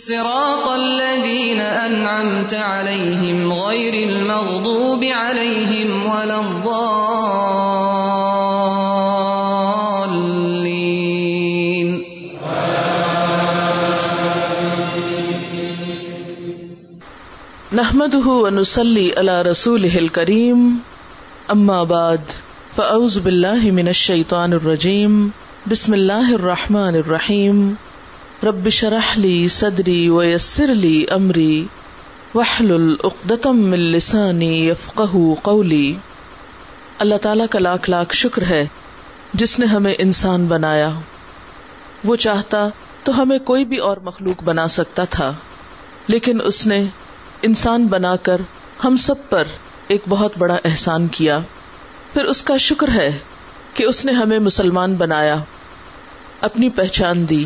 صراط 0.00 0.68
الذين 0.68 1.60
أنعمت 1.60 2.54
عليهم 2.54 3.52
غير 3.52 4.08
المغضوب 4.08 5.04
عليهم 5.04 6.06
ولا 6.06 6.40
الضالين. 6.40 6.80
نحمده 17.72 18.26
ونصلي 18.28 19.14
على 19.18 19.42
رسوله 19.42 19.98
الكريم. 19.98 20.82
اما 21.50 21.84
بعد 21.84 22.24
فاعوذ 22.76 23.20
بالله 23.20 23.70
من 23.70 23.88
الشيطان 23.88 24.52
الرجيم. 24.52 25.32
بسم 25.66 25.94
الله 25.94 26.34
الرحمن 26.34 26.94
الرحيم. 26.96 27.89
رب 28.44 28.68
شرح 28.68 29.08
لي 29.16 29.48
صدري 29.48 30.08
ويسر 30.08 30.66
لي 30.74 31.06
امري 31.10 31.64
واحلل 32.34 32.94
عقدة 33.04 33.50
من 33.52 33.82
لساني 33.92 34.48
يفقهوا 34.68 35.34
قولي 35.42 35.92
اللہ 36.98 37.14
تعالیٰ 37.22 37.46
کا 37.50 37.58
لاکھ 37.58 37.90
لاکھ 37.90 38.14
شکر 38.14 38.42
ہے 38.42 38.66
جس 39.34 39.58
نے 39.58 39.66
ہمیں 39.66 39.94
انسان 39.98 40.46
بنایا۔ 40.46 40.88
وہ 42.04 42.16
چاہتا 42.16 42.68
تو 43.02 43.22
ہمیں 43.22 43.38
کوئی 43.38 43.64
بھی 43.64 43.76
اور 43.76 43.96
مخلوق 43.96 44.42
بنا 44.42 44.66
سکتا 44.68 45.04
تھا، 45.04 45.32
لیکن 46.06 46.40
اس 46.44 46.66
نے 46.66 46.82
انسان 47.42 47.86
بنا 47.86 48.16
کر 48.16 48.48
ہم 48.84 48.96
سب 48.96 49.30
پر 49.30 49.44
ایک 49.88 50.02
بہت 50.08 50.38
بڑا 50.38 50.58
احسان 50.64 51.08
کیا۔ 51.08 51.38
پھر 52.12 52.24
اس 52.24 52.42
کا 52.42 52.56
شکر 52.56 52.88
ہے 52.94 53.18
کہ 53.74 53.84
اس 53.84 54.04
نے 54.04 54.12
ہمیں 54.12 54.38
مسلمان 54.38 54.94
بنایا، 54.94 55.36
اپنی 56.40 56.70
پہچان 56.70 57.28
دی۔ 57.28 57.44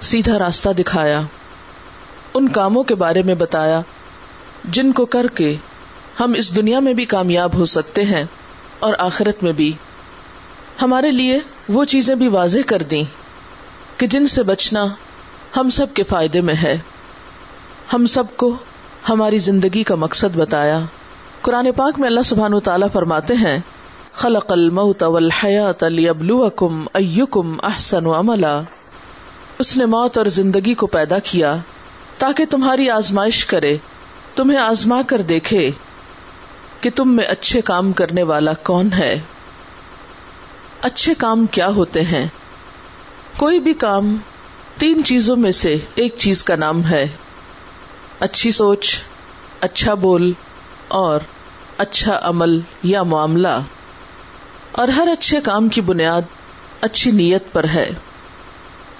سیدھا 0.00 0.38
راستہ 0.38 0.68
دکھایا، 0.68 1.20
ان 2.34 2.48
کاموں 2.48 2.82
کے 2.82 2.94
بارے 2.94 3.22
میں 3.22 3.34
بتایا، 3.34 3.80
جن 4.64 4.92
کو 4.92 5.06
کر 5.06 5.26
کے 5.26 5.56
ہم 6.20 6.32
اس 6.36 6.56
دنیا 6.56 6.80
میں 6.80 6.94
بھی 6.94 7.04
کامیاب 7.04 7.54
ہو 7.54 7.64
سکتے 7.64 8.04
ہیں 8.04 8.24
اور 8.78 8.94
آخرت 8.98 9.42
میں 9.42 9.52
بھی۔ 9.52 9.72
ہمارے 10.82 11.10
لیے 11.10 11.38
وہ 11.68 11.84
چیزیں 11.84 12.14
بھی 12.14 12.28
واضح 12.28 12.58
کر 12.66 12.82
دیں 12.82 13.02
کہ 13.96 14.06
جن 14.06 14.26
سے 14.26 14.42
بچنا 14.42 14.86
ہم 15.56 15.68
سب 15.68 15.94
کے 15.94 16.02
فائدے 16.02 16.40
میں 16.40 16.54
ہے۔ 16.54 16.78
ہم 17.92 18.06
سب 18.06 18.36
کو 18.36 18.56
ہماری 19.08 19.38
زندگی 19.38 19.82
کا 19.82 19.94
مقصد 19.94 20.36
بتایا۔ 20.36 20.80
قرآن 21.40 21.72
پاک 21.76 21.98
میں 21.98 22.08
اللہ 22.08 22.20
سبحان 22.24 22.54
و 22.54 22.60
تعالیٰ 22.60 22.88
فرماتے 22.92 23.34
ہیں، 23.34 23.58
خلق 24.12 24.52
الموت 24.52 25.02
والحیات 25.02 25.84
لیبلوکم 25.84 26.86
ایکم 26.94 27.56
احسن 27.62 28.06
عملا۔ 28.06 28.60
اس 29.58 29.76
نے 29.76 29.84
موت 29.84 30.18
اور 30.18 30.26
زندگی 30.26 30.74
کو 30.74 30.86
پیدا 30.86 31.18
کیا 31.18 31.56
تاکہ 32.18 32.44
تمہاری 32.44 32.90
آزمائش 32.90 33.46
کرے، 33.46 33.76
تمہیں 34.34 34.58
آزما 34.58 35.02
کر 35.06 35.20
دیکھے 35.20 35.70
کہ 36.80 36.90
تم 36.94 37.16
میں 37.16 37.24
اچھے 37.24 37.60
کام 37.60 37.92
کرنے 37.92 38.22
والا 38.22 38.52
کون 38.52 38.92
ہے۔ 38.92 39.20
اچھے 40.82 41.14
کام 41.14 41.46
کیا 41.46 41.68
ہوتے 41.68 42.02
ہیں؟ 42.02 42.26
کوئی 43.36 43.60
بھی 43.60 43.74
کام 43.74 44.16
تین 44.78 45.04
چیزوں 45.04 45.36
میں 45.36 45.50
سے 45.50 45.76
ایک 45.94 46.14
چیز 46.16 46.44
کا 46.44 46.56
نام 46.56 46.84
ہے۔ 46.84 47.06
اچھی 48.20 48.50
سوچ 48.50 49.02
اچھا 49.60 49.94
بول 49.94 50.32
اور 50.88 51.20
اچھا 51.78 52.20
عمل 52.22 52.60
یا 52.82 53.02
معاملہ۔ 53.02 53.58
اور 54.72 54.88
ہر 54.88 55.08
اچھے 55.12 55.40
کام 55.40 55.68
کی 55.68 55.80
بنیاد 55.80 56.22
اچھی 56.80 57.10
نیت 57.10 57.52
پر 57.52 57.64
ہے۔ 57.64 57.90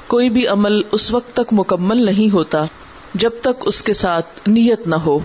کوئی 0.09 0.31
بھی 0.31 0.47
عمل 0.47 0.81
اس 0.93 1.15
وقت 1.15 1.33
تک 1.33 1.53
مکمل 1.53 2.05
نہیں 2.05 2.33
ہوتا 2.33 2.65
جب 3.15 3.31
تک 3.41 3.63
اس 3.65 3.83
کے 3.83 3.93
ساتھ 3.93 4.27
نیت 4.47 4.87
نہ 4.87 4.95
ہو۔ 4.95 5.19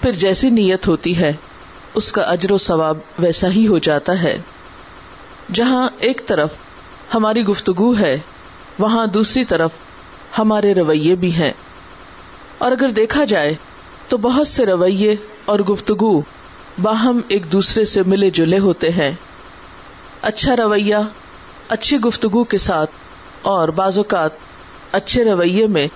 پھر 0.00 0.12
جیسی 0.12 0.50
نیت 0.50 0.88
ہوتی 0.88 1.18
ہے، 1.18 1.32
اس 1.94 2.12
کا 2.12 2.22
اجر 2.22 2.52
و 2.52 2.58
ثواب 2.58 2.98
ویسا 3.18 3.48
ہی 3.48 3.66
ہو 3.66 3.78
جاتا 3.78 4.22
ہے۔ 4.22 4.38
جہاں 5.52 5.88
ایک 5.98 6.22
طرف 6.26 6.50
ہماری 7.14 7.42
گفتگو 7.42 7.98
ہے، 7.98 8.18
وہاں 8.78 9.06
دوسری 9.06 9.44
طرف 9.44 9.70
ہمارے 10.38 10.74
رویے 10.74 11.14
بھی 11.14 11.34
ہیں۔ 11.34 11.52
اور 12.58 12.72
اگر 12.72 12.88
دیکھا 12.88 13.24
جائے 13.24 13.54
تو 14.08 14.18
بہت 14.18 14.48
سے 14.48 14.66
رویے 14.66 15.16
اور 15.44 15.60
گفتگو 15.60 16.20
باہم 16.82 17.20
ایک 17.28 17.52
دوسرے 17.52 17.84
سے 17.84 18.02
ملے 18.06 18.30
جلے 18.30 18.58
ہوتے 18.58 18.90
ہیں۔ 18.90 19.12
اچھا 20.22 20.56
رویہ، 20.56 20.96
اچھی 21.68 21.96
گفتگو 21.96 22.44
کے 22.44 22.58
ساتھ 22.58 22.90
اور 23.42 23.68
بعض 23.68 23.98
اوقات 23.98 24.30
اچھے 24.92 25.24
رویے 25.24 25.66
میں 25.66 25.88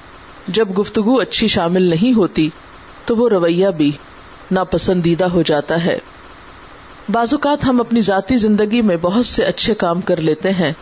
جب 0.48 0.78
گفتگو 0.78 1.20
اچھی 1.20 1.48
شامل 1.48 1.82
نہیں 1.82 2.16
ہوتی 2.16 2.50
تو 3.04 3.16
وہ 3.16 3.28
رویہ 3.28 3.68
بھی 3.68 3.92
ناپسندیدہ 4.50 5.24
ہو 5.24 5.42
جاتا 5.42 5.84
ہے۔ 5.84 5.98
بعض 7.08 7.34
اوقات 7.34 7.64
ہم 7.64 7.80
اپنی 7.80 8.00
ذاتی 8.00 8.36
زندگی 8.36 8.82
میں 8.82 8.96
بہت 8.96 9.26
سے 9.26 9.44
اچھے 9.44 9.74
کام 9.74 10.00
کر 10.00 10.20
لیتے 10.20 10.50
ہیں۔ 10.50 10.72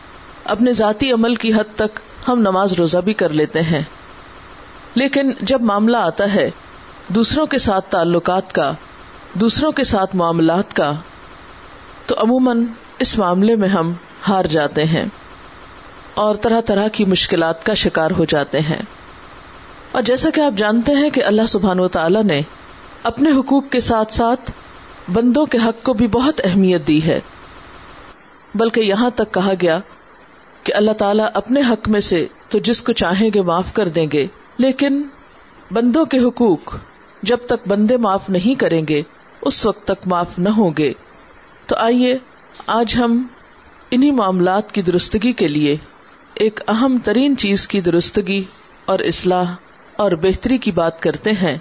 اپنے 0.44 0.72
ذاتی 0.72 1.12
عمل 1.12 1.34
کی 1.34 1.54
حد 1.54 1.76
تک 1.76 1.98
ہم 2.28 2.40
نماز 2.40 2.72
روزہ 2.72 2.98
بھی 2.98 3.12
کر 3.12 3.28
لیتے 3.28 3.62
ہیں۔ 3.62 3.82
لیکن 4.94 5.32
جب 5.40 5.60
معاملہ 5.60 5.96
آتا 5.96 6.34
ہے 6.34 6.50
دوسروں 7.08 7.46
کے 7.46 7.58
ساتھ 7.58 7.90
تعلقات 7.90 8.52
کا، 8.52 8.72
دوسروں 9.34 9.72
کے 9.72 9.84
ساتھ 9.84 10.16
معاملات 10.16 10.74
کا، 10.74 10.92
تو 12.06 12.14
عموماً 12.18 12.66
اس 12.98 13.18
معاملے 13.18 13.56
میں 13.56 13.68
ہم 13.68 13.92
ہار 14.28 14.44
جاتے 14.44 14.84
ہیں۔ 14.84 15.06
اور 16.18 16.34
طرح 16.34 16.60
طرح 16.60 16.88
کی 16.88 17.04
مشکلات 17.04 17.64
کا 17.66 17.74
شکار 17.74 18.10
ہو 18.10 18.24
جاتے 18.24 18.60
ہیں۔ 18.60 18.82
اور 19.92 20.02
جیسا 20.02 20.30
کہ 20.30 20.40
آپ 20.40 20.52
جانتے 20.56 20.92
ہیں 20.92 21.10
کہ 21.10 21.24
اللہ 21.24 21.46
سبحان 21.48 21.80
و 21.80 21.88
تعالی 21.88 22.22
نے 22.22 22.40
اپنے 23.02 23.30
حقوق 23.30 23.64
کے 23.70 23.80
ساتھ 23.80 24.14
ساتھ 24.14 24.52
بندوں 25.08 25.46
کے 25.46 25.58
حق 25.66 25.84
کو 25.84 25.92
بھی 25.92 26.06
بہت 26.06 26.40
اہمیت 26.44 26.86
دی 26.86 27.02
ہے۔ 27.04 27.20
بلکہ 28.54 28.80
یہاں 28.80 29.10
تک 29.10 29.34
کہا 29.34 29.52
گیا 29.62 29.80
کہ 30.64 30.74
اللہ 30.74 30.92
تعالیٰ 30.92 31.26
اپنے 31.34 31.60
حق 31.60 31.88
میں 31.88 32.00
سے 32.00 32.26
تو 32.48 32.58
جس 32.58 32.82
کو 32.82 32.92
چاہیں 32.92 33.30
گے 33.34 33.42
معاف 33.42 33.72
کر 33.72 33.88
دیں 33.88 34.06
گے، 34.12 34.26
لیکن 34.58 35.02
بندوں 35.70 36.04
کے 36.04 36.18
حقوق 36.18 36.76
جب 37.22 37.38
تک 37.46 37.68
بندے 37.68 37.96
معاف 37.96 38.30
نہیں 38.30 38.60
کریں 38.60 38.82
گے، 38.88 39.02
اس 39.42 39.66
وقت 39.66 39.84
تک 39.84 40.06
معاف 40.06 40.38
نہ 40.38 40.48
ہوں 40.48 40.70
گے۔ 40.78 40.92
تو 41.66 41.76
آئیے، 41.76 42.18
آج 42.66 42.96
ہم 42.98 43.26
انہی 43.90 44.10
معاملات 44.10 44.72
کی 44.72 44.82
درستگی 44.82 45.32
کے 45.32 45.48
لیے 45.48 45.76
ایک 46.38 46.60
اہم 46.68 46.96
ترین 47.04 47.36
چیز 47.36 47.66
کی 47.68 47.80
درستگی 47.80 48.42
اور 48.84 48.98
اصلاح 48.98 49.54
اور 49.96 50.12
بہتری 50.12 50.58
کی 50.58 50.72
بات 50.72 51.00
کرتے 51.02 51.32
ہیں، 51.32 51.56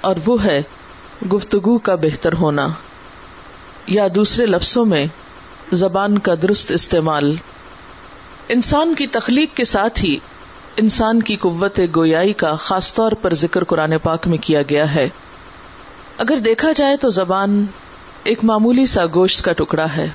اور 0.00 0.16
وہ 0.26 0.42
ہے 0.44 0.60
گفتگو 1.34 1.78
کا 1.78 1.94
بہتر 1.94 2.32
ہونا، 2.32 2.66
یا 3.86 4.06
دوسرے 4.14 4.46
لفظوں 4.46 4.84
میں، 4.84 5.04
زبان 5.72 6.18
کا 6.18 6.34
درست 6.42 6.72
استعمال۔ 6.72 7.34
انسان 8.48 8.94
کی 8.94 9.06
تخلیق 9.06 9.56
کے 9.56 9.64
ساتھ 9.64 10.04
ہی 10.04 10.16
انسان 10.76 11.22
کی 11.22 11.36
قوت 11.36 11.80
گویائی 11.96 12.32
کا 12.32 12.54
خاص 12.54 12.92
طور 12.94 13.12
پر 13.12 13.34
ذکر 13.34 13.64
قرآن 13.64 13.98
پاک 14.02 14.28
میں 14.28 14.38
کیا 14.38 14.62
گیا 14.62 14.94
ہے۔ 14.94 15.08
اگر 16.18 16.36
دیکھا 16.36 16.72
جائے 16.76 16.96
تو 16.96 17.08
زبان 17.08 17.64
ایک 18.24 18.44
معمولی 18.44 18.86
سا 18.86 19.06
گوشت 19.14 19.44
کا 19.44 19.52
ٹکڑا 19.52 19.86
ہے۔ 19.96 20.08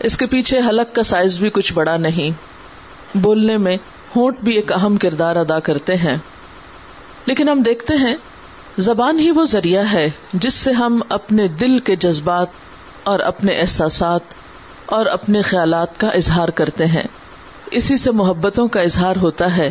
اس 0.00 0.16
کے 0.18 0.26
پیچھے 0.26 0.60
حلق 0.68 0.94
کا 0.94 1.02
سائز 1.02 1.38
بھی 1.38 1.50
کچھ 1.50 1.72
بڑا 1.74 1.96
نہیں۔ 1.96 2.30
بولنے 3.14 3.56
میں 3.56 3.76
ہونٹ 4.16 4.38
بھی 4.38 4.52
ایک 4.52 4.72
اہم 4.72 4.96
کردار 4.96 5.36
ادا 5.36 5.58
کرتے 5.58 5.96
ہیں۔ 5.96 6.16
لیکن 7.26 7.48
ہم 7.48 7.62
دیکھتے 7.62 7.94
ہیں، 7.94 8.16
زبان 8.78 9.18
ہی 9.18 9.30
وہ 9.30 9.44
ذریعہ 9.44 9.84
ہے 9.92 10.10
جس 10.32 10.54
سے 10.54 10.72
ہم 10.72 11.00
اپنے 11.08 11.48
دل 11.48 11.78
کے 11.78 11.96
جذبات 11.96 12.46
اور 13.04 13.20
اپنے 13.20 13.52
احساسات 13.52 14.20
اور 14.86 15.06
اپنے 15.06 15.42
خیالات 15.42 16.00
کا 16.00 16.08
اظہار 16.08 16.48
کرتے 16.48 16.86
ہیں۔ 16.86 17.02
اسی 17.70 17.96
سے 17.96 18.12
محبتوں 18.12 18.68
کا 18.68 18.80
اظہار 18.80 19.16
ہوتا 19.16 19.56
ہے 19.56 19.70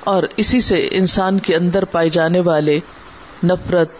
اور 0.00 0.22
اسی 0.36 0.60
سے 0.60 0.88
انسان 0.90 1.38
کے 1.38 1.56
اندر 1.56 1.84
پائے 1.84 2.08
جانے 2.08 2.40
والے 2.40 2.80
نفرت، 3.44 3.90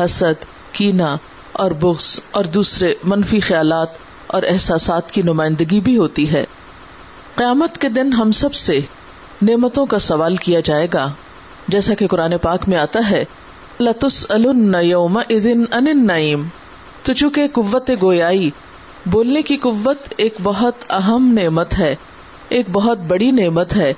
حسد 0.00 0.44
کینا 0.72 1.16
اور 1.52 1.70
بغض 1.70 2.20
اور 2.30 2.44
دوسرے 2.44 2.94
منفی 3.04 3.40
خیالات 3.40 3.88
اور 4.26 4.42
احساسات 4.42 5.10
کی 5.10 5.22
نمائندگی 5.22 5.80
بھی 5.80 5.96
ہوتی 5.96 6.32
ہے۔ 6.32 6.44
قیامت 7.38 7.78
کے 7.78 7.88
دن 7.88 8.12
ہم 8.12 8.30
سب 8.30 8.54
سے 8.54 8.80
نعمتوں 9.42 9.86
کا 9.86 9.98
سوال 9.98 10.34
کیا 10.34 10.60
جائے 10.60 10.86
گا۔ 10.94 11.12
جیسا 11.68 11.94
کہ 11.94 12.06
قرآن 12.06 12.38
پاک 12.42 12.68
میں 12.68 12.78
آتا 12.78 13.10
ہے 13.10 13.24
لتس 13.80 14.26
یوم 14.82 15.16
ادن 15.16 15.62
ان 15.72 16.06
نعیم 16.06 16.48
تو 17.02 17.14
چونکہ 17.14 17.48
قوت 17.48 17.90
گویائی، 18.02 18.50
بولنے 19.06 19.42
کی 19.42 19.56
قوت 19.56 19.98
ایک 20.16 20.34
بہت 20.42 20.74
اہم 20.90 21.38
نعمت 21.42 21.78
ہے، 21.78 21.94
ایک 22.48 22.66
بہت 22.72 22.98
بڑی 22.98 23.30
نعمت 23.30 23.76
ہے، 23.76 23.94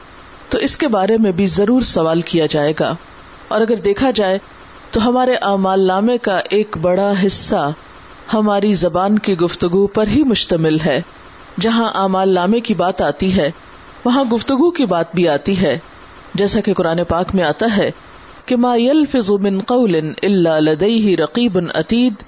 تو 0.49 0.59
اس 0.59 0.77
کے 0.77 0.89
بارے 0.89 1.17
میں 1.17 1.33
بھی 1.33 1.47
ضرور 1.47 1.81
سوال 1.81 2.21
کیا 2.21 2.47
جائے 2.47 2.73
گا۔ 2.81 2.95
اور 3.49 3.61
اگر 3.61 3.77
دیکھا 3.77 4.11
جائے، 4.11 4.39
تو 4.91 5.09
ہمارے 5.09 5.35
اعمال 5.35 5.87
نامے 5.87 6.19
کا 6.19 6.41
ایک 6.51 6.77
بڑا 6.83 7.13
حصہ 7.27 7.71
ہماری 8.35 8.73
زبان 8.73 9.19
کی 9.19 9.39
گفتگو 9.39 9.87
پر 9.87 10.07
ہی 10.07 10.25
مشتمل 10.25 10.77
ہے۔ 10.87 11.01
جہاں 11.61 11.91
اعمال 11.95 12.35
نامے 12.35 12.61
کی 12.61 12.75
بات 12.75 13.03
آتی 13.03 13.35
ہے، 13.37 13.51
وہاں 14.05 14.25
گفتگو 14.25 14.71
کی 14.71 14.87
بات 14.87 15.15
بھی 15.15 15.29
آتی 15.29 15.61
ہے۔ 15.63 15.79
جیسا 16.35 16.61
کہ 16.61 16.75
قرآن 16.75 17.05
پاک 17.05 17.35
میں 17.35 17.45
آتا 17.45 17.67
ہے 17.77 17.91
کہ 18.47 18.57
ما 18.57 18.75
يلفظ 18.77 19.31
من 19.41 19.59
قول 19.67 19.95
الا 19.97 20.59
لديه 20.59 21.15
رقیب 21.17 21.59
عتید 21.75 22.23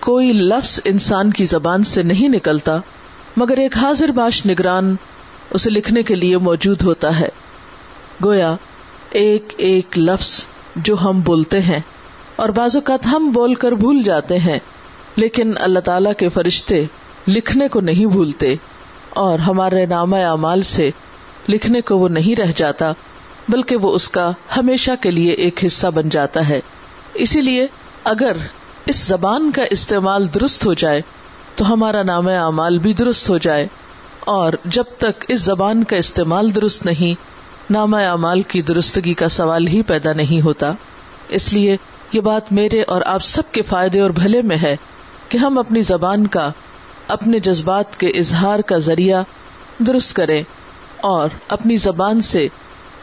کوئی 0.00 0.32
لفظ 0.32 0.80
انسان 0.84 1.30
کی 1.30 1.44
زبان 1.44 1.82
سے 1.82 2.02
نہیں 2.02 2.28
نکلتا، 2.28 2.76
مگر 3.36 3.58
ایک 3.58 3.76
حاضر 3.76 4.08
باش 4.08 4.44
نگران 4.46 4.94
اسے 5.50 5.70
لکھنے 5.70 6.02
کے 6.02 6.14
لیے 6.14 6.38
موجود 6.38 6.82
ہوتا 6.82 7.18
ہے۔ 7.20 7.28
گویا، 8.24 8.54
ایک 9.18 9.52
ایک 9.56 9.98
لفظ 9.98 10.46
جو 10.76 10.96
ہم 11.02 11.20
بولتے 11.20 11.60
ہیں، 11.62 11.80
اور 12.36 12.48
بعض 12.56 12.76
اوقات 12.76 13.06
ہم 13.06 13.30
بول 13.30 13.54
کر 13.54 13.72
بھول 13.76 14.02
جاتے 14.02 14.38
ہیں، 14.38 14.58
لیکن 15.16 15.52
اللہ 15.58 15.80
تعالی 15.80 16.10
کے 16.18 16.28
فرشتے 16.28 16.84
لکھنے 17.28 17.68
کو 17.68 17.80
نہیں 17.80 18.06
بھولتے 18.06 18.54
اور 19.10 19.38
ہمارے 19.38 19.86
نام 19.86 20.14
اعمال 20.14 20.62
سے 20.62 20.90
لکھنے 21.48 21.80
کو 21.80 21.98
وہ 21.98 22.08
نہیں 22.08 22.40
رہ 22.40 22.52
جاتا، 22.56 22.92
بلکہ 23.48 23.76
وہ 23.76 23.94
اس 23.94 24.10
کا 24.10 24.30
ہمیشہ 24.56 24.90
کے 25.00 25.10
لیے 25.10 25.32
ایک 25.32 25.64
حصہ 25.64 25.86
بن 25.86 26.08
جاتا 26.08 26.48
ہے۔ 26.48 26.60
اسی 27.14 27.40
لیے 27.40 27.66
اگر 28.04 28.36
اس 28.86 29.06
زبان 29.06 29.52
کا 29.52 29.62
استعمال 29.70 30.34
درست 30.34 30.66
ہو 30.66 30.74
جائے، 30.74 31.00
تو 31.54 31.72
ہمارا 31.72 32.02
نام 32.02 32.28
اعمال 32.28 32.78
بھی 32.78 32.92
درست 32.92 33.30
ہو 33.30 33.38
جائے۔ 33.38 33.66
اور 34.20 34.52
جب 34.64 34.84
تک 34.98 35.24
اس 35.28 35.44
زبان 35.44 35.84
کا 35.84 35.96
استعمال 35.96 36.54
درست 36.54 36.86
نہیں، 36.86 37.20
نام 37.72 37.94
اعمال 37.94 38.40
کی 38.40 38.62
درستگی 38.62 39.14
کا 39.14 39.28
سوال 39.28 39.68
ہی 39.68 39.82
پیدا 39.82 40.12
نہیں 40.12 40.40
ہوتا۔ 40.40 40.72
اس 41.28 41.52
لیے 41.52 41.76
یہ 42.12 42.20
بات 42.20 42.52
میرے 42.52 42.82
اور 42.82 43.02
آپ 43.06 43.24
سب 43.24 43.42
کے 43.52 43.62
فائدے 43.62 44.00
اور 44.00 44.10
بھلے 44.10 44.42
میں 44.42 44.56
ہے 44.62 44.76
کہ 45.28 45.38
ہم 45.38 45.58
اپنی 45.58 45.82
زبان 45.82 46.26
کا 46.26 46.50
اپنے 47.08 47.38
جذبات 47.38 48.00
کے 48.00 48.08
اظہار 48.08 48.60
کا 48.60 48.78
ذریعہ 48.78 49.22
درست 49.78 50.16
کریں 50.16 50.42
اور 51.00 51.28
اپنی 51.48 51.76
زبان 51.76 52.20
سے 52.20 52.48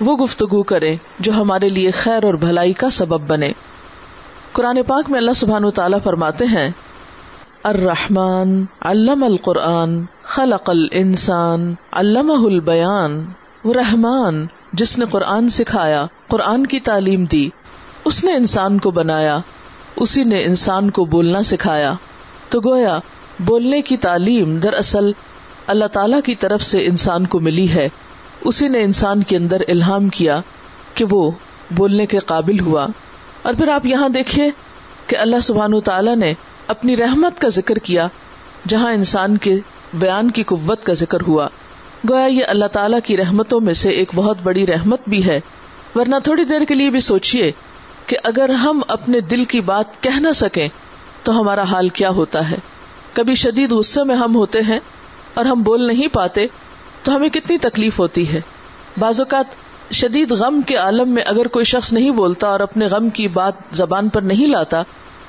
وہ 0.02 0.16
گفتگو 0.18 0.63
کرے 0.63 0.96
جو 1.19 1.31
ہمارے 1.31 1.69
لیے 1.69 1.92
خیر 1.92 2.24
اور 2.24 2.34
بھلائی 2.34 2.74
کا 2.74 2.90
سبب 2.90 3.22
بنے۔ 3.28 3.52
قرآن 4.52 4.80
پاک 4.88 5.10
میں 5.10 5.19
اللہ 5.19 5.31
سبحان 5.31 5.63
و 5.63 5.72
تعالیٰ 5.72 6.00
فرماتے 6.04 6.46
ہیں، 6.46 6.69
الرحمن 7.63 8.66
علم 8.81 9.24
القرآن، 9.24 10.06
خلق 10.24 10.69
الانسان 10.69 11.74
علمہ 11.92 12.46
البیان۔ 12.46 13.25
رحمان، 13.66 14.48
جس 14.74 15.00
نے 15.00 15.06
قرآن 15.12 15.50
سکھایا، 15.50 16.06
قرآن 16.28 16.66
کی 16.66 16.80
تعلیم 16.80 17.25
دی۔ 17.25 17.50
اس 18.06 18.24
نے 18.24 18.34
انسان 18.34 18.80
کو 18.80 18.92
بنایا، 18.92 19.38
اسی 19.96 20.24
نے 20.24 20.44
انسان 20.44 20.90
کو 20.90 21.06
بولنا 21.06 21.44
سکھایا۔ 21.44 21.94
تو 22.50 22.60
گویا 22.66 23.00
بولنے 23.40 23.82
کی 23.82 23.98
تعلیم 23.98 24.58
دراصل 24.58 25.12
اللہ 25.68 25.86
تعالی 25.86 26.16
کی 26.26 26.36
طرف 26.36 26.62
سے 26.62 26.86
انسان 26.86 27.26
کو 27.26 27.40
ملی 27.40 27.70
ہے۔ 27.70 27.90
اسی 28.42 28.68
نے 28.68 28.84
انسان 28.84 29.24
کے 29.24 29.38
اندر 29.38 29.62
الہام 29.68 30.10
کیا 30.10 30.42
کہ 30.94 31.06
وہ 31.10 31.32
بولنے 31.72 32.06
کے 32.06 32.20
قابل 32.20 32.60
ہوا۔ 32.60 32.88
اور 33.42 33.54
پھر 33.54 33.68
آپ 33.68 33.86
یہاں 33.86 34.10
دیکھیے 34.10 34.50
کہ 35.08 35.18
اللہ 35.18 35.36
سبحان 35.44 35.80
تعالیٰ 35.80 36.16
نے 36.16 36.34
اپنی 36.68 36.98
رحمت 36.98 37.40
کا 37.40 37.48
ذکر 37.48 37.76
کیا، 37.76 38.08
جہاں 38.68 38.94
انسان 38.94 39.38
کے 39.38 39.56
بیان 39.94 40.32
کی 40.32 40.44
قوت 40.44 40.84
کا 40.84 40.94
ذکر 40.94 41.22
ہوا۔ 41.22 41.48
گویا 42.10 42.26
یہ 42.26 42.44
اللہ 42.48 42.66
تعالیٰ 42.66 43.00
کی 43.04 43.18
رحمتوں 43.18 43.62
میں 43.62 43.74
سے 43.74 43.90
ایک 43.90 44.12
بہت 44.16 44.38
بڑی 44.44 44.68
رحمت 44.68 45.02
بھی 45.08 45.26
ہے۔ 45.26 45.40
ورنہ 45.96 46.16
تھوڑی 46.24 46.44
دیر 46.44 46.62
کے 46.62 46.74
لیے 46.74 46.90
بھی 46.90 47.00
سوچیے 47.00 47.52
کہ 48.06 48.18
اگر 48.24 48.50
ہم 48.50 48.82
اپنے 48.88 49.20
دل 49.20 49.46
کی 49.46 49.62
بات 49.62 50.04
کہہ 50.04 50.20
نہ 50.20 50.32
سکیں 50.36 50.68
تو 51.24 51.40
ہمارا 51.40 51.62
حال 51.62 51.88
کیا 51.88 52.10
ہوتا 52.10 52.52
ہے۔ 52.52 52.58
کبھی 53.15 53.35
شدید 53.35 53.71
غصے 53.71 54.03
میں 54.03 54.15
ہم 54.15 54.35
ہوتے 54.35 54.59
ہیں 54.62 54.79
اور 55.33 55.45
ہم 55.45 55.63
بول 55.63 55.88
نہیں 55.88 56.07
پاتے، 56.07 56.47
تو 57.03 57.15
ہمیں 57.15 57.29
کتنی 57.29 57.57
تکلیف 57.57 58.00
ہوتی 58.00 58.33
ہے۔ 58.33 58.41
بعض 58.97 59.19
اوقات 59.19 59.45
شدید 59.94 60.31
غم 60.31 60.62
کے 60.62 60.75
عالم 60.75 61.09
میں 61.13 61.23
اگر 61.23 61.47
کوئی 61.47 61.65
شخص 61.65 61.94
نہیں 61.94 62.12
بولتا 62.12 62.47
اور 62.47 62.59
اپنے 62.59 62.85
غم 62.85 63.09
کی 63.09 63.27
بات 63.27 63.53
زبان 63.71 64.09
پر 64.09 64.21
نہیں 64.21 64.47
لاتا، 64.47 64.83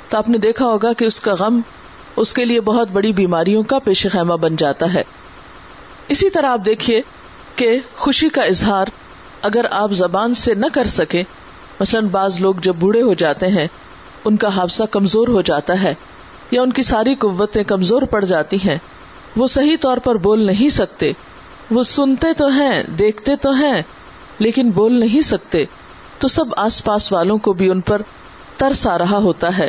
تو 0.09 0.19
آپ 0.19 0.29
نے 0.29 0.39
دیکھا 0.39 0.67
ہوگا 0.67 0.93
کہ 0.93 1.05
اس 1.05 1.21
کا 1.21 1.35
غم 1.39 1.61
اس 2.17 2.35
کے 2.35 2.45
لیے 2.45 2.61
بہت 2.61 2.91
بڑی 2.91 3.13
بیماریوں 3.13 3.63
کا 3.63 3.79
پیش 3.79 4.07
خیمہ 4.13 4.35
بن 4.35 4.57
جاتا 4.57 4.95
ہے۔ 4.95 5.03
اسی 6.09 6.31
طرح 6.31 6.47
آپ 6.47 6.61
دیکھیے 6.67 7.01
کہ 7.57 7.79
خوشی 7.97 8.29
کا 8.29 8.43
اظہار 8.43 8.87
اگر 9.43 9.67
آپ 9.71 9.91
زبان 9.91 10.35
سے 10.35 10.55
نہ 10.55 10.67
کر 10.73 10.85
سکے 10.85 11.23
مثلاً 11.81 12.09
بعض 12.09 12.41
لوگ 12.41 12.55
جب 12.63 12.75
بوڑھے 12.75 13.03
ہو 13.03 13.15
جاتے 13.15 13.47
ہیں، 13.47 13.67
ان 14.25 14.37
کا 14.37 14.49
حادثہ 14.49 14.85
کمزور 14.85 15.29
ہو 15.29 15.43
جاتا 15.43 15.83
ہے۔ 15.83 15.95
یا 16.51 16.63
ان 16.63 16.73
کی 16.73 16.83
ساری 16.83 17.15
قوتیں 17.15 17.63
کمزور 17.65 18.03
پڑ 18.03 18.25
جاتی 18.25 18.57
ہیں، 18.65 18.77
وہ 19.37 19.47
صحیح 19.47 19.77
طور 19.81 19.97
پر 19.97 20.17
بول 20.19 20.47
نہیں 20.47 20.69
سکتے۔ 20.69 21.13
وہ 21.71 21.83
سنتے 21.83 22.33
تو 22.33 22.47
ہیں، 22.49 22.83
دیکھتے 22.99 23.37
تو 23.37 23.51
ہیں، 23.51 23.83
لیکن 24.39 24.71
بول 24.71 24.99
نہیں 25.01 25.21
سکتے۔ 25.21 25.65
تو 26.19 26.29
سب 26.29 26.55
آس 26.57 26.85
پاس 26.85 27.13
والوں 27.13 27.39
کو 27.39 27.53
بھی 27.53 27.71
ان 27.71 27.81
پر 27.81 28.03
ترس 28.57 28.87
آ 28.87 28.97
رہا 28.99 29.19
ہوتا 29.19 29.57
ہے، 29.59 29.69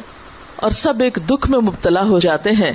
اور 0.56 0.70
سب 0.76 1.02
ایک 1.02 1.18
دکھ 1.30 1.50
میں 1.50 1.60
مبتلا 1.60 2.04
ہو 2.04 2.20
جاتے 2.20 2.52
ہیں 2.52 2.72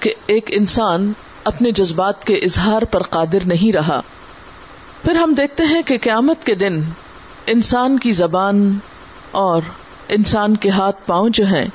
کہ 0.00 0.12
ایک 0.26 0.50
انسان 0.52 1.12
اپنے 1.44 1.70
جذبات 1.70 2.24
کے 2.24 2.34
اظہار 2.34 2.82
پر 2.82 3.02
قادر 3.02 3.46
نہیں 3.46 3.72
رہا۔ 3.72 4.00
پھر 5.04 5.16
ہم 5.16 5.32
دیکھتے 5.32 5.64
ہیں 5.64 5.82
کہ 5.82 5.98
قیامت 6.02 6.44
کے 6.44 6.54
دن 6.54 6.80
انسان 7.46 7.98
کی 7.98 8.12
زبان 8.12 8.78
اور 9.30 9.62
انسان 10.08 10.56
کے 10.56 10.70
ہاتھ 10.70 11.06
پاؤں 11.06 11.28
جو 11.28 11.46
ہیں، 11.46 11.66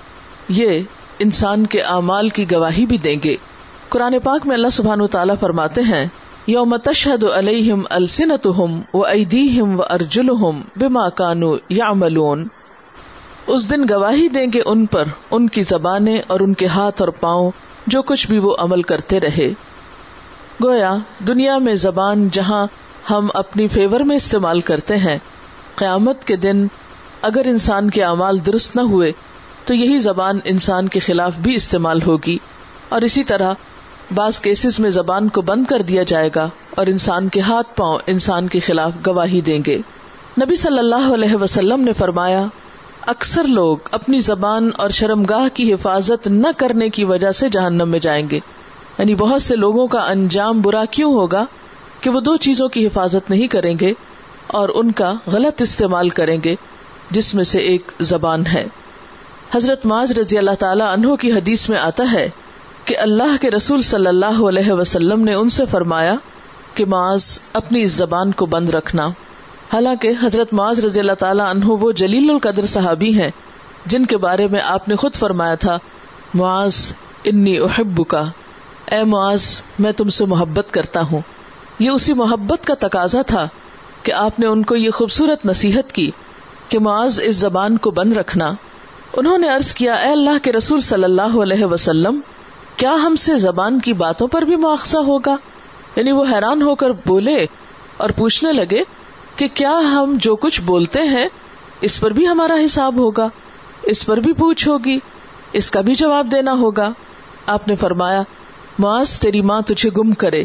یہ 0.49 0.79
انسان 1.21 1.65
کے 1.65 1.81
اعمال 1.81 2.29
کی 2.29 2.51
گواہی 2.51 2.85
بھی 2.85 2.97
دیں 2.97 3.15
گے۔ 3.23 3.35
قرآن 3.89 4.15
پاک 4.23 4.47
میں 4.47 4.55
اللہ 4.55 4.69
سبحان 4.71 5.01
و 5.01 5.07
تعالیٰ 5.07 5.35
فرماتے 5.39 5.81
ہیں، 5.81 6.05
یوم 6.47 6.75
تشہد 6.77 7.23
علیہم 7.23 7.81
السنتہم 7.89 8.81
و 8.93 9.05
ایدیہم 9.05 9.79
و 9.79 9.83
ارجلہم 9.83 10.61
بما 10.75 11.09
کانو 11.09 11.55
یعملون۔ 11.69 12.47
اس 13.47 13.71
دن 13.71 13.83
گواہی 13.89 14.27
دیں 14.27 14.47
گے 14.53 14.61
ان 14.65 14.85
پر، 14.85 15.03
ان 15.31 15.49
کی 15.49 15.61
زبانیں 15.61 16.21
اور 16.27 16.39
ان 16.39 16.53
کے 16.53 16.65
ہاتھ 16.65 17.01
اور 17.01 17.09
پاؤں، 17.09 17.51
جو 17.87 18.01
کچھ 18.01 18.27
بھی 18.27 18.39
وہ 18.39 18.55
عمل 18.59 18.81
کرتے 18.81 19.19
رہے۔ 19.19 19.49
گویا، 20.63 20.95
دنیا 21.27 21.57
میں 21.57 21.73
زبان 21.73 22.29
جہاں 22.31 22.67
ہم 23.09 23.27
اپنی 23.33 23.67
فیور 23.67 23.99
میں 23.99 24.15
استعمال 24.15 24.61
کرتے 24.61 24.97
ہیں، 24.97 25.17
قیامت 25.75 26.23
کے 26.23 26.35
دن 26.35 26.67
اگر 27.21 27.41
انسان 27.45 27.89
کے 27.89 28.03
اعمال 28.03 28.45
درست 28.45 28.75
نہ 28.75 28.81
ہوئے 28.81 29.11
تو 29.71 29.75
یہی 29.75 29.97
زبان 29.97 30.39
انسان 30.43 30.87
کے 30.87 30.99
خلاف 30.99 31.37
بھی 31.37 31.55
استعمال 31.55 32.01
ہوگی 32.01 32.37
اور 32.89 33.01
اسی 33.01 33.23
طرح 33.23 33.53
بعض 34.15 34.39
کیسز 34.39 34.79
میں 34.79 34.89
زبان 34.89 35.29
کو 35.29 35.41
بند 35.41 35.65
کر 35.65 35.81
دیا 35.81 36.03
جائے 36.03 36.29
گا 36.35 36.49
اور 36.75 36.87
انسان 36.87 37.29
کے 37.29 37.39
ہاتھ 37.39 37.75
پاؤں 37.75 37.99
انسان 38.07 38.47
کے 38.47 38.59
خلاف 38.59 38.91
گواہی 39.07 39.41
دیں 39.41 39.59
گے۔ 39.65 39.77
نبی 40.43 40.55
صلی 40.55 40.79
اللہ 40.79 41.13
علیہ 41.13 41.35
وسلم 41.35 41.81
نے 41.81 41.93
فرمایا، 41.93 42.45
اکثر 43.07 43.43
لوگ 43.43 43.77
اپنی 43.91 44.19
زبان 44.19 44.69
اور 44.77 44.89
شرمگاہ 44.89 45.47
کی 45.53 45.73
حفاظت 45.73 46.27
نہ 46.27 46.47
کرنے 46.57 46.89
کی 46.89 47.03
وجہ 47.03 47.31
سے 47.31 47.49
جہنم 47.49 47.89
میں 47.89 47.99
جائیں 47.99 48.29
گے۔ 48.29 48.39
یعنی 48.97 49.15
بہت 49.15 49.41
سے 49.41 49.55
لوگوں 49.55 49.87
کا 49.87 49.99
انجام 49.99 50.61
برا 50.61 50.85
کیوں 50.91 51.13
ہوگا 51.13 51.45
کہ 52.01 52.09
وہ 52.09 52.19
دو 52.19 52.37
چیزوں 52.37 52.69
کی 52.69 52.87
حفاظت 52.87 53.29
نہیں 53.29 53.47
کریں 53.47 53.75
گے 53.81 53.93
اور 54.47 54.69
ان 54.73 54.91
کا 54.91 55.13
غلط 55.27 55.61
استعمال 55.61 56.09
کریں 56.09 56.37
گے، 56.43 56.55
جس 57.11 57.35
میں 57.35 57.43
سے 57.43 57.59
ایک 57.59 57.91
زبان 57.99 58.47
ہے۔ 58.47 58.67
حضرت 59.55 59.85
معاذ 59.85 60.11
رضی 60.11 60.37
اللہ 60.37 60.51
تعالی 60.59 60.81
عنہ 60.81 61.15
کی 61.15 61.31
حدیث 61.31 61.69
میں 61.69 61.77
آتا 61.77 62.11
ہے 62.11 62.29
کہ 62.85 62.97
اللہ 62.97 63.41
کے 63.41 63.51
رسول 63.51 63.81
صلی 63.81 64.07
اللہ 64.07 64.41
علیہ 64.49 64.71
وسلم 64.71 65.23
نے 65.23 65.33
ان 65.33 65.49
سے 65.49 65.65
فرمایا 65.65 66.15
کہ 66.73 66.85
معاذ 66.85 67.39
اپنی 67.53 67.81
اس 67.81 67.91
زبان 67.91 68.31
کو 68.31 68.45
بند 68.45 68.69
رکھنا۔ 68.69 69.07
حالانکہ 69.73 70.11
حضرت 70.23 70.53
معاذ 70.53 70.79
رضی 70.79 70.99
اللہ 70.99 71.13
تعالیٰ 71.13 71.49
عنہ 71.49 71.65
وہ 71.65 71.91
جلیل 71.91 72.29
القدر 72.29 72.65
صحابی 72.65 73.21
ہیں 73.21 73.31
جن 73.85 74.05
کے 74.05 74.17
بارے 74.17 74.47
میں 74.47 74.61
آپ 74.61 74.87
نے 74.87 74.95
خود 74.95 75.13
فرمایا 75.13 75.55
تھا، 75.55 75.77
معاذ 76.33 76.91
انی 77.23 77.59
احب 77.59 78.07
کا 78.07 78.23
اے 78.91 79.03
معاذ، 79.03 79.61
میں 79.79 79.91
تم 79.91 80.09
سے 80.09 80.25
محبت 80.25 80.67
کرتا 80.71 81.01
ہوں۔ 81.01 81.21
یہ 81.79 81.89
اسی 81.89 82.13
محبت 82.13 82.67
کا 82.67 82.73
تقاضا 82.79 83.21
تھا 83.21 83.47
کہ 84.03 84.11
آپ 84.11 84.39
نے 84.39 84.45
ان 84.45 84.63
کو 84.63 84.75
یہ 84.75 84.91
خوبصورت 84.91 85.45
نصیحت 85.45 85.91
کی 85.91 86.11
کہ 86.69 86.79
معاذ 86.79 87.19
اس 87.23 87.35
زبان 87.35 87.77
کو 87.77 87.91
بند 87.91 88.13
رکھنا۔ 88.13 88.51
انہوں 89.17 89.37
نے 89.37 89.49
عرض 89.49 89.73
کیا، 89.73 89.93
اے 89.93 90.11
اللہ 90.11 90.43
کے 90.43 90.51
رسول 90.51 90.79
صلی 90.79 91.03
اللہ 91.03 91.41
علیہ 91.41 91.65
وسلم، 91.65 92.19
کیا 92.77 92.93
ہم 92.93 93.15
سے 93.15 93.35
زبان 93.35 93.79
کی 93.79 93.93
باتوں 93.93 94.27
پر 94.27 94.41
بھی 94.41 94.55
مواخذہ 94.55 94.97
ہوگا؟ 94.97 95.35
یعنی 95.95 96.11
وہ 96.11 96.25
حیران 96.31 96.61
ہو 96.61 96.75
کر 96.75 96.89
بولے 96.89 97.45
اور 97.97 98.09
پوچھنے 98.09 98.53
لگے 98.53 98.83
کہ 99.35 99.47
کیا 99.53 99.79
ہم 99.79 100.13
جو 100.15 100.35
کچھ 100.35 100.61
بولتے 100.61 101.01
ہیں، 101.01 101.27
اس 101.81 102.01
پر 102.01 102.11
بھی 102.11 102.27
ہمارا 102.27 102.55
حساب 102.65 102.97
ہوگا؟ 102.97 103.29
اس 103.83 104.05
پر 104.05 104.17
بھی 104.17 104.33
پوچھ 104.33 104.67
ہوگی، 104.67 104.99
اس 105.53 105.71
کا 105.71 105.81
بھی 105.81 105.95
جواب 105.95 106.27
دینا 106.31 106.51
ہوگا۔ 106.51 106.91
آپ 107.45 107.67
نے 107.67 107.75
فرمایا، 107.75 108.21
معاذ، 108.79 109.19
تیری 109.19 109.41
ماں 109.41 109.61
تجھے 109.61 109.89
گم 109.97 110.11
کرے۔ 110.13 110.43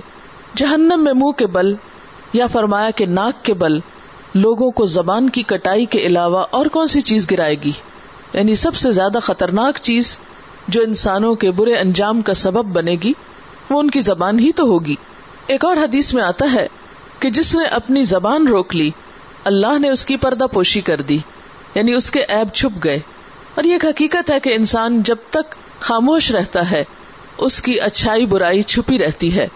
جہنم 0.56 1.04
میں 1.04 1.12
منہ 1.12 1.30
کے 1.30 1.46
بل، 1.46 1.74
یا 2.32 2.46
فرمایا 2.46 2.90
کہ 2.90 3.06
ناک 3.06 3.44
کے 3.44 3.54
بل، 3.54 3.78
لوگوں 4.34 4.70
کو 4.70 4.84
زبان 4.84 5.30
کی 5.30 5.42
کٹائی 5.42 5.84
کے 5.84 5.98
علاوہ 5.98 6.44
اور 6.50 6.66
کون 6.66 6.86
سی 6.86 7.00
چیز 7.00 7.30
گرائے 7.30 7.54
گی؟ 7.54 7.72
یعنی 8.32 8.54
سب 8.54 8.76
سے 8.76 8.90
زیادہ 8.90 9.18
خطرناک 9.22 9.78
چیز 9.82 10.20
جو 10.68 10.82
انسانوں 10.82 11.34
کے 11.34 11.50
برے 11.50 11.74
انجام 11.74 12.20
کا 12.20 12.34
سبب 12.34 12.64
بنے 12.64 12.96
گی، 13.02 13.12
وہ 13.70 13.80
ان 13.80 13.90
کی 13.90 14.00
زبان 14.00 14.38
ہی 14.38 14.52
تو 14.52 14.64
ہوگی۔ 14.64 14.94
ایک 15.46 15.64
اور 15.64 15.76
حدیث 15.76 16.14
میں 16.14 16.22
آتا 16.22 16.52
ہے 16.52 16.66
کہ 17.18 17.30
جس 17.30 17.54
نے 17.54 17.64
اپنی 17.64 18.02
زبان 18.02 18.48
روک 18.48 18.76
لی، 18.76 18.90
اللہ 19.44 19.78
نے 19.78 19.90
اس 19.90 20.06
کی 20.06 20.16
پردہ 20.16 20.44
پوشی 20.52 20.80
کر 20.80 21.00
دی 21.00 21.18
یعنی 21.74 21.94
اس 21.94 22.10
کے 22.10 22.20
ایب 22.20 22.48
چھپ 22.48 22.84
گئے۔ 22.84 22.98
اور 23.54 23.64
یہ 23.64 23.72
ایک 23.72 23.84
حقیقت 23.84 24.30
ہے 24.30 24.40
کہ 24.40 24.54
انسان 24.54 25.02
جب 25.02 25.16
تک 25.30 25.54
خاموش 25.80 26.32
رہتا 26.32 26.70
ہے، 26.70 26.84
اس 27.38 27.62
کی 27.62 27.80
اچھائی 27.80 28.26
برائی 28.26 28.62
چھپی 28.62 28.98
رہتی 28.98 29.36
ہے۔ 29.36 29.48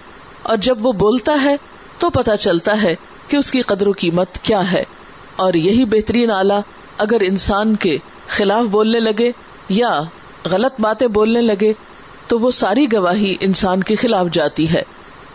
اور 0.43 0.57
جب 0.57 0.87
وہ 0.87 0.93
بولتا 0.93 1.43
ہے، 1.45 1.57
تو 1.99 2.11
پتا 2.11 2.37
چلتا 2.37 2.83
ہے 2.83 2.95
کہ 3.29 3.37
اس 3.37 3.53
کی 3.53 3.61
قدر 3.61 3.87
و 3.87 3.93
قیمت 3.99 4.39
کیا 4.43 4.73
ہے۔ 4.73 4.83
اور 5.37 5.55
یہی 5.55 5.85
بہترین 5.85 6.31
آلہ 6.31 6.61
اگر 7.01 7.21
انسان 7.21 7.75
کے 7.77 7.97
خلاف 8.29 8.65
بولنے 8.67 9.01
لگے 9.01 9.31
یا 9.69 10.01
غلط 10.51 10.81
باتیں 10.81 11.07
بولنے 11.09 11.41
لگے 11.43 11.73
تو 12.27 12.39
وہ 12.39 12.51
ساری 12.51 12.87
گواہی 12.93 13.35
انسان 13.41 13.83
کے 13.83 13.95
خلاف 13.95 14.27
جاتی 14.33 14.73
ہے۔ 14.75 14.83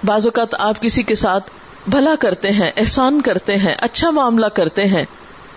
بعض 0.04 0.26
اوقات 0.26 0.56
آپ 0.60 0.82
کسی 0.82 1.04
کے 1.04 1.16
ساتھ 1.16 1.52
بھلا 1.88 2.14
کرتے 2.20 2.52
ہیں، 2.52 2.72
احسان 2.78 3.22
کرتے 3.22 3.56
ہیں 3.56 3.76
اچھا 3.80 4.10
معاملہ 4.10 4.46
کرتے 4.54 4.86
ہیں، 4.86 5.04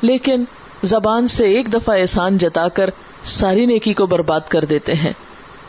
لیکن 0.00 0.44
زبان 0.82 1.26
سے 1.26 1.46
ایک 1.46 1.72
دفعہ 1.74 1.98
احسان 2.00 2.36
جتا 2.36 2.68
کر 2.68 2.90
ساری 3.22 3.66
نیکی 3.66 3.94
کو 3.94 4.06
برباد 4.06 4.48
کر 4.48 4.64
دیتے 4.64 4.94
ہیں۔ 4.94 5.12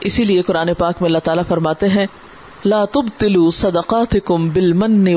اسی 0.02 0.24
لیے 0.24 0.42
قرآن 0.42 0.74
پاک 0.74 1.02
میں 1.02 1.10
اللہ 1.10 1.24
تعالیٰ 1.24 1.44
فرماتے 1.48 1.88
ہیں، 1.90 2.06
لا 2.66 2.84
تلو 2.86 3.50
صدقات 3.50 4.16
کم 4.26 4.50
بل 4.50 4.74
من 4.74 5.08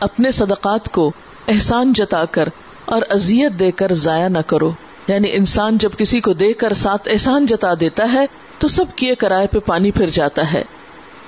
اپنے 0.00 0.30
صدقات 0.30 0.92
کو 0.92 1.10
احسان 1.48 1.92
جتا 1.92 2.24
کر 2.24 2.48
اور 2.92 3.02
ازیت 3.10 3.52
دے 3.52 3.70
کر 3.70 3.92
ضائع 3.92 4.28
نہ 4.28 4.38
کرو۔ 4.38 4.72
یعنی 5.06 5.28
انسان 5.32 5.78
جب 5.78 5.90
کسی 5.98 6.20
کو 6.20 6.32
دے 6.32 6.52
کر 6.52 6.72
ساتھ 6.72 7.08
احسان 7.12 7.46
جتا 7.46 7.68
دیتا 7.80 8.12
ہے، 8.12 8.26
تو 8.58 8.68
سب 8.68 8.84
کیے 8.96 9.14
کرائے 9.14 9.46
پہ 9.46 9.58
پانی 9.58 9.90
پھر 9.90 10.10
جاتا 10.10 10.52
ہے۔ 10.52 10.62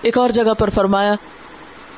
ایک 0.02 0.18
اور 0.18 0.28
جگہ 0.28 0.54
پر 0.58 0.70
فرمایا 0.70 1.14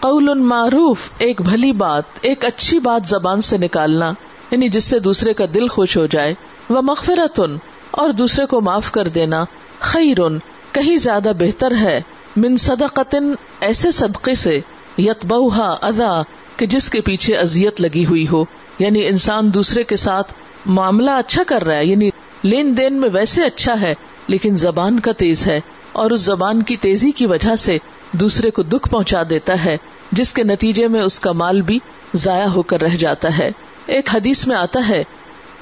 قول 0.01 0.35
معروف، 0.35 1.11
ایک 1.19 1.43
بھلی 1.43 1.73
بات، 1.73 2.03
ایک 2.21 2.45
اچھی 2.45 2.79
بات 2.79 3.09
زبان 3.09 3.41
سے 3.41 3.59
نکالنا 3.59 4.13
یعنی 4.51 4.69
جس 4.69 4.85
سے 4.85 4.99
دوسرے 4.99 5.35
کا 5.35 5.45
دل 5.55 5.69
خوش 5.69 5.97
ہو 5.97 6.07
جائے۔ 6.07 6.35
وہ 6.71 6.83
مغفرتن، 6.83 7.57
اور 7.91 8.11
دوسرے 8.11 8.47
کو 8.47 8.61
معاف 8.61 8.93
کر 8.93 9.09
دینا۔ 9.09 9.45
خیرن، 9.79 10.39
کہیں 10.73 10.97
زیادہ 10.97 11.33
بہتر 11.39 11.77
ہے۔ 11.77 12.01
من 12.37 12.57
صدقتن، 12.57 13.35
ایسے 13.61 13.91
صدقے 13.91 14.35
سے 14.35 14.61
یتبوہا 14.99 15.77
ادا 15.83 16.23
کہ 16.57 16.67
جس 16.67 16.91
کے 16.91 17.01
پیچھے 17.01 17.37
ازیت 17.37 17.81
لگی 17.81 18.07
ہوئی 18.07 18.29
ہو۔ 18.29 18.45
یعنی 18.79 19.07
انسان 19.07 19.53
دوسرے 19.55 19.85
کے 19.85 19.97
ساتھ 19.97 20.33
معاملہ 20.67 21.11
اچھا 21.11 21.43
کر 21.47 21.65
رہا 21.65 21.77
ہے 21.77 21.87
یعنی 21.87 22.11
لین 22.43 22.77
دین 22.77 23.01
میں 23.01 23.09
ویسے 23.13 23.45
اچھا 23.45 23.81
ہے، 23.81 23.95
لیکن 24.29 24.55
زبان 24.55 25.01
کا 25.01 25.13
تیز 25.13 25.47
ہے 25.47 25.61
اور 25.93 26.11
اس 26.11 26.21
زبان 26.21 26.63
کی 26.63 26.77
تیزی 26.77 27.11
کی 27.11 27.27
وجہ 27.27 27.55
سے 27.57 27.77
دوسرے 28.13 28.51
کو 28.51 28.63
دکھ 28.63 28.89
پہنچا 28.91 29.23
دیتا 29.31 29.65
ہے، 29.65 29.77
جس 30.13 30.33
کے 30.33 30.43
نتیجے 30.45 30.89
میں 30.89 31.01
اس 31.01 31.19
کا 31.21 31.33
مال 31.33 31.63
بھی 31.63 31.79
ضائع 32.15 32.47
ہو 32.47 32.63
کر 32.63 32.81
رہ 32.81 32.97
جاتا 32.97 33.37
ہے۔ 33.39 33.51
ایک 33.87 34.15
حدیث 34.15 34.47
میں 34.47 34.57
آتا 34.57 34.89
ہے 34.89 35.03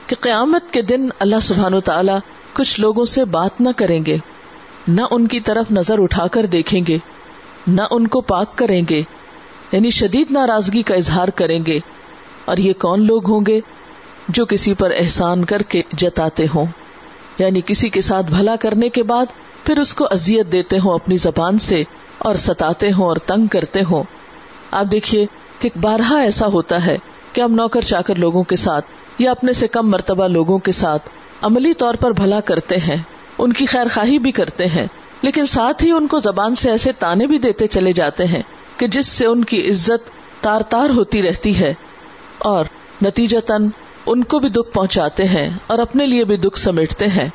کہ 0.07 0.17
قیامت 0.21 0.71
کے 0.73 0.83
دن 0.83 1.09
اللہ 1.19 1.41
سبحان 1.43 1.75
و 1.75 1.81
تعالی 1.81 2.13
کچھ 2.53 2.81
لوگوں 2.81 3.05
سے 3.05 3.25
بات 3.25 3.61
نہ 3.61 3.69
کریں 3.77 4.05
گے، 4.07 4.17
نہ 4.89 5.03
ان 5.11 5.27
کی 5.27 5.41
طرف 5.41 5.71
نظر 5.71 6.03
اٹھا 6.03 6.27
کر 6.27 6.47
دیکھیں 6.47 6.81
گے، 6.89 6.99
نہ 7.67 7.83
ان 7.91 8.07
کو 8.07 8.21
پاک 8.21 8.57
کریں 8.59 8.83
گے 8.91 9.01
یعنی 9.73 9.91
شدید 9.91 10.31
ناراضگی 10.31 10.83
کا 10.83 10.95
اظہار 10.95 11.29
کریں 11.29 11.59
گے۔ 11.67 11.79
اور 12.45 12.57
یہ 12.57 12.73
کون 12.73 13.07
لوگ 13.07 13.31
ہوں 13.31 13.41
گے 13.47 13.61
جو 14.29 14.47
کسی 14.47 14.75
پر 14.75 14.93
احسان 14.99 15.45
کر 15.45 15.63
کے 15.63 15.83
جتاتے 15.93 16.47
ہوں؟ 16.55 16.67
یعنی 17.39 17.61
کسی 17.67 17.89
کے 17.89 18.01
ساتھ 18.01 18.27
بھلا 18.27 18.57
کرنے 18.57 18.89
کے 18.89 19.03
بعد 19.03 19.27
پھر 19.65 19.79
اس 19.79 19.95
کو 19.95 20.07
ازیت 20.11 20.53
دیتے 20.53 20.79
ہوں 20.79 20.95
اپنی 20.95 21.17
زبان 21.17 21.59
سے 21.59 21.83
اور 22.19 22.35
ستاتے 22.35 22.93
ہوں 22.93 23.05
اور 23.05 23.17
تنگ 23.17 23.47
کرتے 23.47 23.81
ہوں۔ 23.91 24.05
آپ 24.71 24.85
دیکھیے 24.93 25.27
کہ 25.59 25.69
بارہا 25.81 26.19
ایسا 26.19 26.47
ہوتا 26.47 26.87
ہے 26.87 26.97
کہ 27.33 27.41
ہم 27.41 27.55
نوکر 27.55 27.81
چاکر 27.81 28.15
لوگوں 28.15 28.43
کے 28.43 28.57
ساتھ 28.57 28.85
یا 29.19 29.31
اپنے 29.31 29.53
سے 29.53 29.69
کم 29.69 29.91
مرتبہ 29.91 30.29
لوگوں 30.29 30.59
کے 30.59 30.73
ساتھ 30.73 31.11
عملی 31.43 31.75
طور 31.75 31.95
پر 31.95 32.11
بھلا 32.11 32.41
کرتے 32.41 32.77
ہیں، 32.77 33.03
ان 33.39 33.53
کی 33.53 33.67
خیر 33.67 33.87
خواہی 33.95 34.19
بھی 34.19 34.33
کرتے 34.33 34.67
ہیں، 34.67 34.87
لیکن 35.23 35.47
ساتھ 35.47 35.85
ہی 35.85 35.91
ان 35.91 36.07
کو 36.07 36.19
زبان 36.19 36.55
سے 36.55 36.71
ایسے 36.71 36.93
تانے 36.93 37.27
بھی 37.27 37.39
دیتے 37.39 37.67
چلے 37.67 37.93
جاتے 37.93 38.27
ہیں 38.27 38.43
کہ 38.77 38.87
جس 38.87 39.07
سے 39.07 39.27
ان 39.27 39.45
کی 39.45 39.71
عزت 39.71 40.11
تار 40.41 40.61
تار 40.61 40.91
ہوتی 40.91 41.23
رہتی 41.23 41.61
ہے۔ 41.61 41.75
اور 42.39 42.65
نتیجتاً 43.03 43.69
ان 44.07 44.25
کو 44.25 44.39
بھی 44.39 44.49
دکھ 44.49 44.73
پہنچاتے 44.73 45.25
ہیں 45.25 45.59
اور 45.67 45.79
اپنے 45.79 46.07
لیے 46.07 46.25
بھی 46.25 46.37
دکھ 46.37 46.59
سمیٹتے 46.59 47.07
ہیں۔ 47.07 47.29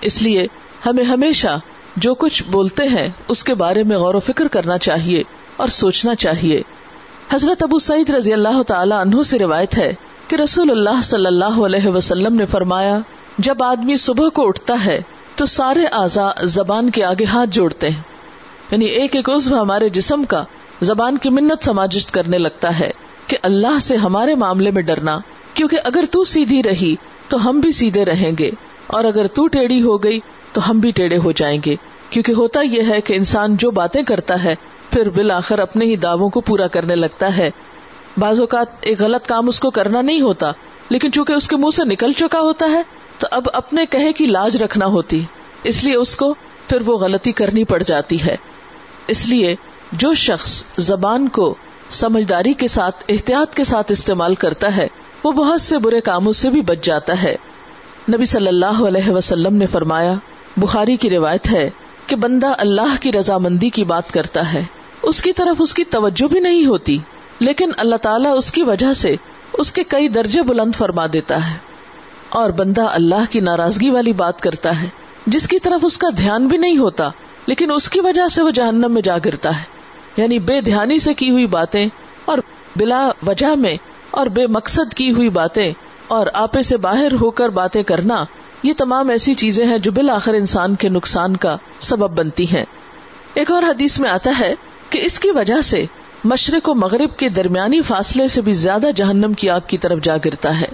اس 0.00 0.22
لیے 0.22 0.46
ہمیں 0.86 1.04
ہمیشہ 1.04 1.58
جو 1.96 2.14
کچھ 2.14 2.42
بولتے 2.42 2.82
ہیں 2.88 3.08
اس 3.28 3.44
کے 3.44 3.54
بارے 3.54 3.82
میں 3.82 3.96
غور 3.96 4.14
و 4.14 4.20
فکر 4.20 4.48
کرنا 4.48 4.78
چاہیے 4.78 5.22
اور 5.56 5.68
سوچنا 5.68 6.14
چاہیے۔ 6.14 6.62
حضرت 7.32 7.62
ابو 7.62 7.78
سعید 7.78 8.10
رضی 8.10 8.32
اللہ 8.32 8.62
تعالی 8.62 8.94
عنہ 9.00 9.22
سے 9.22 9.38
روایت 9.38 9.78
ہے 9.78 9.94
کہ 10.28 10.36
رسول 10.36 10.70
اللہ 10.70 11.02
صلی 11.02 11.26
اللہ 11.26 11.60
علیہ 11.66 11.88
وسلم 11.88 12.34
نے 12.34 12.46
فرمایا، 12.46 12.98
جب 13.38 13.62
آدمی 13.62 13.96
صبح 13.96 14.28
کو 14.28 14.48
اٹھتا 14.48 14.74
ہے 14.84 15.00
تو 15.36 15.46
سارے 15.46 15.84
اعضا 15.86 16.30
زبان 16.42 16.90
کے 16.90 17.04
آگے 17.04 17.24
ہاتھ 17.24 17.50
جوڑتے 17.50 17.88
ہیں 17.88 18.02
یعنی 18.70 18.84
ایک 18.84 19.16
ایک 19.16 19.30
عزو 19.30 19.60
ہمارے 19.62 19.88
جسم 19.88 20.24
کا 20.24 20.44
زبان 20.80 21.18
کی 21.18 21.30
منت 21.30 21.64
سماجت 21.64 22.10
کرنے 22.10 22.38
لگتا 22.38 22.78
ہے۔ 22.80 22.90
کہ 23.30 23.36
اللہ 23.42 23.78
سے 23.78 23.96
ہمارے 23.96 24.34
معاملے 24.34 24.70
میں 24.70 24.82
ڈرنا، 24.82 25.18
کیونکہ 25.54 25.78
اگر 25.84 26.04
تو 26.10 26.24
سیدھی 26.24 26.62
رہی 26.62 26.94
تو 27.28 27.48
ہم 27.48 27.60
بھی 27.60 27.72
سیدھے 27.72 28.04
رہیں 28.04 28.30
گے، 28.38 28.50
اور 28.86 29.04
اگر 29.04 29.26
تو 29.26 29.46
ٹیڑھی 29.48 29.82
ہو 29.82 29.96
گئی 29.98 30.20
تو 30.52 30.68
ہم 30.70 30.78
بھی 30.78 30.90
ٹیڑھے 30.90 31.16
ہو 31.16 31.32
جائیں 31.32 31.58
گے، 31.66 31.74
کیونکہ 32.10 32.32
ہوتا 32.32 32.60
یہ 32.60 32.82
ہے 32.82 33.00
کہ 33.00 33.14
انسان 33.14 33.56
جو 33.56 33.70
باتیں 33.70 34.02
کرتا 34.02 34.42
ہے، 34.44 34.54
پھر 34.90 35.08
بالآخر 35.08 35.58
اپنے 35.58 35.84
ہی 35.84 35.96
دعووں 35.96 36.28
کو 36.28 36.40
پورا 36.40 36.66
کرنے 36.66 36.94
لگتا 36.94 37.36
ہے۔ 37.36 37.50
بعض 38.18 38.40
اوقات 38.40 38.68
ایک 38.80 39.00
غلط 39.00 39.26
کام 39.26 39.48
اس 39.48 39.60
کو 39.60 39.70
کرنا 39.70 40.02
نہیں 40.02 40.20
ہوتا، 40.20 40.50
لیکن 40.88 41.12
چونکہ 41.12 41.32
اس 41.32 41.48
کے 41.48 41.56
منہ 41.56 41.76
سے 41.76 41.84
نکل 41.84 42.12
چکا 42.12 42.40
ہوتا 42.40 42.70
ہے، 42.70 42.82
تو 43.18 43.26
اب 43.30 43.48
اپنے 43.52 43.84
کہے 43.86 44.12
کی 44.12 44.26
لاج 44.26 44.56
رکھنا 44.56 44.86
ہوتی، 44.86 45.22
اس 45.64 45.82
لیے 45.84 45.94
اس 45.96 46.16
کو 46.16 46.34
پھر 46.68 46.82
وہ 46.86 46.96
غلطی 46.96 47.32
کرنی 47.32 47.64
پڑ 47.64 47.82
جاتی 47.82 48.22
ہے۔ 48.22 48.36
اس 49.08 49.26
لیے 49.28 49.54
جو 49.92 50.12
شخص 50.18 50.62
زبان 50.80 51.28
کو 51.28 51.54
سمجھداری 51.90 52.52
کے 52.52 52.68
ساتھ، 52.68 53.04
احتیاط 53.08 53.54
کے 53.54 53.64
ساتھ 53.64 53.92
استعمال 53.92 54.34
کرتا 54.34 54.76
ہے۔ 54.76 54.86
وہ 55.24 55.32
بہت 55.32 55.60
سے 55.60 55.78
برے 55.78 56.00
کاموں 56.00 56.32
سے 56.32 56.50
بھی 56.50 56.62
بچ 56.62 56.84
جاتا 56.84 57.22
ہے۔ 57.22 57.36
نبی 58.14 58.24
صلی 58.24 58.48
اللہ 58.48 58.82
علیہ 58.88 59.10
وسلم 59.10 59.54
نے 59.54 59.66
فرمایا، 59.66 60.14
بخاری 60.56 60.96
کی 60.96 61.10
روایت 61.10 61.50
ہے 61.50 61.70
کہ 62.06 62.16
بندہ 62.16 62.46
اللہ 62.58 62.94
کی 63.00 63.12
رضامندی 63.12 63.68
کی 63.68 63.84
بات 63.84 64.12
کرتا 64.12 64.52
ہے۔ 64.52 64.62
اس 65.02 65.22
کی 65.22 65.32
طرف 65.32 65.56
اس 65.58 65.74
کی 65.74 65.84
توجہ 65.84 66.28
بھی 66.28 66.40
نہیں 66.40 66.66
ہوتی، 66.66 66.98
لیکن 67.38 67.70
اللہ 67.76 67.96
تعالیٰ 67.96 68.36
اس 68.36 68.52
کی 68.52 68.62
وجہ 68.62 68.92
سے 68.92 69.16
اس 69.52 69.72
کے 69.72 69.84
کئی 69.84 70.08
درجے 70.08 70.42
بلند 70.42 70.74
فرما 70.74 71.06
دیتا 71.12 71.50
ہے۔ 71.50 71.56
اور 72.28 72.50
بندہ 72.50 72.82
اللہ 72.82 73.30
کی 73.30 73.40
ناراضگی 73.40 73.90
والی 73.90 74.12
بات 74.12 74.40
کرتا 74.40 74.82
ہے، 74.82 74.86
جس 75.26 75.48
کی 75.48 75.58
طرف 75.58 75.80
اس 75.82 75.98
کا 75.98 76.08
دھیان 76.16 76.46
بھی 76.46 76.56
نہیں 76.56 76.78
ہوتا، 76.78 77.08
لیکن 77.46 77.72
اس 77.72 77.90
کی 77.90 78.00
وجہ 78.00 78.28
سے 78.28 78.42
وہ 78.42 78.50
جہنم 78.50 78.94
میں 78.94 79.02
جا 79.02 79.18
گرتا 79.24 79.60
ہے۔ 79.60 79.79
یعنی 80.16 80.38
بے 80.38 80.60
دھیانی 80.60 80.98
سے 80.98 81.14
کی 81.14 81.30
ہوئی 81.30 81.46
باتیں 81.46 81.88
اور 82.24 82.38
بلا 82.76 83.10
وجہ 83.26 83.54
میں 83.54 83.76
اور 84.10 84.26
بے 84.26 84.46
مقصد 84.46 84.94
کی 84.94 85.12
ہوئی 85.12 85.28
باتیں 85.28 85.72
اور 86.08 86.26
آپے 86.34 86.62
سے 86.62 86.76
باہر 86.76 87.12
ہو 87.20 87.30
کر 87.30 87.48
باتیں 87.48 87.82
کرنا، 87.82 88.24
یہ 88.62 88.72
تمام 88.76 89.08
ایسی 89.08 89.34
چیزیں 89.34 89.66
ہیں 89.66 89.78
جو 89.78 89.92
بالآخر 89.92 90.34
انسان 90.34 90.74
کے 90.74 90.88
نقصان 90.88 91.36
کا 91.36 91.56
سبب 91.80 92.18
بنتی 92.18 92.44
ہیں۔ 92.44 92.64
ایک 93.34 93.50
اور 93.50 93.62
حدیث 93.62 94.00
میں 94.00 94.10
آتا 94.10 94.30
ہے 94.40 94.54
کہ 94.90 95.00
اس 95.02 95.20
کی 95.20 95.30
وجہ 95.30 95.60
سے 95.60 95.86
مشرق 96.24 96.68
و 96.68 96.74
مغرب 96.74 97.16
کے 97.16 97.28
درمیانی 97.28 97.82
فاصلے 97.82 98.28
سے 98.28 98.42
بھی 98.42 98.52
زیادہ 98.52 98.86
جہنم 98.96 99.32
کی 99.32 99.50
آگ 99.50 99.60
کی 99.66 99.78
طرف 99.78 99.98
جا 100.02 100.16
گرتا 100.24 100.60
ہے۔ 100.60 100.66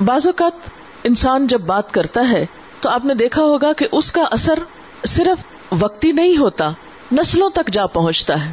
بعض 0.00 0.26
اوقات 0.26 0.68
انسان 1.04 1.46
جب 1.46 1.60
بات 1.60 1.92
کرتا 1.92 2.30
ہے 2.30 2.46
تو 2.80 2.88
آپ 2.88 3.04
نے 3.04 3.14
دیکھا 3.14 3.42
ہوگا 3.42 3.72
کہ 3.72 3.86
اس 3.92 4.12
کا 4.12 4.24
اثر 4.30 4.58
صرف 5.06 5.44
وقتی 5.82 6.12
نہیں 6.12 6.36
ہوتا 6.36 6.70
نسلوں 7.12 7.50
تک 7.50 7.70
جا 7.72 7.86
پہنچتا 7.86 8.46
ہے۔ 8.46 8.52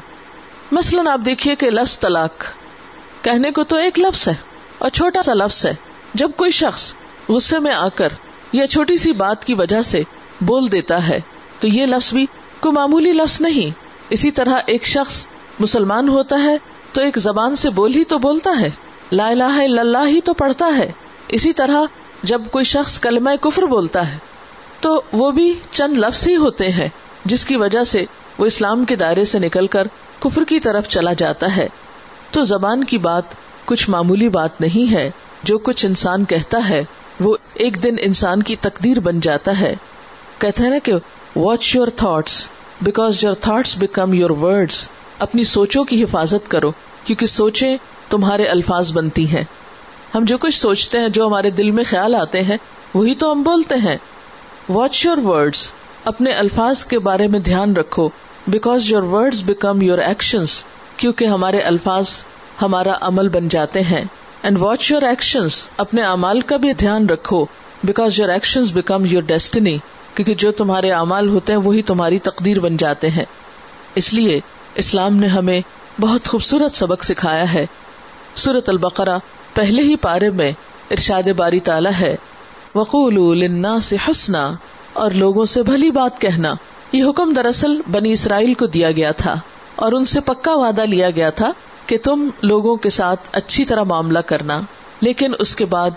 مثلاً 0.71 1.07
آپ 1.07 1.19
دیکھیے 1.25 1.55
کہ 1.55 1.69
لفظ 1.69 1.99
طلاق، 1.99 2.31
کہنے 3.21 3.51
کو 3.51 3.63
تو 3.63 3.75
ایک 3.75 3.99
لفظ 3.99 4.27
ہے 4.27 4.33
اور 4.77 4.89
چھوٹا 4.89 5.21
سا 5.21 5.33
لفظ 5.33 5.65
ہے۔ 5.65 5.75
جب 6.13 6.31
کوئی 6.35 6.51
شخص 6.51 6.95
غصے 7.29 7.59
میں 7.59 7.73
آ 7.73 7.87
کر 7.87 8.09
یا 8.53 8.67
چھوٹی 8.67 8.97
سی 8.97 9.13
بات 9.13 9.45
کی 9.45 9.53
وجہ 9.53 9.81
سے 9.81 10.03
بول 10.41 10.71
دیتا 10.71 11.07
ہے، 11.07 11.19
تو 11.59 11.67
یہ 11.67 11.85
لفظ 11.85 12.13
بھی 12.13 12.25
کوئی 12.59 12.73
معمولی 12.73 13.11
لفظ 13.11 13.41
نہیں۔ 13.41 13.79
اسی 14.09 14.31
طرح 14.31 14.59
ایک 14.65 14.85
شخص 14.85 15.27
مسلمان 15.59 16.09
ہوتا 16.09 16.43
ہے 16.43 16.57
تو 16.93 17.01
ایک 17.01 17.17
زبان 17.17 17.55
سے 17.55 17.69
بول 17.69 17.95
ہی 17.95 18.03
تو 18.03 18.17
بولتا 18.17 18.51
ہے۔ 18.59 18.69
لا 19.11 19.27
الہ 19.27 19.43
الا 19.43 19.81
اللہ 19.81 20.05
ہی 20.05 20.21
تو 20.21 20.33
پڑھتا 20.33 20.67
ہے۔ 20.77 20.91
اسی 21.27 21.53
طرح 21.53 21.81
جب 22.23 22.41
کوئی 22.51 22.65
شخص 22.65 22.99
کلمہ 22.99 23.29
کفر 23.41 23.63
بولتا 23.63 24.11
ہے، 24.11 24.17
تو 24.79 25.01
وہ 25.11 25.31
بھی 25.31 25.59
چند 25.71 25.97
لفظ 25.97 26.27
ہی 26.27 26.35
ہوتے 26.35 26.71
ہیں، 26.71 26.89
جس 27.25 27.45
کی 27.45 27.57
وجہ 27.57 27.83
سے 27.83 28.05
وہ 28.37 28.45
اسلام 28.45 28.85
کے 28.85 28.95
دائرے 28.95 29.25
سے 29.25 29.39
نکل 29.39 29.67
کر 29.67 29.87
کفر 30.19 30.43
کی 30.43 30.59
طرف 30.59 30.87
چلا 30.87 31.13
جاتا 31.13 31.57
ہے۔ 31.57 31.67
تو 32.31 32.43
زبان 32.43 32.83
کی 32.83 32.97
بات 32.97 33.23
کچھ 33.65 33.89
معمولی 33.89 34.29
بات 34.29 34.61
نہیں 34.61 34.93
ہے، 34.93 35.11
جو 35.43 35.57
کچھ 35.57 35.85
انسان 35.85 36.25
کہتا 36.25 36.69
ہے، 36.69 36.83
وہ 37.19 37.37
ایک 37.53 37.83
دن 37.83 37.95
انسان 37.99 38.43
کی 38.43 38.55
تقدیر 38.55 38.99
بن 38.99 39.19
جاتا 39.19 39.59
ہے۔ 39.59 39.75
کہتے 40.39 40.63
ہیں 40.63 40.69
نا 40.69 40.77
کہ 40.83 40.93
watch 41.35 41.75
your 41.75 41.87
thoughts 41.87 42.49
because 42.81 43.23
your 43.23 43.33
thoughts 43.33 43.77
become 43.77 44.13
your 44.13 44.29
words 44.29 44.89
اپنی 45.19 45.43
سوچوں 45.43 45.83
کی 45.83 46.03
حفاظت 46.03 46.51
کرو، 46.51 46.71
کیونکہ 47.05 47.25
سوچیں 47.25 47.77
تمہارے 48.09 48.45
الفاظ 48.45 48.93
بنتی 48.93 49.35
ہیں۔ 49.35 49.43
ہم 50.15 50.25
جو 50.25 50.37
کچھ 50.37 50.59
سوچتے 50.59 50.99
ہیں، 50.99 51.09
جو 51.09 51.27
ہمارے 51.27 51.49
دل 51.49 51.71
میں 51.71 51.83
خیال 51.83 52.15
آتے 52.15 52.43
ہیں، 52.43 52.57
وہی 52.93 53.15
تو 53.15 53.31
ہم 53.31 53.43
بولتے 53.43 53.75
ہیں۔ 53.75 53.97
واچ 54.69 55.05
یور 55.05 55.17
ورڈس 55.17 55.73
اپنے 56.05 56.31
الفاظ 56.31 56.85
کے 56.85 56.99
بارے 56.99 57.27
میں 57.27 57.39
دھیان 57.39 57.75
رکھو 57.75 58.09
because 58.47 58.91
your 58.91 59.03
word 59.03 59.35
become 59.45 59.81
your 59.81 59.97
actions 59.97 60.65
کیونکہ 60.97 61.25
ہمارے 61.25 61.59
الفاظ 61.59 62.25
ہمارا 62.61 62.93
عمل 63.01 63.29
بن 63.29 63.47
جاتے 63.47 63.81
ہیں۔ 63.81 64.05
اینڈ 64.43 64.57
واچ 64.59 64.91
یور 64.91 65.01
ایکشنس 65.01 65.69
اپنے 65.77 66.01
امال 66.01 66.39
کا 66.39 66.57
بھی 66.57 66.73
دھیان 66.73 67.09
رکھو 67.09 67.45
because 67.83 68.19
your 68.19 68.29
action 68.29 68.61
become 68.73 69.01
your 69.05 69.21
destiny 69.21 69.77
کیونکہ 70.15 70.35
جو 70.35 70.51
تمہارے 70.51 70.91
امال 70.91 71.29
ہوتے 71.29 71.53
ہیں، 71.53 71.59
وہی 71.59 71.81
تمہاری 71.81 72.19
تقدیر 72.19 72.59
بن 72.59 72.77
جاتے 72.77 73.09
ہیں۔ 73.09 73.25
اس 73.95 74.13
لیے 74.13 74.39
اسلام 74.75 75.15
نے 75.15 75.27
ہمیں 75.27 75.61
بہت 76.01 76.27
خوبصورت 76.27 76.71
سبق 76.71 77.03
سکھایا 77.03 77.53
ہے۔ 77.53 77.65
سورت 78.35 78.69
البقرا 78.69 79.17
پہلے 79.53 79.81
ہی 79.81 79.95
پارے 79.95 80.29
میں 80.29 80.51
ارشاد 80.91 81.27
باری 81.37 81.59
تالا 81.59 81.99
ہے۔ 82.01 82.15
وقول 82.75 83.79
سے 83.81 83.95
حسنا 84.09 84.55
اور 84.93 85.11
لوگوں 85.11 85.45
سے 85.45 85.63
بھلی 85.63 85.91
بات 85.91 86.21
کہنا۔ 86.21 86.53
یہ 86.91 87.03
حکم 87.03 87.33
دراصل 87.33 87.81
بنی 87.91 88.11
اسرائیل 88.11 88.53
کو 88.53 88.65
دیا 88.65 88.91
گیا 88.91 89.11
تھا 89.11 89.35
اور 89.75 89.93
ان 89.93 90.05
سے 90.05 90.19
پکا 90.19 90.53
وعدہ 90.53 90.81
لیا 90.81 91.09
گیا 91.09 91.29
تھا 91.29 91.51
کہ 91.85 91.97
تم 92.03 92.29
لوگوں 92.41 92.75
کے 92.75 92.89
ساتھ 92.89 93.29
اچھی 93.31 93.65
طرح 93.65 93.83
معاملہ 93.83 94.19
کرنا۔ 94.19 94.61
لیکن 95.01 95.31
اس 95.39 95.55
کے 95.55 95.65
بعد 95.65 95.89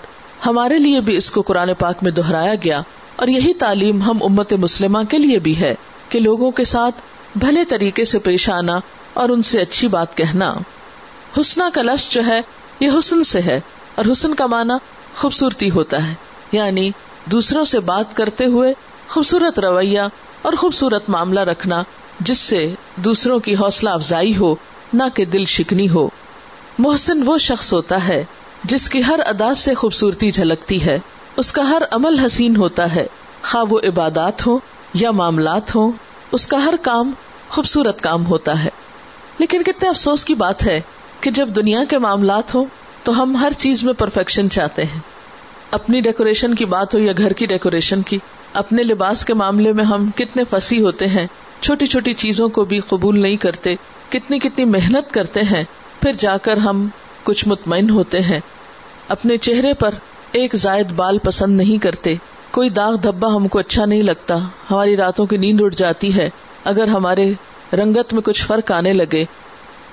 ہمارے 0.47 0.77
لیے 0.77 1.01
بھی 1.01 1.17
اس 1.17 1.31
کو 1.31 1.43
قرآن 1.43 1.75
پاک 1.79 2.03
میں 2.03 2.11
دہرایا 2.11 2.55
گیا 2.55 2.83
اور 3.17 3.29
یہی 3.29 3.55
تعلیم 3.55 4.03
ہم 4.03 4.23
امت 4.23 4.53
مسلمہ 4.53 5.03
کے 5.03 5.19
لیے 5.19 5.39
بھی 5.39 5.57
ہے 5.57 5.75
کہ 6.09 6.21
لوگوں 6.21 6.51
کے 6.51 6.65
ساتھ 6.65 6.95
بھلے 7.37 7.65
طریقے 7.65 8.05
سے 8.05 8.19
پیش 8.19 8.51
آنا 8.51 8.79
اور 9.15 9.29
ان 9.29 9.43
سے 9.43 9.61
اچھی 9.61 9.89
بات 9.89 10.17
کہنا۔ 10.17 10.55
حسنا 11.41 11.69
کا 11.75 11.83
لفظ 11.83 12.11
جو 12.11 12.27
ہے، 12.27 12.41
یہ 12.81 12.89
حسن 12.99 13.25
سے 13.25 13.41
ہے 13.41 13.61
اور 13.95 14.05
حسن 14.13 14.35
کا 14.35 14.47
معنی 14.47 14.75
خوبصورتی 15.15 15.71
ہوتا 15.71 16.09
ہے۔ 16.09 16.15
یعنی 16.53 16.91
دوسروں 17.31 17.65
سے 17.65 17.81
بات 17.81 18.17
کرتے 18.17 18.45
ہوئے 18.45 18.75
خوبصورت 19.09 19.61
رویہ 19.61 20.01
اور 20.43 20.53
خوبصورت 20.53 21.09
معاملہ 21.09 21.41
رکھنا، 21.41 21.83
جس 22.21 22.39
سے 22.39 22.75
دوسروں 22.97 23.39
کی 23.39 23.55
حوصلہ 23.55 23.91
افزائی 23.91 24.37
ہو، 24.37 24.55
نہ 24.93 25.03
کہ 25.15 25.25
دل 25.25 25.45
شکنی 25.45 25.89
ہو۔ 25.89 26.09
محسن 26.79 27.23
وہ 27.27 27.39
شخص 27.39 27.73
ہوتا 27.73 28.09
ہے 28.09 28.25
جس 28.65 28.89
کی 28.89 29.03
ہر 29.09 29.21
ادا 29.27 29.55
سے 29.55 29.75
خوبصورتی 29.75 30.31
جھلکتی 30.31 30.87
ہے۔ 30.87 30.99
اس 31.37 31.53
کا 31.53 31.69
ہر 31.69 31.83
عمل 31.91 32.19
حسین 32.19 32.57
ہوتا 32.57 32.95
ہے۔ 32.95 33.07
خواہ 33.43 33.65
وہ 33.71 33.81
عبادات 33.89 34.47
ہو 34.47 34.59
یا 34.95 35.11
معاملات 35.11 35.77
ہوں، 35.77 35.93
اس 36.33 36.47
کا 36.47 36.65
ہر 36.65 36.75
کام 36.83 37.13
خوبصورت 37.49 38.01
کام 38.01 38.27
ہوتا 38.27 38.65
ہے۔ 38.65 38.69
لیکن 39.39 39.63
کتنے 39.63 39.89
افسوس 39.89 40.25
کی 40.25 40.35
بات 40.35 40.67
ہے 40.67 40.81
کہ 41.21 41.31
جب 41.31 41.49
دنیا 41.49 41.85
کے 41.85 41.99
معاملات 41.99 42.55
ہوں 42.55 42.65
تو 43.03 43.23
ہم 43.23 43.37
ہر 43.37 43.53
چیز 43.59 43.85
میں 43.85 43.95
پرفیکشن 43.95 44.51
چاہتے 44.51 44.85
ہیں۔ 44.85 45.01
اپنی 45.77 46.01
ڈیکوریشن 46.01 46.55
کی 46.55 46.65
بات 46.65 46.95
ہو 46.95 46.99
یا 46.99 47.13
گھر 47.19 47.33
کی 47.33 47.47
ڈیکوریشن 47.47 48.03
کی، 48.03 48.19
اپنے 48.53 48.83
لباس 48.83 49.25
کے 49.25 49.35
معاملے 49.35 49.73
میں 49.73 49.85
ہم 49.85 50.11
کتنے 50.17 50.43
فسی 50.51 50.81
ہوتے 50.81 51.07
ہیں، 51.07 51.27
چھوٹی 51.61 51.87
چھوٹی 51.87 52.13
چیزوں 52.13 52.49
کو 52.49 52.65
بھی 52.65 52.81
قبول 52.81 53.21
نہیں 53.23 53.37
کرتے، 53.37 53.75
کتنی 54.09 54.39
کتنی 54.39 54.65
محنت 54.65 55.13
کرتے 55.13 55.43
ہیں، 55.43 55.65
پھر 56.03 56.13
جا 56.19 56.37
کر 56.37 56.57
ہم 56.57 56.89
کچھ 57.25 57.49
مطمئن 57.49 57.91
ہوتے 57.91 58.21
ہیں۔ 58.21 58.41
اپنے 59.09 59.37
چہرے 59.37 59.75
پر 59.75 59.95
ایک 60.33 60.55
زائد 60.55 60.93
بال 60.93 61.19
پسند 61.19 61.57
نہیں 61.57 61.83
کرتے، 61.83 62.15
کوئی 62.51 62.71
داغ 62.71 62.95
دھبا 62.95 63.35
ہم 63.37 63.49
کو 63.49 63.59
اچھا 63.59 63.85
نہیں 63.85 64.03
لگتا، 64.03 64.35
ہماری 64.71 64.97
راتوں 64.97 65.27
کی 65.27 65.37
نیند 65.37 65.61
اڑ 65.61 65.71
جاتی 65.71 66.17
ہے، 66.17 66.31
اگر 66.65 66.89
ہمارے 66.89 67.33
رنگت 67.73 68.15
میں 68.15 68.23
کچھ 68.23 68.45
فرق 68.45 68.73
آنے 68.73 68.93
لگے۔ 68.93 69.25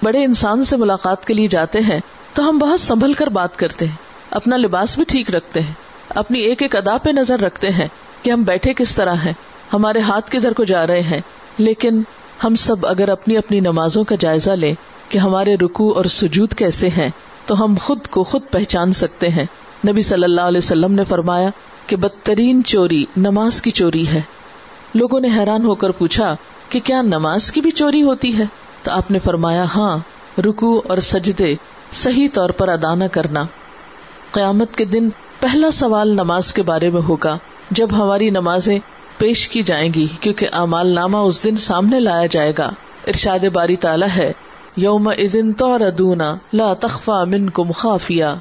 بڑے 0.04 0.24
انسان 0.24 0.64
سے 0.64 0.78
ملاقات 0.78 1.26
کے 1.26 1.34
لیے 1.34 1.48
جاتے 1.48 1.80
ہیں، 1.80 2.00
تو 2.34 2.50
ہم 2.50 2.58
بہت 2.58 2.80
سنبھل 2.80 3.14
کر 3.14 3.28
بات 3.28 3.60
کرتے 3.60 3.88
ہیں۔ 3.88 4.03
اپنا 4.34 4.58
لباس 4.58 4.96
بھی 4.96 5.06
ٹھیک 5.08 5.36
رکھتے 5.36 5.62
ہیں۔ 5.62 5.74
اپنی 6.10 6.40
ایک 6.40 6.62
ایک 6.62 6.76
ادا 6.76 6.98
پہ 6.98 7.10
نظر 7.10 7.40
رکھتے 7.40 7.70
ہیں 7.70 7.88
کہ 8.22 8.32
ہم 8.32 8.44
بیٹھے 8.44 8.74
کس 8.74 8.96
طرح 8.96 9.14
ہیں۔ 9.14 9.34
ہمارے 9.74 10.00
ہاتھ 10.00 10.32
کدھر 10.32 10.54
کو 10.54 10.64
جا 10.64 10.88
رہے 10.88 11.02
ہیں۔ 11.02 11.22
لیکن 11.58 12.04
ہم 12.44 12.56
سب 12.56 12.86
اگر 12.86 13.10
اپنی 13.10 13.38
اپنی 13.38 13.60
نمازوں 13.60 14.04
کا 14.04 14.16
جائزہ 14.20 14.52
لیں 14.52 14.74
کہ 15.10 15.18
ہمارے 15.18 15.56
رکو 15.56 15.92
اور 15.92 16.06
سجود 16.06 16.54
کیسے 16.54 16.90
ہیں، 16.90 17.10
تو 17.46 17.64
ہم 17.64 17.74
خود 17.82 18.08
کو 18.08 18.24
خود 18.24 18.42
پہچان 18.52 18.92
سکتے 18.92 19.30
ہیں۔ 19.30 19.46
نبی 19.88 20.02
صلی 20.02 20.24
اللہ 20.24 20.42
علیہ 20.42 20.58
وسلم 20.58 20.94
نے 20.94 21.04
فرمایا 21.04 21.50
کہ 21.88 21.96
بدترین 21.96 22.64
چوری 22.64 23.06
نماز 23.18 23.62
کی 23.62 23.72
چوری 23.72 24.08
ہے۔ 24.08 24.22
لوگوں 24.94 25.20
نے 25.20 25.28
حیران 25.38 25.66
ہو 25.66 25.76
کر 25.76 25.90
پوچھا 25.90 26.36
کہ 26.70 26.80
کیا 26.80 27.02
نماز 27.02 27.52
کی 27.52 27.62
بھی 27.62 27.72
چوری 27.72 28.04
ہوتی 28.04 28.38
ہے؟ 28.38 28.44
تو 28.82 28.92
آپ 28.92 29.12
نے 29.12 29.20
فرمایا 29.20 29.66
ہاں 29.76 29.98
رکو 30.40 30.82
اور 30.88 30.98
سجدے 30.98 31.56
صحیح 31.92 32.28
طور 32.34 32.50
پر 32.50 32.68
ادا 32.68 32.96
نہ 32.96 33.04
کرنا۔ 33.12 33.46
قیامت 34.34 34.76
کے 34.76 34.86
دن 34.86 35.10
پہلا 35.40 35.72
سوال 35.72 36.14
نماز 36.14 36.54
کے 36.54 36.62
بارے 36.62 36.90
میں 36.90 37.02
ہوگا۔ 37.02 37.38
جب 37.72 37.88
ہماری 37.92 38.30
نمازیں 38.30 38.80
پیش 39.18 39.48
کی 39.48 39.62
جائیں 39.62 39.94
گی، 39.94 40.08
کیونکہ 40.20 40.48
امال 40.52 40.88
نامہ 40.96 41.18
اس 41.18 41.44
دن 41.44 41.56
سامنے 41.56 42.00
لایا 42.00 42.26
جائے 42.26 42.54
گا۔ 42.58 42.70
ارشاد 43.08 43.46
باری 43.54 43.76
تالا 43.76 44.06
ہے 44.16 44.32
یوم 44.78 45.08
ادن 45.08 45.54
تو 45.54 45.78
ردونا 45.80 46.36
لا 46.54 46.74
تخفا 46.74 47.24
من 47.24 47.50
کم 47.50 47.72
خافیا 47.72 48.36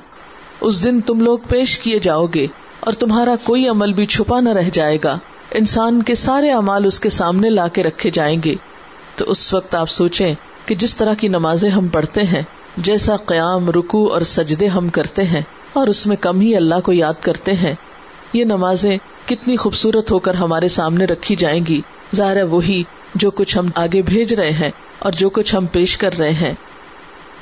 اس 0.61 0.85
دن 0.85 1.01
تم 1.01 1.21
لوگ 1.21 1.39
پیش 1.49 1.79
کیے 1.79 1.99
جاؤ 1.99 2.27
گے 2.27 2.47
اور 2.81 2.93
تمہارا 2.93 3.35
کوئی 3.45 3.69
عمل 3.69 3.93
بھی 3.93 4.07
چھپا 4.07 4.41
نہ 4.41 4.49
رہ 4.49 4.69
جائے 4.73 4.99
گا۔ 5.05 5.19
انسان 5.51 6.03
کے 6.03 6.15
سارے 6.15 6.53
امال 6.53 6.85
اس 6.85 7.01
کے 7.01 7.11
سامنے 7.11 7.51
لا 7.51 7.69
کے 7.69 7.83
رکھے 7.83 8.11
جائیں 8.11 8.43
گے۔ 8.45 8.55
تو 9.17 9.25
اس 9.29 9.55
وقت 9.55 9.75
آپ 9.75 9.91
سوچیں 9.91 10.35
کہ 10.67 10.75
جس 10.75 10.97
طرح 10.97 11.15
کی 11.15 11.29
نمازیں 11.29 11.71
ہم 11.71 11.89
پڑھتے 11.89 12.23
ہیں، 12.23 12.43
جیسا 12.77 13.17
قیام 13.17 13.71
رکو 13.71 14.13
اور 14.13 14.21
سجدے 14.21 14.67
ہم 14.67 14.89
کرتے 14.89 15.25
ہیں 15.25 15.43
اور 15.73 15.87
اس 15.87 16.07
میں 16.07 16.17
کم 16.17 16.41
ہی 16.41 16.57
اللہ 16.57 16.75
کو 16.85 16.93
یاد 16.93 17.15
کرتے 17.21 17.53
ہیں۔ 17.53 17.75
یہ 18.33 18.45
نمازیں 18.45 18.99
کتنی 19.27 19.57
خوبصورت 19.57 20.11
ہو 20.11 20.19
کر 20.19 20.35
ہمارے 20.35 20.69
سامنے 20.69 21.05
رکھی 21.05 21.37
جائیں 21.37 21.67
گی۔ 21.67 21.81
ظاہر 22.17 22.43
وہی 22.43 22.83
جو 23.15 23.31
کچھ 23.31 23.59
ہم 23.59 23.67
آگے 23.75 24.03
بھیج 24.03 24.35
رہے 24.35 24.51
ہیں 24.51 24.71
اور 24.99 25.13
جو 25.13 25.31
کچھ 25.31 25.57
ہم 25.57 25.67
پیش 25.67 25.99
کر 25.99 26.19
رہے 26.19 26.33
ہیں۔ 26.33 26.55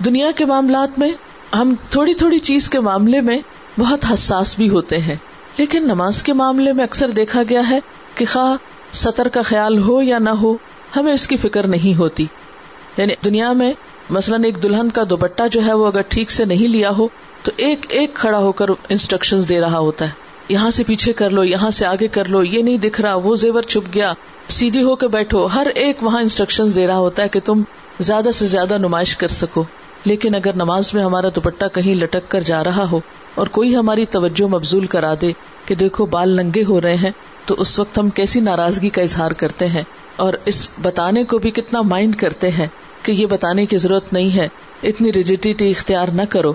دنیا 0.05 0.31
کے 0.31 0.45
معاملات 0.45 0.99
میں 0.99 1.11
ہم 1.57 1.75
تھوڑی 1.90 2.14
تھوڑی 2.14 2.38
چیز 2.38 2.71
کے 2.71 2.81
معاملے 2.81 3.21
میں 3.21 3.38
بہت 3.79 4.05
حساس 4.12 4.57
بھی 4.57 4.69
ہوتے 4.69 4.99
ہیں۔ 4.99 5.16
لیکن 5.57 5.83
نماز 5.83 6.23
کے 6.23 6.33
معاملے 6.33 6.73
میں 6.73 6.85
اکثر 6.85 7.09
دیکھا 7.09 7.43
گیا 7.49 7.71
ہے 7.71 7.79
کہ 8.14 8.25
خواہ 8.33 8.57
سطر 8.93 9.29
کا 9.29 9.43
خیال 9.43 9.83
ہو 9.83 10.03
یا 10.03 10.19
نہ 10.19 10.31
ہو، 10.31 10.55
ہمیں 10.97 11.12
اس 11.12 11.29
کی 11.29 11.37
فکر 11.37 11.66
نہیں 11.66 11.99
ہوتی۔ 11.99 12.27
یعنی 12.97 13.14
دنیا 13.25 13.53
میں 13.53 13.73
مثلاً 14.11 14.45
ایک 14.45 14.62
دلہن 14.62 14.88
کا 14.88 15.03
دوپٹہ 15.11 15.43
جو 15.51 15.66
ہے 15.66 15.73
وہ 15.73 15.87
اگر 15.87 16.01
ٹھیک 16.01 16.31
سے 16.31 16.45
نہیں 16.45 16.69
لیا 16.69 16.90
ہو 16.90 17.09
تو 17.42 17.53
ایک 17.57 17.87
ایک 17.88 18.14
کھڑا 18.14 18.38
ہو 18.38 18.53
کر 18.53 18.66
انسٹرکشن 18.68 19.37
دے 19.48 19.61
رہا 19.61 19.79
ہوتا 19.79 20.05
ہے۔ 20.05 20.11
یہاں 20.48 20.70
سے 20.70 20.85
پیچھے 20.85 21.12
کر 21.12 21.31
لو، 21.31 21.44
یہاں 21.44 21.70
سے 21.70 21.87
آگے 21.87 22.09
کر 22.09 22.24
لو، 22.24 22.44
یہ 22.44 22.62
نہیں 22.62 22.79
دکھ 22.79 23.00
رہا، 23.00 23.14
وہ 23.14 23.35
زیور 23.35 23.62
چھپ 23.62 23.94
گیا۔ 23.94 24.12
سیدھی 24.48 24.83
ہو 24.83 24.96
کے 24.96 25.09
بیٹھو۔ 25.09 25.46
ہر 25.46 25.66
ایک 25.74 26.03
وہاں 26.03 26.20
انسٹرکشن 26.20 26.64
دے 26.74 26.87
رہا 26.87 26.98
ہوتا 26.98 27.22
ہے 27.22 27.29
کہ 27.29 27.40
تم 27.44 27.62
زیادہ 27.98 28.29
سے 28.35 28.46
زیادہ 28.46 28.79
نمائش 28.79 29.16
کر 29.16 29.29
سکو۔ 29.29 29.64
لیکن 30.05 30.35
اگر 30.35 30.55
نماز 30.55 30.94
میں 30.94 31.03
ہمارا 31.03 31.29
دوپٹہ 31.29 31.64
کہیں 31.74 31.94
لٹک 31.94 32.31
کر 32.31 32.40
جا 32.40 32.64
رہا 32.64 32.90
ہو 32.90 33.00
اور 33.35 33.46
کوئی 33.46 33.76
ہماری 33.76 34.05
توجہ 34.07 34.46
مبزول 34.46 34.87
کرا 34.87 35.14
دے 35.20 35.33
کہ 35.64 35.74
دیکھو 35.74 36.07
بال 36.07 36.37
ننگے 36.37 36.64
ہو 36.68 36.81
رہے 36.81 36.94
ہیں، 36.94 37.11
تو 37.46 37.55
اس 37.59 37.79
وقت 37.79 37.98
ہم 37.98 38.11
کیسی 38.11 38.40
ناراضگی 38.40 38.88
کا 38.88 39.03
اظہار 39.03 39.31
کرتے 39.31 39.66
ہیں۔ 39.66 39.83
اور 40.16 40.33
اس 40.44 40.68
بتانے 40.83 41.24
کو 41.24 41.38
بھی 41.38 41.50
کتنا 41.50 41.83
مائنڈ 41.83 42.16
کرتے 42.16 42.50
ہیں 42.50 42.66
کہ 43.03 43.12
یہ 43.12 43.26
بتانے 43.26 43.66
کی 43.66 43.76
ضرورت 43.76 44.12
نہیں 44.12 44.37
ہے، 44.37 44.48
اتنی 44.83 45.12
ریجیٹی 45.12 45.70
اختیار 45.70 46.09
نہ 46.09 46.22
کرو۔ 46.31 46.53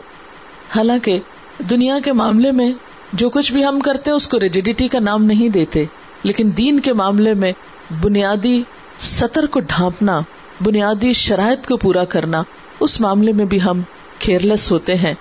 حالانکہ 0.76 1.20
دنیا 1.70 2.00
کے 2.00 2.14
معاملے 2.14 2.52
میں 2.52 2.74
جو 3.14 3.30
کچھ 3.30 3.54
بھی 3.54 3.66
ہم 3.66 3.80
کرتے 3.80 4.12
اس 4.12 4.28
کو 4.28 4.40
ریجیڈیٹی 4.40 4.88
کا 4.88 5.00
نام 5.00 5.24
نہیں 5.24 5.50
دیتے۔ 5.50 5.86
لیکن 6.24 6.50
دین 6.58 6.80
کے 6.80 6.94
معاملے 6.94 7.34
میں 7.34 7.52
بنیادی 8.02 8.64
سطر 8.98 9.46
کو 9.46 9.60
ڈھانپنا، 9.60 10.20
بنیادی 10.66 11.14
شرائط 11.14 11.68
کو 11.68 11.78
پورا 11.78 12.06
کرنا، 12.06 12.44
اس 12.80 13.02
معاملے 13.02 13.34
میں 13.34 13.46
بھی 13.46 13.62
ہم 13.62 13.82
کیئرلیس 14.20 14.72
ہوتے 14.72 14.96
ہیں۔ 14.96 15.14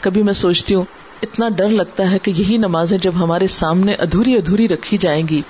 کبھی 0.00 0.22
میں 0.22 0.32
سوچتی 0.32 0.74
ہوں، 0.74 0.84
اتنا 1.22 1.48
ڈر 1.48 1.68
لگتا 1.68 2.10
ہے 2.10 2.18
کہ 2.18 2.32
یہی 2.36 2.56
نمازیں 2.56 2.98
جب 2.98 3.12
ہمارے 3.14 3.46
سامنے 3.46 3.92
ادھوری 3.92 4.36
ادھوری 4.36 4.68
رکھی 4.68 4.96
جائیں 4.96 5.28
گی، 5.28 5.42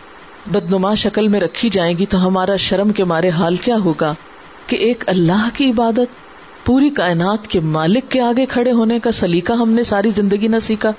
بدنما 0.46 0.94
شکل 0.94 1.28
میں 1.28 1.40
رکھی 1.40 1.70
جائیں 1.70 1.98
گی، 1.98 2.06
تو 2.06 2.26
ہمارا 2.26 2.56
شرم 2.56 2.90
کے 2.90 3.04
مارے 3.04 3.30
حال 3.30 3.56
کیا 3.56 3.76
ہوگا؟ 3.76 4.14
کہ 4.66 4.76
ایک 4.76 5.04
اللہ 5.06 5.48
کی 5.54 5.70
عبادت 5.70 6.27
پوری 6.68 6.90
کائنات 6.90 7.48
کے 7.48 7.60
مالک 7.60 8.10
کے 8.10 8.20
آگے 8.20 8.46
کھڑے 8.46 8.72
ہونے 8.72 9.00
کا 9.00 9.12
سلیقہ 9.12 9.52
ہم 9.52 9.70
نے 9.70 9.82
ساری 9.82 10.10
زندگی 10.10 10.48
نہ 10.48 10.58
سیکھا۔ 10.58 10.90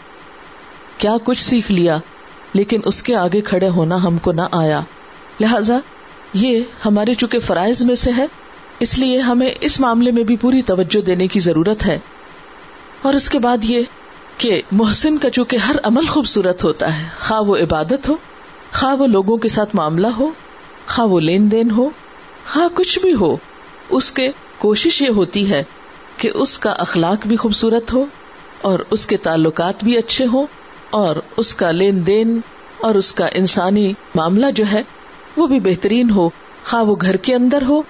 کیا 0.98 1.18
کچھ 1.24 1.42
سیکھ 1.42 1.72
لیا، 1.72 1.98
لیکن 2.54 2.82
اس 2.86 3.04
کے 3.04 3.16
آگے 3.16 3.42
کھڑے 3.42 3.70
ہونا 3.70 4.04
ہم 4.04 4.18
کو 4.18 4.32
نہ 4.32 4.42
آیا۔ 4.52 4.82
لہذا 5.40 5.78
یہ 6.34 6.60
ہمارے 6.86 7.14
چونکہ 7.14 7.40
فرائض 7.40 7.84
میں 7.84 7.96
سے 7.96 8.12
ہے، 8.18 8.26
اس 8.80 9.00
لیے 9.00 9.20
ہمیں 9.20 9.52
اس 9.62 9.80
معاملے 9.80 10.12
میں 10.12 10.24
بھی 10.24 10.38
پوری 10.38 10.62
توجہ 10.62 11.02
دینے 11.02 11.28
کی 11.28 11.40
ضرورت 11.40 11.86
ہے۔ 11.86 12.00
اور 13.02 13.14
اس 13.14 13.30
کے 13.30 13.40
بعد 13.40 13.58
یہ 13.64 13.82
کہ 14.38 14.62
محسن 14.72 15.18
کا 15.18 15.30
چونکہ 15.30 15.58
ہر 15.58 15.76
عمل 15.84 16.06
خوبصورت 16.06 16.64
ہوتا 16.64 17.00
ہے، 17.00 17.08
خواہ 17.20 17.42
وہ 17.42 17.58
عبادت 17.58 18.10
ہو، 18.10 18.16
خواہ 18.74 18.96
وہ 18.96 19.08
لوگوں 19.08 19.38
کے 19.38 19.48
ساتھ 19.48 19.76
معاملہ 19.76 20.08
ہو، 20.08 20.32
خواہ 20.88 21.08
وہ 21.08 21.20
لین 21.20 21.52
دین 21.52 21.72
ہو، 21.72 21.90
خواہ 22.54 22.68
کچھ 22.74 23.00
بھی 23.00 23.14
ہو، 23.14 23.36
اس 23.90 24.12
کے 24.12 24.32
کوشش 24.60 25.02
یہ 25.02 25.10
ہوتی 25.10 25.52
ہے 25.52 25.64
کہ 26.18 26.32
اس 26.34 26.60
کا 26.60 26.70
اخلاق 26.70 27.28
بھی 27.28 27.36
خوبصورت 27.36 27.94
ہو 27.94 28.06
اور 28.62 28.80
اس 28.92 29.08
کے 29.08 29.18
تعلقات 29.18 29.84
بھی 29.84 29.98
اچھے 29.98 30.26
ہوں 30.34 30.48
اور 30.90 31.16
اس 31.38 31.56
کا 31.56 31.72
لین 31.72 32.08
دین 32.08 32.40
اور 32.82 32.96
اس 32.96 33.12
کا 33.12 33.26
انسانی 33.34 33.94
معاملہ 34.16 34.46
جو 34.56 34.64
ہے 34.72 34.82
وہ 35.38 35.48
بھی 35.48 35.60
بہترین 35.60 36.10
ہو۔ 36.10 36.30
خواہ 36.64 36.84
وہ 36.84 36.96
گھر 37.02 37.16
کے 37.16 37.36
اندر 37.36 37.62
ہو، 37.62 37.82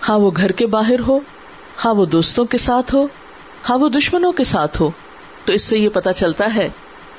خواہ 0.00 0.18
وہ 0.18 0.30
گھر 0.36 0.52
کے 0.52 0.66
باہر 0.66 1.00
ہو، 1.00 1.18
خواہ 1.76 1.94
وہ 1.94 2.06
دوستوں 2.06 2.44
کے 2.44 2.58
ساتھ 2.58 2.94
ہو، 2.94 3.06
خواہ 3.62 3.78
وہ 3.78 3.88
دشمنوں 3.88 4.32
کے 4.32 4.44
ساتھ 4.44 4.82
ہو۔ 4.82 4.90
تو 5.44 5.52
اس 5.52 5.62
سے 5.62 5.78
یہ 5.78 5.88
پتا 5.88 6.12
چلتا 6.12 6.54
ہے 6.54 6.68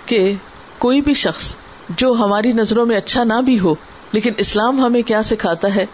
کہ 0.05 0.35
کوئی 0.79 1.01
بھی 1.01 1.13
شخص 1.13 1.57
جو 1.89 2.11
ہماری 2.11 2.53
نظروں 2.53 2.85
میں 2.85 2.97
اچھا 2.97 3.23
نہ 3.23 3.41
بھی 3.45 3.59
ہو، 3.59 3.75
لیکن 4.11 4.31
اسلام 4.37 4.85
ہمیں 4.85 5.01
کیا 5.01 5.23
سکھاتا 5.23 5.75
ہے؟ 5.75 5.85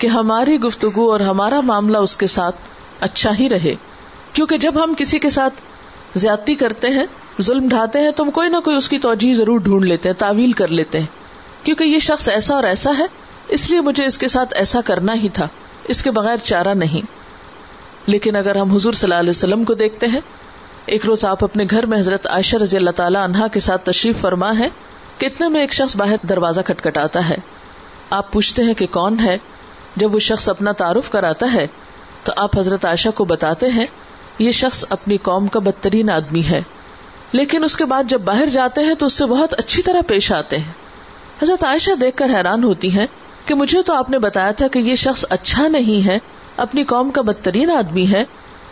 کہ 0.00 0.06
ہماری 0.06 0.60
گفتگو 0.60 1.12
اور 1.12 1.20
ہمارا 1.20 1.60
معاملہ 1.60 1.98
اس 1.98 2.16
کے 2.16 2.26
ساتھ 2.26 2.56
اچھا 3.00 3.30
ہی 3.38 3.48
رہے۔ 3.48 3.74
کیونکہ 4.32 4.58
جب 4.58 4.84
ہم 4.84 4.94
کسی 4.98 5.18
کے 5.18 5.30
ساتھ 5.30 5.54
زیادتی 6.14 6.54
کرتے 6.54 6.88
ہیں، 6.88 7.04
ظلم 7.40 7.68
ڈھاتے 7.68 7.98
ہیں، 7.98 8.10
تو 8.10 8.24
ہم 8.24 8.30
کوئی 8.30 8.48
نہ 8.48 8.56
کوئی 8.56 8.76
اس 8.76 8.88
کی 8.88 8.98
توجہ 8.98 9.32
ضرور 9.32 9.60
ڈھونڈ 9.60 9.84
لیتے 9.84 10.08
ہیں، 10.08 10.16
تعویل 10.16 10.52
کر 10.52 10.68
لیتے 10.68 10.98
ہیں۔ 10.98 11.06
کیونکہ 11.62 11.84
یہ 11.84 11.98
شخص 11.98 12.28
ایسا 12.28 12.54
اور 12.54 12.64
ایسا 12.64 12.90
ہے، 12.98 13.04
اس 13.48 13.70
لیے 13.70 13.80
مجھے 13.80 14.04
اس 14.04 14.18
کے 14.18 14.28
ساتھ 14.28 14.54
ایسا 14.56 14.80
کرنا 14.84 15.14
ہی 15.14 15.28
تھا، 15.28 15.48
اس 15.84 16.02
کے 16.02 16.10
بغیر 16.10 16.36
چارہ 16.36 16.74
نہیں۔ 16.74 17.06
لیکن 18.06 18.36
اگر 18.36 18.56
ہم 18.56 18.70
حضور 18.70 18.92
صلی 18.92 19.10
اللہ 19.10 19.20
علیہ 19.20 19.30
وسلم 19.30 19.64
کو 19.64 19.74
دیکھتے 19.74 20.06
ہیں، 20.06 20.20
ایک 20.86 21.06
روز 21.06 21.24
آپ 21.24 21.44
اپنے 21.44 21.64
گھر 21.70 21.86
میں 21.86 21.98
حضرت 21.98 22.26
عائشہ 22.26 22.56
رضی 22.56 22.76
اللہ 22.76 22.90
تعالیٰ 22.90 23.24
عنہا 23.24 23.46
کے 23.46 23.60
ساتھ 23.60 23.84
تشریف 23.84 24.20
فرما 24.20 24.58
ہے 24.58 24.68
کہ 25.18 25.26
اتنے 25.26 25.48
میں 25.48 25.60
ایک 25.60 25.72
شخص 25.72 25.96
باہر 25.96 26.16
دروازہ 26.28 26.60
کھٹکھٹاتا 26.60 27.28
ہے۔ 27.28 27.36
آپ 28.10 28.32
پوچھتے 28.32 28.62
ہیں 28.62 28.74
کہ 28.74 28.86
کون 28.86 29.20
ہے؟ 29.20 29.38
جب 29.96 30.14
وہ 30.14 30.18
شخص 30.18 30.48
اپنا 30.48 30.72
تعارف 30.72 31.10
کراتا 31.10 31.52
ہے، 31.52 31.66
تو 32.24 32.32
آپ 32.36 32.58
حضرت 32.58 32.84
عائشہ 32.84 33.08
کو 33.14 33.24
بتاتے 33.24 33.70
ہیں، 33.70 33.86
یہ 34.38 34.50
شخص 34.50 34.84
اپنی 34.90 35.16
قوم 35.16 35.46
کا 35.46 35.60
بدترین 35.60 36.10
آدمی 36.10 36.42
ہے۔ 36.50 36.62
لیکن 37.32 37.64
اس 37.64 37.76
کے 37.76 37.84
بعد 37.84 38.02
جب 38.04 38.20
باہر 38.20 38.46
جاتے 38.46 38.82
ہیں، 38.84 38.94
تو 38.94 39.06
اس 39.06 39.12
سے 39.12 39.26
بہت 39.26 39.54
اچھی 39.58 39.82
طرح 39.82 40.00
پیش 40.06 40.32
آتے 40.32 40.58
ہیں۔ 40.58 40.72
حضرت 41.42 41.64
عائشہ 41.64 41.90
دیکھ 41.90 42.16
کر 42.16 42.30
حیران 42.34 42.64
ہوتی 42.64 42.98
ہیں 42.98 43.06
کہ 43.46 43.54
مجھے 43.54 43.82
تو 43.82 43.94
آپ 43.94 44.10
نے 44.10 44.18
بتایا 44.18 44.50
تھا 44.50 44.68
کہ 44.68 44.78
یہ 44.78 44.94
شخص 44.94 45.24
اچھا 45.28 45.68
نہیں 45.68 46.06
ہے، 46.06 46.18
اپنی 46.56 46.84
قوم 46.84 47.10
کا 47.10 47.22
بدترین 47.22 47.70
آدمی 47.70 48.12
ہے۔ 48.12 48.24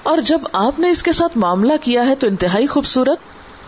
اور 0.02 0.18
جب 0.18 0.40
آپ 0.52 0.78
نے 0.78 0.90
اس 0.90 1.02
کے 1.02 1.12
ساتھ 1.12 1.38
معاملہ 1.38 1.72
کیا 1.80 2.06
ہے 2.06 2.14
تو 2.14 2.26
انتہائی 2.26 2.66
خوبصورت، 2.66 3.18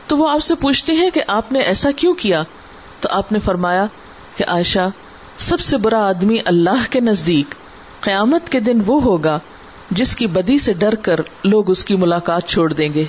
تو 0.07 0.19
وہ 0.19 0.29
آپ 0.29 0.39
سے 0.39 0.55
پوچھتی 0.55 1.01
ہے 1.01 1.11
کہ 1.11 1.23
آپ 1.27 1.53
نے 1.53 1.59
ایسا 1.59 1.91
کیوں 1.91 2.15
کیا؟ 2.15 2.43
تو 3.01 3.09
آپ 3.13 3.33
نے 3.33 3.39
فرمایا 3.39 3.87
کہ 4.37 4.45
عائشہ 4.49 4.89
سب 5.41 5.61
سے 5.61 5.79
برا 5.79 6.09
آدمی 6.09 6.37
اللہ 6.45 6.85
کے 6.91 7.01
نزدیک 7.01 7.55
قیامت 8.01 8.49
کے 8.49 8.61
دن 8.61 8.81
وہ 8.87 9.03
ہوگا 9.03 9.39
جس 9.91 10.17
کی 10.17 10.27
بدی 10.27 10.59
سے 10.59 10.73
ڈر 10.73 10.95
کر 10.95 11.21
لوگ 11.45 11.71
اس 11.71 11.85
کی 11.85 11.97
ملاقات 11.97 12.45
چھوڑ 12.45 12.73
دیں 12.73 12.95
گے۔ 12.95 13.05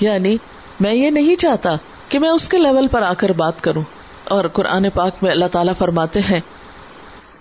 یعنی 0.00 0.36
میں 0.80 0.94
یہ 0.94 1.10
نہیں 1.10 1.36
چاہتا 1.36 1.70
کہ 2.08 2.18
میں 2.18 2.28
اس 2.28 2.48
کے 2.48 2.58
لیول 2.58 2.88
پر 2.88 3.02
آ 3.02 3.12
کر 3.18 3.32
بات 3.32 3.60
کروں۔ 3.60 3.82
اور 4.24 4.44
قرآن 4.44 4.90
پاک 4.94 5.14
میں 5.22 5.30
اللہ 5.30 5.44
تعالیٰ 5.44 5.74
فرماتے 5.78 6.20
ہیں 6.20 6.40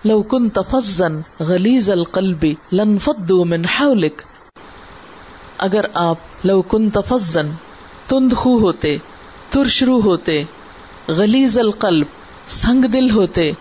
لوکن 0.04 0.50
تفزن 0.50 1.22
غلیز 1.40 1.90
القلبی 1.90 2.56
لنفدو 2.72 3.46
من 3.46 3.66
حولک۔ 3.66 4.22
اگر 5.58 5.86
آپ 5.94 6.18
لوکن 6.44 6.90
تفزن 6.90 7.50
تند 8.08 8.34
خو 8.34 8.58
ہوتے 8.58 8.98
ترشرو 9.50 10.00
ہوتے 10.00 10.44
غلیز 11.08 11.60
القلب 11.60 12.08
سنگ 12.48 12.82
دل 12.82 13.12
ہوتے 13.12 13.52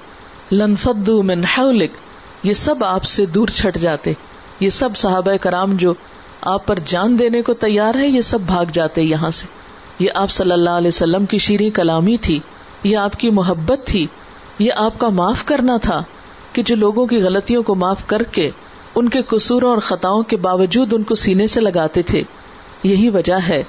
لنفدو 0.53 1.23
من 1.23 1.41
حولک۔ 1.45 1.91
یہ 2.43 2.53
سب 2.53 2.85
آپ 2.85 3.05
سے 3.05 3.27
دور 3.27 3.49
چھٹ 3.49 3.79
جاتے۔ 3.79 4.13
یہ 4.61 4.71
سب 4.71 4.97
صحابہ 4.97 5.37
کرام 5.37 5.77
جو 5.77 5.95
آپ 6.41 6.67
پر 6.67 6.79
جان 6.85 7.19
دینے 7.19 7.43
کو 7.43 7.55
تیار 7.55 7.95
ہے 7.95 8.09
یہ 8.09 8.21
سب 8.21 8.41
بھاگ 8.41 8.65
جاتے 8.73 9.03
یہاں 9.03 9.31
سے۔ 9.31 9.47
یہ 9.99 10.09
آپ 10.15 10.31
صلی 10.31 10.53
اللہ 10.53 10.71
علیہ 10.71 10.89
وسلم 10.89 11.27
کی 11.27 11.39
شیریں 11.39 11.71
کلامی 11.71 12.17
تھی۔ 12.17 12.39
یہ 12.85 12.97
آپ 12.97 13.13
کی 13.13 13.31
محبت 13.31 13.81
تھی۔ 13.87 14.07
یہ 14.59 14.73
آپ 14.77 14.99
کا 14.99 15.09
معاف 15.09 15.45
کرنا 15.45 15.77
تھا 15.77 16.03
کہ 16.53 16.63
جو 16.63 16.77
لوگوں 16.77 17.07
کی 17.07 17.17
غلطیوں 17.17 17.63
کو 17.63 17.75
معاف 17.75 18.07
کر 18.07 18.23
کے 18.23 18.51
ان 18.95 19.09
کے 19.09 19.23
قصوروں 19.23 19.71
اور 19.71 19.79
خطاؤں 19.79 20.23
کے 20.23 20.37
باوجود 20.37 20.93
ان 20.93 21.03
کو 21.03 21.15
سینے 21.15 21.47
سے 21.47 21.61
لگاتے 21.61 22.03
تھے۔ 22.03 22.23
یہی 22.83 23.09
وجہ 23.09 23.39
ہے 23.49 23.63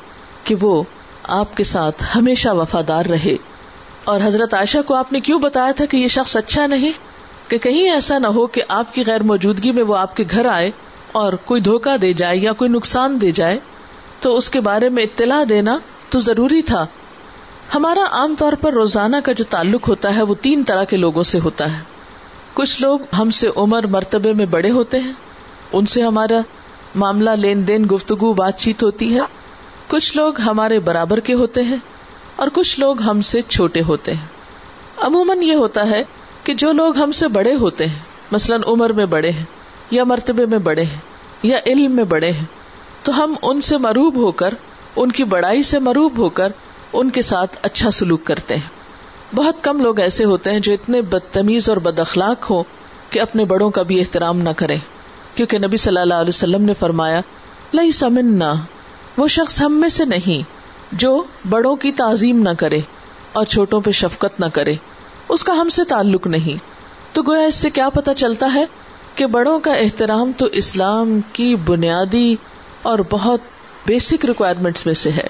کہ 0.43 0.55
وہ 0.61 0.83
آپ 1.23 1.57
کے 1.57 1.63
ساتھ 1.63 2.17
ہمیشہ 2.17 2.49
وفادار 2.49 3.05
رہے۔ 3.05 3.35
اور 4.07 4.21
حضرت 4.23 4.53
عائشہ 4.53 4.77
کو 4.85 4.95
آپ 4.95 5.13
نے 5.13 5.19
کیوں 5.19 5.39
بتایا 5.39 5.71
تھا 5.71 5.85
کہ 5.85 5.97
یہ 5.97 6.07
شخص 6.07 6.37
اچھا 6.37 6.67
نہیں؟ 6.67 6.91
کہ 7.49 7.57
کہیں 7.57 7.91
ایسا 7.91 8.17
نہ 8.17 8.27
ہو 8.27 8.47
کہ 8.47 8.61
آپ 8.67 8.93
کی 8.93 9.03
غیر 9.07 9.23
موجودگی 9.23 9.71
میں 9.71 9.83
وہ 9.83 9.97
آپ 9.97 10.15
کے 10.15 10.23
گھر 10.31 10.45
آئے 10.45 10.71
اور 11.11 11.33
کوئی 11.33 11.61
دھوکا 11.61 11.95
دے 12.01 12.13
جائے 12.13 12.37
یا 12.37 12.53
کوئی 12.53 12.69
نقصان 12.69 13.21
دے 13.21 13.31
جائے، 13.31 13.59
تو 14.19 14.35
اس 14.35 14.49
کے 14.49 14.61
بارے 14.61 14.89
میں 14.89 15.03
اطلاع 15.03 15.43
دینا 15.49 15.77
تو 16.09 16.19
ضروری 16.19 16.61
تھا۔ 16.61 16.85
ہمارا 17.75 18.03
عام 18.11 18.35
طور 18.37 18.53
پر 18.53 18.73
روزانہ 18.73 19.15
کا 19.23 19.31
جو 19.31 19.43
تعلق 19.43 19.87
ہوتا 19.87 20.15
ہے 20.15 20.21
وہ 20.21 20.35
تین 20.41 20.63
طرح 20.63 20.83
کے 20.83 20.97
لوگوں 20.97 21.23
سے 21.23 21.39
ہوتا 21.39 21.77
ہے۔ 21.77 21.83
کچھ 22.53 22.81
لوگ 22.81 22.99
ہم 23.19 23.29
سے 23.29 23.47
عمر 23.55 23.87
مرتبے 23.87 24.33
میں 24.33 24.45
بڑے 24.45 24.71
ہوتے 24.71 24.99
ہیں، 24.99 25.13
ان 25.73 25.85
سے 25.85 26.01
ہمارا 26.01 26.41
معاملہ 26.95 27.29
لین 27.29 27.67
دین 27.67 27.85
گفتگو، 27.85 28.33
بات 28.33 28.57
چیت 28.57 28.83
ہوتی 28.83 29.15
ہے۔ 29.15 29.21
کچھ 29.87 30.17
لوگ 30.17 30.41
ہمارے 30.41 30.79
برابر 30.79 31.19
کے 31.19 31.33
ہوتے 31.33 31.63
ہیں۔ 31.63 31.77
اور 32.37 32.47
کچھ 32.53 32.79
لوگ 32.79 33.01
ہم 33.01 33.21
سے 33.21 33.41
چھوٹے 33.41 33.81
ہوتے 33.87 34.13
ہیں۔ 34.13 34.25
عموماً 34.97 35.37
یہ 35.41 35.53
ہوتا 35.53 35.89
ہے 35.89 36.03
کہ 36.43 36.53
جو 36.53 36.71
لوگ 36.71 36.97
ہم 36.97 37.11
سے 37.11 37.27
بڑے 37.27 37.55
ہوتے 37.55 37.85
ہیں، 37.85 37.99
مثلاً 38.31 38.61
عمر 38.67 38.89
میں 38.89 39.05
بڑے 39.05 39.31
ہیں، 39.31 39.45
یا 39.91 40.03
مرتبے 40.03 40.45
میں 40.45 40.59
بڑے 40.59 40.83
ہیں، 40.83 40.99
یا 41.43 41.57
علم 41.65 41.95
میں 41.95 42.03
بڑے 42.03 42.31
ہیں، 42.31 42.45
تو 43.03 43.23
ہم 43.23 43.35
ان 43.41 43.61
سے 43.61 43.77
مروب 43.77 44.15
ہو 44.15 44.31
کر 44.31 44.53
ان 44.95 45.11
کی 45.11 45.23
بڑائی 45.23 45.63
سے 45.63 45.79
مروب 45.79 46.17
ہو 46.17 46.29
کر 46.29 46.51
ان 46.93 47.09
کے 47.09 47.21
ساتھ 47.21 47.57
اچھا 47.61 47.91
سلوک 47.91 48.23
کرتے 48.23 48.55
ہیں۔ 48.55 48.69
بہت 49.35 49.63
کم 49.63 49.81
لوگ 49.81 49.99
ایسے 49.99 50.25
ہوتے 50.25 50.51
ہیں 50.51 50.59
جو 50.59 50.73
اتنے 50.73 51.01
بدتمیز 51.01 51.69
اور 51.69 51.77
بد 51.77 51.99
اخلاق 51.99 52.51
ہو 52.51 52.63
کہ 53.09 53.21
اپنے 53.21 53.45
بڑوں 53.45 53.69
کا 53.69 53.81
بھی 53.81 53.99
احترام 53.99 54.37
نہ 54.37 54.49
کریں۔ 54.49 54.79
کیونکہ 55.35 55.57
نبی 55.57 55.77
صلی 55.77 55.97
اللہ 55.97 56.13
علیہ 56.13 56.29
وسلم 56.29 56.61
نے 56.61 56.73
فرمایا 56.73 57.21
لئی 57.73 57.91
سمنا 57.91 58.53
وہ 59.17 59.27
شخص 59.27 59.61
ہم 59.61 59.73
میں 59.73 59.89
سے 59.89 60.05
نہیں 60.05 60.56
جو 60.91 61.23
بڑوں 61.49 61.75
کی 61.75 61.91
تعظیم 61.91 62.39
نہ 62.39 62.49
کرے 62.57 62.79
اور 63.33 63.45
چھوٹوں 63.45 63.81
پہ 63.81 63.91
شفقت 63.91 64.39
نہ 64.39 64.45
کرے۔ 64.53 64.75
اس 65.29 65.43
کا 65.43 65.53
ہم 65.53 65.69
سے 65.69 65.83
تعلق 65.83 66.27
نہیں۔ 66.27 66.57
تو 67.15 67.23
گویا 67.23 67.45
اس 67.45 67.55
سے 67.55 67.69
کیا 67.69 67.89
پتا 67.89 68.13
چلتا 68.13 68.53
ہے 68.53 68.65
کہ 69.15 69.25
بڑوں 69.25 69.59
کا 69.59 69.73
احترام 69.73 70.31
تو 70.37 70.45
اسلام 70.45 71.19
کی 71.33 71.55
بنیادی 71.55 72.35
اور 72.81 72.99
بہت 73.09 73.39
بیسک 73.85 74.25
ریکوائرمنٹس 74.25 74.85
میں 74.85 74.93
سے 74.93 75.11
ہے۔ 75.11 75.27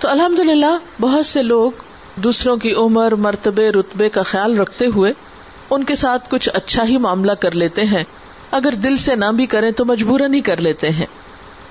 تو 0.00 0.08
الحمد 0.08 0.38
للہ 0.38 0.78
بہت 1.00 1.26
سے 1.26 1.42
لوگ 1.42 1.72
دوسروں 2.16 2.56
کی 2.56 2.74
عمر، 2.74 3.14
مرتبے، 3.14 3.70
رتبے 3.70 4.08
کا 4.08 4.22
خیال 4.22 4.58
رکھتے 4.58 4.86
ہوئے 4.86 5.12
ان 5.70 5.84
کے 5.84 5.94
ساتھ 5.94 6.30
کچھ 6.30 6.48
اچھا 6.54 6.84
ہی 6.84 6.98
معاملہ 6.98 7.32
کر 7.32 7.52
لیتے 7.52 7.84
ہیں۔ 7.84 8.04
اگر 8.50 8.70
دل 8.70 8.96
سے 8.96 9.16
نہ 9.16 9.24
بھی 9.24 9.46
کریں 9.46 9.70
تو 9.70 9.84
مجبوراً 9.84 10.34
ہی 10.34 10.40
کر 10.40 10.56
لیتے 10.56 10.90
ہیں۔ 10.90 11.06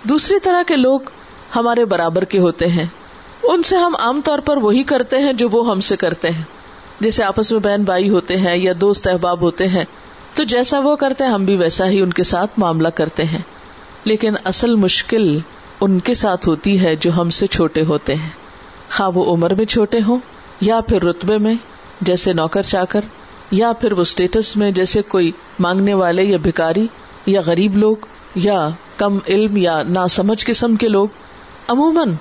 دوسری 0.03 0.39
طرح 0.39 0.63
کے 0.67 0.75
لوگ 0.75 0.99
ہمارے 1.55 1.85
برابر 1.85 2.23
کے 2.23 2.39
ہوتے 2.39 2.67
ہیں۔ 2.67 2.85
ان 3.43 3.63
سے 3.63 3.75
ہم 3.75 3.95
عام 3.99 4.21
طور 4.21 4.39
پر 4.39 4.57
وہی 4.57 4.83
کرتے 4.83 5.17
ہیں 5.17 5.33
جو 5.33 5.49
وہ 5.51 5.71
ہم 5.71 5.79
سے 5.79 5.97
کرتے 5.97 6.29
ہیں۔ 6.29 6.43
جیسے 6.99 7.23
آپس 7.23 7.51
میں 7.51 7.59
بہن 7.59 7.83
بھائی 7.83 8.09
ہوتے 8.09 8.37
ہیں 8.37 8.57
یا 8.57 8.73
دوست 8.81 9.07
احباب 9.07 9.41
ہوتے 9.41 9.67
ہیں، 9.67 9.83
تو 10.33 10.43
جیسا 10.43 10.79
وہ 10.79 10.95
کرتے 10.95 11.23
ہیں، 11.23 11.31
ہم 11.31 11.45
بھی 11.45 11.57
ویسا 11.57 11.87
ہی 11.87 12.01
ان 12.01 12.13
کے 12.13 12.23
ساتھ 12.23 12.51
معاملہ 12.57 12.87
کرتے 12.87 13.23
ہیں۔ 13.23 13.39
لیکن 14.03 14.33
اصل 14.45 14.75
مشکل 14.75 15.39
ان 15.81 15.99
کے 15.99 16.13
ساتھ 16.13 16.49
ہوتی 16.49 16.81
ہے 16.81 16.95
جو 16.95 17.11
ہم 17.17 17.29
سے 17.29 17.47
چھوٹے 17.47 17.83
ہوتے 17.83 18.15
ہیں۔ 18.15 18.29
خواہ 18.91 19.09
وہ 19.15 19.33
عمر 19.33 19.53
میں 19.53 19.65
چھوٹے 19.65 19.97
ہوں، 20.07 20.19
یا 20.61 20.81
پھر 20.81 21.03
رتبے 21.03 21.37
میں، 21.37 21.55
جیسے 22.01 22.33
نوکر 22.33 22.61
چا 22.61 22.85
کر 22.85 23.01
یا 23.51 23.73
پھر 23.73 23.91
وہ 23.91 24.01
اسٹیٹس 24.01 24.57
میں، 24.57 24.71
جیسے 24.71 25.01
کوئی 25.01 25.31
مانگنے 25.59 25.93
والے 25.93 26.23
یا 26.23 26.37
بھکاری، 26.37 26.87
یا 27.25 27.41
غریب 27.45 27.77
لوگ، 27.77 27.95
یا 28.35 28.69
کم 28.97 29.17
علم 29.27 29.57
یا 29.57 29.83
نا 29.83 30.07
سمجھ 30.07 30.45
قسم 30.45 30.75
کے 30.75 30.87
لوگ۔ 30.87 31.07
عموماً 31.67 32.13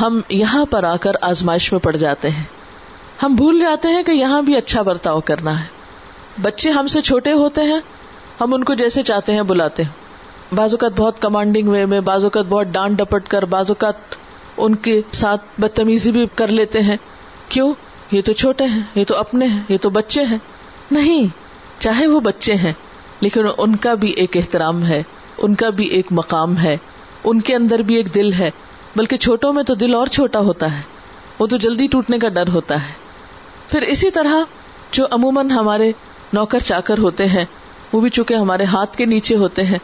ہم 0.00 0.20
یہاں 0.28 0.64
پر 0.64 0.84
آ 0.84 0.96
کر 0.96 1.12
آزمائش 1.20 1.72
میں 1.72 1.80
پڑ 1.80 1.96
جاتے 1.96 2.30
ہیں۔ 2.30 2.44
ہم 3.22 3.34
بھول 3.34 3.58
جاتے 3.58 3.88
ہیں 3.88 4.02
کہ 4.02 4.10
یہاں 4.10 4.42
بھی 4.42 4.56
اچھا 4.56 4.82
برتاؤ 4.82 5.20
کرنا 5.20 5.60
ہے۔ 5.60 5.64
بچے 6.42 6.70
ہم 6.70 6.86
سے 6.86 7.00
چھوٹے 7.00 7.32
ہوتے 7.32 7.62
ہیں، 7.62 7.80
ہم 8.40 8.54
ان 8.54 8.64
کو 8.64 8.74
جیسے 8.74 9.02
چاہتے 9.02 9.32
ہیں 9.32 9.42
بلاتے 9.42 9.82
ہیں۔ 9.82 9.90
بعض 10.54 10.74
اوقات 10.74 11.00
بہت 11.00 11.22
کمانڈنگ 11.22 11.68
وے 11.68 11.86
میں، 11.86 12.00
بعض 12.00 12.24
اوقات 12.24 12.46
بہت 12.46 12.66
ڈانٹ 12.66 12.98
ڈپٹ 12.98 13.28
کر، 13.28 13.44
بعض 13.44 13.70
اوقات 13.70 13.94
ان 14.56 14.74
کے 14.74 15.02
ساتھ 15.12 15.60
بدتمیزی 15.60 16.12
بھی 16.12 16.26
کر 16.34 16.46
لیتے 16.46 16.80
ہیں۔ 16.80 16.96
کیوں؟ 17.48 17.74
یہ 18.10 18.22
تو 18.22 18.32
چھوٹے 18.32 18.64
ہیں، 18.64 18.82
یہ 18.94 19.04
تو 19.04 19.16
اپنے 19.16 19.46
ہیں، 19.46 19.62
یہ 19.68 19.78
تو 19.80 19.90
بچے 19.90 20.22
ہیں۔ 20.22 20.38
نہیں، 20.90 21.26
چاہے 21.78 22.06
وہ 22.06 22.20
بچے 22.20 22.54
ہیں، 22.54 22.72
لیکن 23.20 23.42
ان 23.58 23.76
کا 23.76 23.94
بھی 23.94 24.10
ایک 24.10 24.36
احترام 24.36 24.84
ہے، 24.84 25.02
ان 25.38 25.54
کا 25.54 25.70
بھی 25.70 25.84
ایک 25.84 26.06
مقام 26.10 26.58
ہے۔ 26.58 26.76
ان 27.24 27.40
کے 27.40 27.54
اندر 27.54 27.78
بھی 27.78 27.94
ایک 27.94 28.14
دل 28.14 28.32
ہے۔ 28.32 28.50
بلکہ 28.96 29.16
چھوٹوں 29.16 29.52
میں 29.52 29.62
تو 29.62 29.74
دل 29.74 29.94
اور 29.94 30.06
چھوٹا 30.06 30.38
ہوتا 30.38 30.76
ہے۔ 30.76 30.82
وہ 31.38 31.46
تو 31.46 31.56
جلدی 31.56 31.86
ٹوٹنے 31.86 32.18
کا 32.18 32.28
ڈر 32.28 32.48
ہوتا 32.48 32.88
ہے۔ 32.88 32.92
پھر 33.70 33.82
اسی 33.82 34.10
طرح 34.10 34.34
جو 34.90 35.06
عموماً 35.10 35.50
ہمارے 35.50 35.92
نوکر 36.32 36.58
چاکر 36.58 36.98
ہوتے 36.98 37.26
ہیں، 37.26 37.44
وہ 37.92 38.00
بھی 38.00 38.10
چونکہ 38.10 38.34
ہمارے 38.34 38.64
ہاتھ 38.64 38.96
کے 38.96 39.04
نیچے 39.04 39.36
ہوتے 39.36 39.64
ہیں۔ 39.64 39.78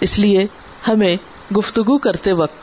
اس 0.00 0.18
لیے 0.18 0.46
ہمیں 0.88 1.16
گفتگو 1.54 1.98
کرتے 1.98 2.32
وقت 2.32 2.54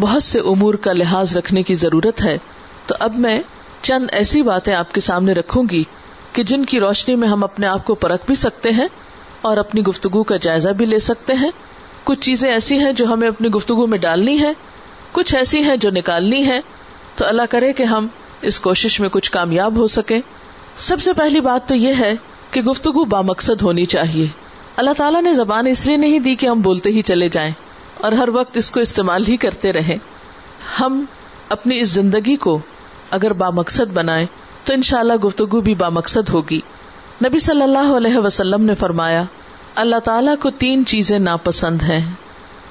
بہت 0.00 0.22
سے 0.22 0.40
امور 0.40 0.74
کا 0.74 0.92
لحاظ 0.92 1.36
رکھنے 1.36 1.62
کی 1.62 1.74
ضرورت 1.74 2.24
ہے۔ 2.24 2.38
تو 2.86 2.94
اب 2.98 3.14
میں 3.14 3.42
چند 3.82 4.06
ایسی 4.12 4.42
باتیں 4.42 4.74
آپ 4.74 4.94
کے 4.94 5.00
سامنے 5.00 5.32
رکھوں 5.32 5.64
گی 5.70 5.84
کہ 6.32 6.42
جن 6.42 6.64
کی 6.64 6.80
روشنی 6.80 7.14
میں 7.14 7.28
ہم 7.28 7.44
اپنے 7.44 7.66
آپ 7.66 7.84
کو 7.84 7.94
پرکھ 7.94 8.26
بھی 8.26 8.34
سکتے 8.34 8.70
ہیں 8.70 8.88
اور 9.40 9.56
اپنی 9.56 9.80
گفتگو 9.80 10.22
کا 10.22 10.36
جائزہ 10.36 10.70
بھی 10.70 10.86
لے 10.86 10.98
سکتے 10.98 11.32
ہیں۔ 11.32 11.50
کچھ 12.04 12.20
چیزیں 12.20 12.52
ایسی 12.52 12.78
ہیں 12.78 12.92
جو 12.92 13.06
ہمیں 13.06 13.28
اپنی 13.28 13.48
گفتگو 13.48 13.86
میں 13.86 13.98
ڈالنی 13.98 14.42
ہے 14.42 14.52
کچھ 15.14 15.34
ایسی 15.34 15.62
ہیں 15.62 15.76
جو 15.76 15.90
نکالنی 15.90 16.46
ہے 16.46 16.60
تو 17.16 17.26
اللہ 17.26 17.42
کرے 17.50 17.72
کہ 17.72 17.82
ہم 17.82 18.06
اس 18.42 18.60
کوشش 18.60 19.00
میں 19.00 19.08
کچھ 19.08 19.32
کامیاب 19.32 19.76
ہو 19.76 19.86
سکے 19.86 20.20
سب 20.76 21.00
سے 21.00 21.12
پہلی 21.12 21.40
بات 21.40 21.68
تو 21.68 21.74
یہ 21.74 21.92
ہے 21.98 22.14
کہ 22.50 22.62
گفتگو 22.62 23.04
با 23.04 23.20
مقصد 23.20 23.62
ہونی 23.62 23.84
چاہیے۔ 23.84 24.26
اللہ 24.76 24.90
تعالیٰ 24.96 25.22
نے 25.22 25.34
زبان 25.34 25.66
اس 25.66 25.86
لیے 25.86 25.96
نہیں 25.96 26.18
دی 26.18 26.34
کہ 26.34 26.46
ہم 26.46 26.60
بولتے 26.60 26.90
ہی 26.90 27.02
چلے 27.02 27.28
جائیں 27.28 27.52
اور 27.98 28.12
ہر 28.12 28.28
وقت 28.28 28.56
اس 28.56 28.70
کو 28.70 28.80
استعمال 28.80 29.26
ہی 29.28 29.36
کرتے 29.36 29.72
رہیں۔ 29.72 29.96
ہم 30.80 31.04
اپنی 31.48 31.80
اس 31.80 31.88
زندگی 31.88 32.36
کو 32.36 32.58
اگر 33.10 33.32
با 33.32 33.50
مقصد 33.50 33.92
بنائے 33.92 34.26
تو 34.64 34.74
ان 34.74 34.82
شاء 34.82 34.98
اللہ 34.98 35.12
گفتگو 35.12 35.60
بھی 35.60 35.74
با 35.74 35.88
مقصد 35.88 36.28
ہوگی۔ 36.28 36.60
نبی 37.24 37.38
صلی 37.38 37.62
اللہ 37.62 37.92
علیہ 37.96 38.16
وسلم 38.16 38.64
نے 38.64 38.74
فرمایا، 38.74 39.24
اللہ 39.74 39.96
تعالیٰ 39.96 40.34
کو 40.40 40.50
تین 40.50 40.84
چیزیں 40.86 41.18
ناپسند 41.18 41.82
ہیں۔ 41.82 42.14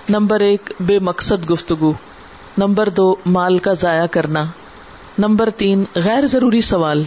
نمبر 0.10 0.40
ایک، 0.40 0.72
بے 0.80 1.00
مقصد 1.00 1.50
گفتگو۔ 1.50 1.94
نمبر 2.58 2.90
دو، 2.90 3.16
مال 3.26 3.58
کا 3.58 3.74
ضائع 3.74 4.06
کرنا۔ 4.06 4.46
نمبر 5.18 5.50
تین، 5.50 5.84
غیر 5.96 6.26
ضروری 6.26 6.62
سوال۔ 6.62 7.04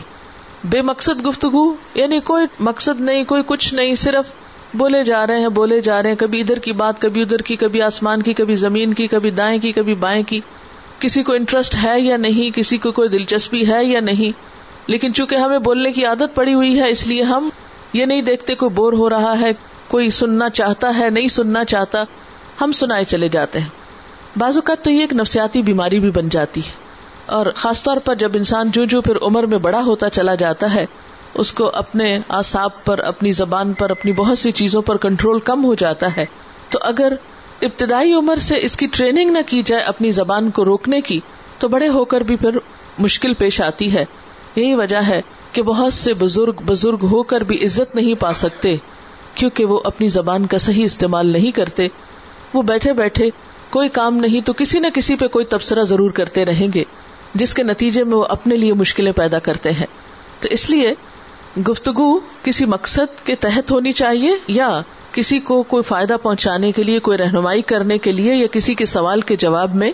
بے 0.65 0.83
مقصد 0.83 1.27
گفتگو 1.27 1.75
یعنی 1.95 2.21
کوئی 2.21 2.47
مقصد 2.61 3.01
نہیں، 3.01 3.25
کوئی 3.25 3.43
کچھ 3.47 3.75
نہیں، 3.75 3.95
صرف 3.95 4.33
بولے 4.75 5.03
جا 5.03 5.27
رہے 5.27 5.41
ہیں، 5.41 5.49
بولے 5.49 5.81
جا 5.81 6.03
رہے 6.03 6.11
ہیں۔ 6.11 6.17
کبھی 6.17 6.41
ادھر 6.41 6.59
کی 6.59 6.73
بات، 6.73 7.01
کبھی 7.01 7.23
ادھر 7.23 7.39
کی، 7.39 7.57
کبھی 7.57 7.83
آسمان 7.83 8.23
کی، 8.23 8.35
کبھی 8.35 8.55
زمین 8.55 8.95
کی، 8.95 9.07
کبھی 9.07 9.31
دائیں 9.31 9.61
کی، 9.61 9.73
کبھی 9.73 9.95
بائیں 9.95 10.23
کی۔ 10.23 10.41
کسی 10.99 11.23
کو 11.23 11.33
انٹرسٹ 11.33 11.77
ہے 11.83 12.01
یا 12.01 12.17
نہیں، 12.17 12.57
کسی 12.57 12.79
کو 12.79 12.93
کوئی 12.93 13.09
دلچسپی 13.09 13.69
ہے 13.69 13.85
یا 13.85 14.01
نہیں۔ 14.01 14.41
لیکن 14.87 15.15
چونکہ 15.15 15.35
ہمیں 15.35 15.59
بولنے 15.59 15.93
کی 15.93 16.05
عادت 16.05 16.35
پڑی 16.35 16.55
ہوئی 16.55 16.81
ہے، 16.81 16.91
اس 16.91 17.07
لیے 17.07 17.23
ہم 17.23 17.49
یہ 17.93 18.05
نہیں 18.05 18.23
دیکھتے 18.23 18.55
کوئی 18.55 18.71
بور 18.71 18.93
ہو 18.93 19.11
رہا 19.11 19.41
ہے، 19.41 19.51
کوئی 19.89 20.11
سننا 20.11 20.49
چاہتا 20.49 20.99
ہے، 20.99 21.11
نہیں 21.11 21.29
سننا 21.29 21.65
چاہتا۔ 21.65 22.05
ہم 22.61 22.73
سنائے 22.73 23.05
چلے 23.05 23.29
جاتے 23.29 23.61
ہیں۔ 23.61 23.86
بعض 24.37 24.57
اوقات 24.57 24.85
تو 24.85 24.91
یہ 24.91 25.01
ایک 25.01 25.13
نفسیاتی 25.13 25.63
بیماری 25.63 26.01
بھی 26.01 26.11
بن 26.11 26.29
جاتی 26.29 26.61
ہے۔ 26.61 26.87
اور 27.27 27.47
خاص 27.55 27.83
طور 27.83 27.97
پر 27.97 28.15
جب 28.15 28.31
انسان 28.35 28.71
جو 28.71 28.85
جو 28.85 29.03
پھر 29.03 29.17
عمر 29.23 29.47
میں 29.47 29.59
بڑا 29.59 29.81
ہوتا 29.81 30.11
چلا 30.11 30.35
جاتا 30.35 30.75
ہے، 30.75 30.87
اس 31.35 31.53
کو 31.53 31.71
اپنے 31.75 32.19
آساب 32.29 32.85
پر، 32.85 32.99
اپنی 32.99 33.33
زبان 33.33 33.73
پر، 33.73 33.91
اپنی 33.91 34.13
بہت 34.13 34.39
سی 34.39 34.53
چیزوں 34.53 34.83
پر 34.83 34.97
کنٹرول 34.97 35.39
کم 35.39 35.65
ہو 35.65 35.75
جاتا 35.75 36.17
ہے۔ 36.17 36.25
تو 36.69 36.79
اگر 36.83 37.13
ابتدائی 37.63 38.13
عمر 38.13 38.37
سے 38.37 38.59
اس 38.63 38.77
کی 38.77 38.87
ٹریننگ 38.93 39.31
نہ 39.31 39.39
کی 39.47 39.63
جائے 39.63 39.83
اپنی 39.83 40.11
زبان 40.11 40.51
کو 40.51 40.65
روکنے 40.65 41.01
کی، 41.01 41.21
تو 41.59 41.69
بڑے 41.69 41.89
ہو 41.89 42.05
کر 42.05 42.21
بھی 42.21 42.37
پھر 42.37 42.59
مشکل 42.99 43.35
پیش 43.35 43.61
آتی 43.61 43.95
ہے۔ 43.95 44.05
یہی 44.57 44.75
وجہ 44.75 45.01
ہے 45.07 45.21
کہ 45.53 45.63
بہت 45.63 45.93
سے 45.93 46.15
بزرگ 46.15 46.55
بزرگ 46.67 46.99
ہو 47.03 47.23
کر 47.23 47.41
بھی 47.41 47.65
عزت 47.65 47.95
نہیں 47.95 48.15
پا 48.15 48.33
سکتے، 48.33 48.77
کیونکہ 49.35 49.65
وہ 49.65 49.81
اپنی 49.85 50.09
زبان 50.09 50.47
کا 50.47 50.59
صحیح 50.59 50.85
استعمال 50.85 51.27
نہیں 51.27 51.51
کرتے۔ 51.51 51.89
وہ 52.55 52.63
بیٹھے 52.63 52.93
بیٹھے 52.93 53.31
کوئی 53.71 53.89
کام 53.89 54.17
نہیں 54.17 54.41
تو 54.41 54.53
کسی 54.53 54.79
نہ 54.79 54.87
کسی 54.95 55.17
پہ 55.17 55.29
کوئی 55.29 55.45
تبصرہ 55.45 55.83
ضرور 55.83 56.11
کرتے 56.11 56.45
رہیں 56.45 56.69
گے، 56.75 56.85
جس 57.35 57.55
کے 57.55 57.63
نتیجے 57.63 58.05
میں 58.05 58.17
وہ 58.17 58.25
اپنے 58.29 58.57
لیے 58.57 58.73
مشکلیں 58.73 59.13
پیدا 59.13 59.39
کرتے 59.39 59.73
ہیں۔ 59.73 59.87
تو 60.41 60.49
اس 60.51 60.71
لیے 60.71 60.95
گفتگو 61.69 62.19
کسی 62.43 62.67
مقصد 62.67 63.27
کے 63.27 63.35
تحت 63.35 63.71
ہونی 63.71 63.93
چاہیے 63.93 64.31
یا 64.47 64.81
کسی 65.13 65.39
کو 65.39 65.63
کوئی 65.63 65.83
فائدہ 65.83 66.17
پہنچانے 66.23 66.73
کے 66.73 66.83
لیے، 66.83 66.99
کوئی 66.99 67.19
رہنمائی 67.19 67.63
کرنے 67.63 67.99
کے 67.99 68.13
لیے، 68.13 68.35
یا 68.35 68.47
کسی 68.47 68.75
کے 68.75 68.85
سوال 68.85 69.21
کے 69.21 69.37
جواب 69.37 69.75
میں، 69.75 69.93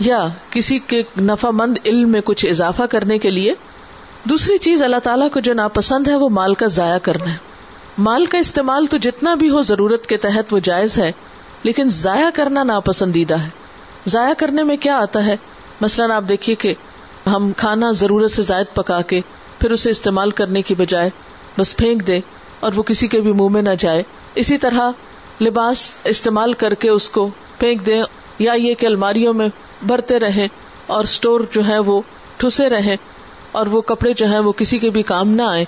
یا 0.00 0.28
کسی 0.50 0.78
کے 0.78 1.02
نفع 1.20 1.50
مند 1.50 1.78
علم 1.84 2.08
میں 2.08 2.20
کچھ 2.20 2.46
اضافہ 2.46 2.82
کرنے 2.82 3.18
کے 3.18 3.30
لیے۔ 3.30 3.54
دوسری 4.24 4.58
چیز 4.58 4.82
اللہ 4.82 4.96
تعالیٰ 4.96 5.30
کو 5.30 5.40
جو 5.40 5.54
ناپسند 5.54 6.08
ہے، 6.08 6.14
وہ 6.14 6.28
مال 6.28 6.54
کا 6.54 6.66
ضائع 6.66 6.98
کرنا 6.98 7.32
ہے۔ 7.32 7.36
مال 7.98 8.26
کا 8.26 8.38
استعمال 8.38 8.86
تو 8.86 8.96
جتنا 8.96 9.34
بھی 9.34 9.50
ہو 9.50 9.60
ضرورت 9.60 10.06
کے 10.06 10.16
تحت 10.16 10.54
وہ 10.54 10.58
جائز 10.58 10.98
ہے 10.98 11.12
لیکن 11.62 11.88
ضائع 11.88 12.30
کرنا 12.34 12.62
ناپسندیدہ 12.62 13.38
ہے۔ 13.38 13.48
ضائع 14.06 14.34
کرنے 14.38 14.62
میں 14.62 14.76
کیا 14.76 14.98
آتا 14.98 15.26
ہے؟ 15.26 15.36
مثلاً 15.80 16.10
آپ 16.10 16.22
دیکھیے 16.28 16.56
کہ 16.56 16.74
ہم 17.26 17.52
کھانا 17.56 17.90
ضرورت 17.90 18.30
سے 18.30 18.42
زائد 18.42 18.74
پکا 18.74 19.02
کے 19.02 19.20
پھر 19.60 19.70
اسے 19.70 19.90
استعمال 19.90 20.30
کرنے 20.30 20.62
کی 20.62 20.74
بجائے 20.74 21.10
بس 21.58 21.76
پھینک 21.76 22.06
دے 22.06 22.20
اور 22.60 22.72
وہ 22.76 22.82
کسی 22.82 23.06
کے 23.06 23.20
بھی 23.20 23.32
منہ 23.32 23.48
میں 23.48 23.62
نہ 23.62 23.74
جائے۔ 23.78 24.02
اسی 24.34 24.58
طرح 24.58 24.90
لباس 25.40 25.98
استعمال 26.04 26.52
کر 26.52 26.74
کے 26.74 26.88
اس 26.88 27.10
کو 27.10 27.30
پھینک 27.58 27.86
دیں 27.86 28.02
یا 28.38 28.52
یہ 28.52 28.74
کہ 28.74 28.86
الماریوں 28.86 29.34
میں 29.34 29.48
بھرتے 29.82 30.18
رہیں 30.18 30.48
اور 30.86 31.00
اسٹور 31.00 31.40
جو 31.50 31.68
ہے 31.68 31.78
وہ 31.78 32.00
ٹھسے 32.36 32.70
رہیں 32.70 32.96
اور 33.52 33.66
وہ 33.66 33.80
کپڑے 33.80 34.12
جو 34.12 34.26
ہیں 34.26 34.38
وہ 34.38 34.52
کسی 34.52 34.78
کے 34.78 34.90
بھی 34.90 35.02
کام 35.02 35.28
نہ 35.28 35.42
آئے 35.42 35.64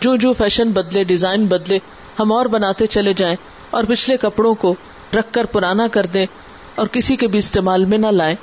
جو 0.00 0.16
جو 0.16 0.32
فیشن 0.32 0.70
بدلے، 0.70 1.04
ڈیزائن 1.04 1.46
بدلے، 1.46 1.78
ہم 2.20 2.32
اور 2.32 2.46
بناتے 2.46 2.86
چلے 2.86 3.12
جائیں 3.12 3.36
اور 3.70 3.84
پچھلے 3.84 4.16
کپڑوں 4.16 4.54
کو 4.54 4.74
رکھ 5.14 5.32
کر 5.32 5.44
پرانا 5.44 5.86
کر 5.86 6.02
دیں 6.02 6.26
اور 6.74 6.86
کسی 6.86 7.16
کے 7.16 7.26
بھی 7.26 7.38
استعمال 7.38 7.84
میں 7.84 7.98
نہ 7.98 8.06
لائیں 8.06 8.34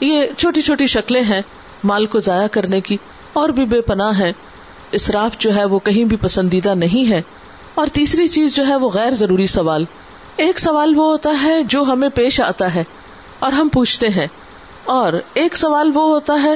یہ 0.00 0.26
چھوٹی 0.36 0.60
چھوٹی 0.60 0.86
شکلیں 0.86 1.22
ہیں 1.22 1.40
مال 1.84 2.06
کو 2.06 2.18
ضائع 2.18 2.46
کرنے 2.46 2.80
کی 2.80 2.96
اور 3.32 3.48
بھی 3.48 3.64
بے 3.64 3.80
پناہ 3.80 4.18
ہے 4.18 4.32
اسراف 4.92 5.38
جو 5.38 5.56
ہے 5.56 5.64
وہ 5.64 5.78
کہیں 5.78 6.04
بھی 6.04 6.16
پسندیدہ 6.16 6.74
نہیں 6.74 7.10
ہے۔ 7.10 7.22
اور 7.74 7.86
تیسری 7.86 8.28
چیز 8.28 8.56
جو 8.56 8.66
ہے 8.66 8.76
وہ 8.76 8.90
غیر 8.90 9.10
ضروری 9.10 9.46
سوال۔ 9.46 9.84
ایک 10.36 10.58
سوال 10.58 10.92
وہ 10.96 11.04
ہوتا 11.04 11.30
ہے 11.42 11.62
جو 11.62 11.82
ہمیں 11.82 12.08
پیش 12.08 12.40
آتا 12.40 12.74
ہے 12.74 12.84
اور 13.38 13.52
ہم 13.52 13.68
پوچھتے 13.68 14.08
ہیں۔ 14.08 14.26
اور 14.84 15.12
ایک 15.34 15.56
سوال 15.56 15.90
وہ 15.94 16.08
ہوتا 16.08 16.42
ہے 16.42 16.54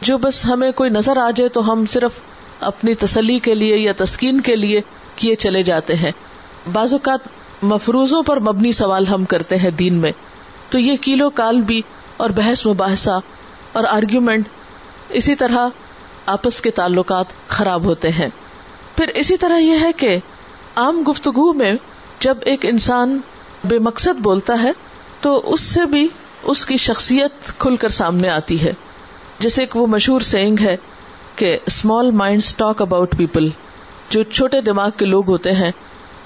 جو 0.00 0.18
بس 0.18 0.46
ہمیں 0.46 0.72
کوئی 0.72 0.90
نظر 0.90 1.16
آ 1.16 1.30
جائے 1.30 1.48
تو 1.48 1.72
ہم 1.72 1.86
صرف 1.86 2.20
اپنی 2.60 2.94
تسلی 2.94 3.38
کے 3.38 3.54
لیے 3.54 3.76
یا 3.76 3.92
تسکین 3.96 4.40
کے 4.40 4.56
لیے 4.56 4.80
کیے 5.16 5.34
چلے 5.34 5.62
جاتے 5.62 5.94
ہیں۔ 5.94 6.10
بعض 6.72 6.92
اوقات 6.92 7.20
مفروضوں 7.62 8.22
پر 8.22 8.40
مبنی 8.40 8.72
سوال 8.72 9.06
ہم 9.06 9.24
کرتے 9.24 9.56
ہیں 9.56 9.70
دین 9.70 9.94
میں۔ 9.94 10.12
تو 10.70 10.78
یہ 10.78 10.96
کیلو 10.96 11.30
کال 11.30 11.60
بھی 11.60 11.82
اور 12.16 12.30
بحث 12.30 12.66
مباحثہ 12.66 13.20
اور 13.72 13.84
آرگیومنٹ 13.84 14.48
اسی 15.08 15.34
طرح 15.34 15.68
آپس 16.26 16.60
کے 16.60 16.70
تعلقات 16.70 17.24
خراب 17.48 17.84
ہوتے 17.84 18.10
ہیں۔ 18.10 18.28
پھر 18.96 19.08
اسی 19.14 19.36
طرح 19.36 19.58
یہ 19.58 19.76
ہے 19.80 19.92
کہ 19.92 20.18
عام 20.76 21.02
گفتگو 21.10 21.52
میں 21.52 21.72
جب 22.18 22.38
ایک 22.40 22.66
انسان 22.66 23.20
بے 23.64 23.78
مقصد 23.78 24.20
بولتا 24.20 24.62
ہے 24.62 24.72
تو 25.20 25.52
اس 25.52 25.60
سے 25.60 25.86
بھی 25.86 26.08
اس 26.42 26.66
کی 26.66 26.76
شخصیت 26.76 27.58
کھل 27.58 27.76
کر 27.76 27.88
سامنے 27.88 28.28
آتی 28.28 28.62
ہے۔ 28.62 28.72
جیسے 29.38 29.62
ایک 29.62 29.76
وہ 29.76 29.86
مشہور 29.86 30.20
سینگ 30.20 30.56
ہے 30.60 30.76
کہ 31.36 31.58
small 31.66 32.10
mind 32.10 32.42
talk 32.56 32.82
about 32.82 33.16
people 33.16 33.48
جو 34.08 34.22
چھوٹے 34.22 34.60
دماغ 34.60 34.90
کے 34.90 35.04
لوگ 35.04 35.28
ہوتے 35.28 35.52
ہیں 35.52 35.70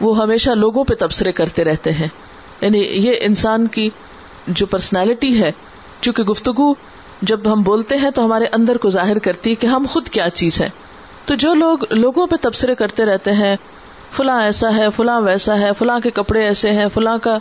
وہ 0.01 0.23
ہمیشہ 0.23 0.51
لوگوں 0.51 0.85
پہ 0.85 0.95
تبصرے 0.95 1.33
کرتے 1.33 1.65
رہتے 1.65 1.93
ہیں۔ 1.93 2.09
یعنی 2.61 2.79
یہ 2.79 3.15
انسان 3.21 3.67
کی 3.67 3.91
جو 4.49 4.67
پرسنالٹی 4.67 5.43
ہے، 5.43 5.53
چونکہ 6.01 6.23
گفتگو 6.23 6.75
جب 7.23 7.41
ہم 7.53 7.63
بولتے 7.63 7.97
ہیں 7.97 8.11
تو 8.11 8.25
ہمارے 8.25 8.45
اندر 8.53 8.77
کو 8.77 8.91
ظاہر 8.91 9.19
کرتی 9.19 9.51
ہے 9.51 9.55
کہ 9.55 9.67
ہم 9.67 9.87
خود 9.91 10.09
کیا 10.09 10.31
چیز 10.31 10.61
ہے 10.61 10.71
تو 11.25 11.35
جو 11.35 11.55
لوگ 11.55 11.79
لوگوں 11.91 12.27
پہ 12.27 12.37
تبصرے 12.41 12.75
کرتے 12.75 13.05
رہتے 13.05 13.33
ہیں، 13.33 13.57
فلاں 14.11 14.43
ایسا 14.43 14.77
ہے، 14.77 14.87
فلاں 14.97 15.21
ویسا 15.21 15.59
ہے، 15.59 15.71
فلاں 15.79 16.01
کے 16.01 16.11
کپڑے 16.11 16.43
ایسے 16.43 16.71
ہیں، 16.71 16.87
فلاں 16.89 17.19
کا 17.19 17.39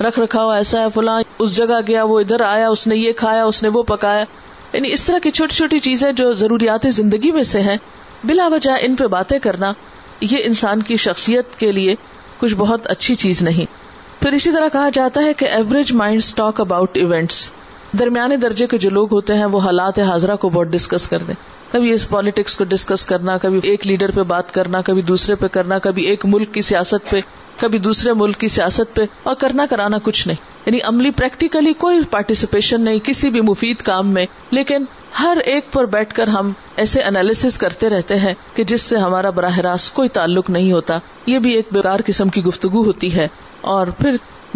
رکھ 0.00 0.18
رکھاؤ 0.18 0.50
ایسا 0.50 0.80
ہے، 0.80 0.86
فلاں 0.94 1.22
اس 1.38 1.56
جگہ 1.56 1.80
گیا، 1.88 2.04
وہ 2.04 2.20
ادھر 2.20 2.40
آیا، 2.40 2.68
اس 2.68 2.86
نے 2.86 2.96
یہ 2.96 3.12
کھایا، 3.12 3.44
اس 3.44 3.62
نے 3.62 3.68
وہ 3.68 3.82
پکایا۔ 3.82 4.24
یعنی 4.72 4.92
اس 4.92 5.04
طرح 5.04 5.18
کی 5.18 5.30
چھوٹی 5.30 5.54
چھوٹی 5.54 5.78
چیزیں 5.78 6.12
جو 6.12 6.32
ضروریات 6.32 6.86
زندگی 6.90 7.32
میں 7.32 7.42
سے 7.42 7.60
ہیں، 7.60 7.76
بلا 8.24 8.48
وجہ 8.48 8.70
ان 8.80 8.96
پہ 8.96 9.06
باتیں 9.06 9.38
کرنا 9.38 9.72
یہ 10.20 10.38
انسان 10.44 10.82
کی 10.82 10.96
شخصیت 10.96 11.56
کے 11.56 11.72
لیے 11.72 11.94
کچھ 12.38 12.54
بہت 12.54 12.86
اچھی 12.86 13.14
چیز 13.14 13.42
نہیں۔ 13.42 13.86
پھر 14.22 14.32
اسی 14.32 14.52
طرح 14.52 14.68
کہا 14.72 14.88
جاتا 14.92 15.22
ہے 15.22 15.34
کہ 15.34 15.44
average 15.44 15.92
mind 15.92 16.20
talk 16.36 16.60
about 16.60 16.96
events 16.96 17.52
درمیانے 17.98 18.36
درجے 18.36 18.66
کے 18.66 18.78
جو 18.78 18.90
لوگ 18.90 19.12
ہوتے 19.12 19.34
ہیں 19.34 19.44
وہ 19.44 19.60
حالات 19.60 19.98
حاضرہ 19.98 20.36
کو 20.36 20.48
بہت 20.48 20.66
ڈسکس 20.66 21.08
کر 21.08 21.18
دیں۔ 21.18 21.34
کبھی 21.72 21.92
اس 21.92 22.08
پالیٹکس 22.08 22.56
کو 22.56 22.64
ڈسکس 22.64 23.06
کرنا، 23.06 23.38
کبھی 23.38 23.60
ایک 23.62 23.86
لیڈر 23.86 24.10
پہ 24.10 24.22
بات 24.22 24.54
کرنا، 24.54 24.80
کبھی 24.80 25.02
دوسرے 25.02 25.34
پہ 25.34 25.46
کرنا، 25.46 25.78
کبھی 25.78 26.02
ایک 26.02 26.26
ملک 26.26 26.54
کی 26.54 26.62
سیاست 26.62 27.10
پہ، 27.10 27.20
کبھی 27.60 27.78
دوسرے 27.78 28.12
ملک 28.12 28.38
کی 28.38 28.48
سیاست 28.48 28.94
پہ 28.94 29.02
اور 29.22 29.34
کرنا، 29.34 29.66
کرانا 29.66 29.98
کچھ 29.98 30.28
نہیں۔ 30.28 30.55
یعنی 30.66 30.78
عملی 30.84 31.10
پریکٹیکلی 31.10 31.72
کوئی 31.72 32.00
پارٹیسپیشن 32.10 32.80
نہیں، 32.80 32.98
کسی 33.04 33.30
بھی 33.30 33.40
مفید 33.40 33.76
کام 33.76 34.14
میں۔ 34.14 34.26
لیکن 34.50 34.84
ہر 35.20 35.38
ایک 35.44 35.72
پر 35.72 35.84
بیٹھ 35.84 36.14
کر 36.14 36.26
ہم 36.26 36.52
ایسے 36.76 37.02
انالیس 37.02 37.58
کرتے 37.58 37.88
رہتے 37.88 38.16
ہیں 38.16 38.34
کہ 38.54 38.64
جس 38.64 38.82
سے 38.82 38.96
ہمارا 38.96 39.30
براہ 39.30 39.58
راست 39.58 39.94
کوئی 39.94 40.08
تعلق 40.08 40.50
نہیں 40.50 40.72
ہوتا۔ 40.72 40.98
یہ 41.26 41.38
بھی 41.38 41.50
ایک 41.50 41.68
بیکار 41.72 42.00
قسم 42.06 42.28
کی 42.28 42.44
گفتگو 42.44 42.84
ہوتی 42.84 43.16
ہے۔ 43.16 43.28
اور 43.60 43.86
پھر 43.86 44.10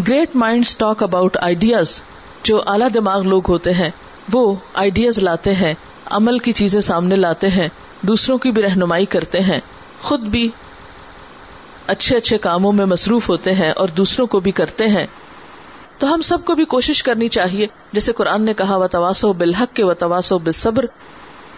great 0.08 0.36
mind 0.36 0.64
talk 0.78 1.02
about 1.02 1.36
ideas 1.36 2.02
جو 2.42 2.62
اعلیٰ 2.66 2.88
دماغ 2.94 3.22
لوگ 3.22 3.42
ہوتے 3.48 3.72
ہیں، 3.72 3.90
وہ 4.32 4.54
آئیڈیاز 4.74 5.18
لاتے 5.18 5.54
ہیں، 5.54 5.74
عمل 6.06 6.38
کی 6.38 6.52
چیزیں 6.52 6.80
سامنے 6.80 7.14
لاتے 7.14 7.48
ہیں، 7.48 7.68
دوسروں 8.02 8.38
کی 8.38 8.50
بھی 8.50 8.62
رہنمائی 8.62 9.04
کرتے 9.04 9.40
ہیں۔ 9.40 9.60
خود 10.00 10.20
بھی 10.20 10.50
اچھے 11.86 12.16
اچھے 12.16 12.38
کاموں 12.38 12.72
میں 12.72 12.86
مصروف 12.86 13.28
ہوتے 13.28 13.52
ہیں 13.52 13.70
اور 13.70 13.88
دوسروں 13.88 14.26
کو 14.26 14.40
بھی 14.40 14.50
کرتے 14.50 14.88
ہیں۔ 14.88 15.06
تو 16.00 16.14
ہم 16.14 16.20
سب 16.20 16.44
کو 16.44 16.54
بھی 16.54 16.64
کوشش 16.64 17.02
کرنی 17.02 17.28
چاہیے۔ 17.28 17.66
جیسے 17.92 18.12
قرآن 18.12 18.44
نے 18.44 18.54
کہا 18.54 18.76
و 18.76 18.88
تواسو 18.88 19.32
بالحق 19.32 19.76
کے 19.76 19.84
و 19.84 19.94
تواسو 19.94 20.38
بصبر 20.38 20.86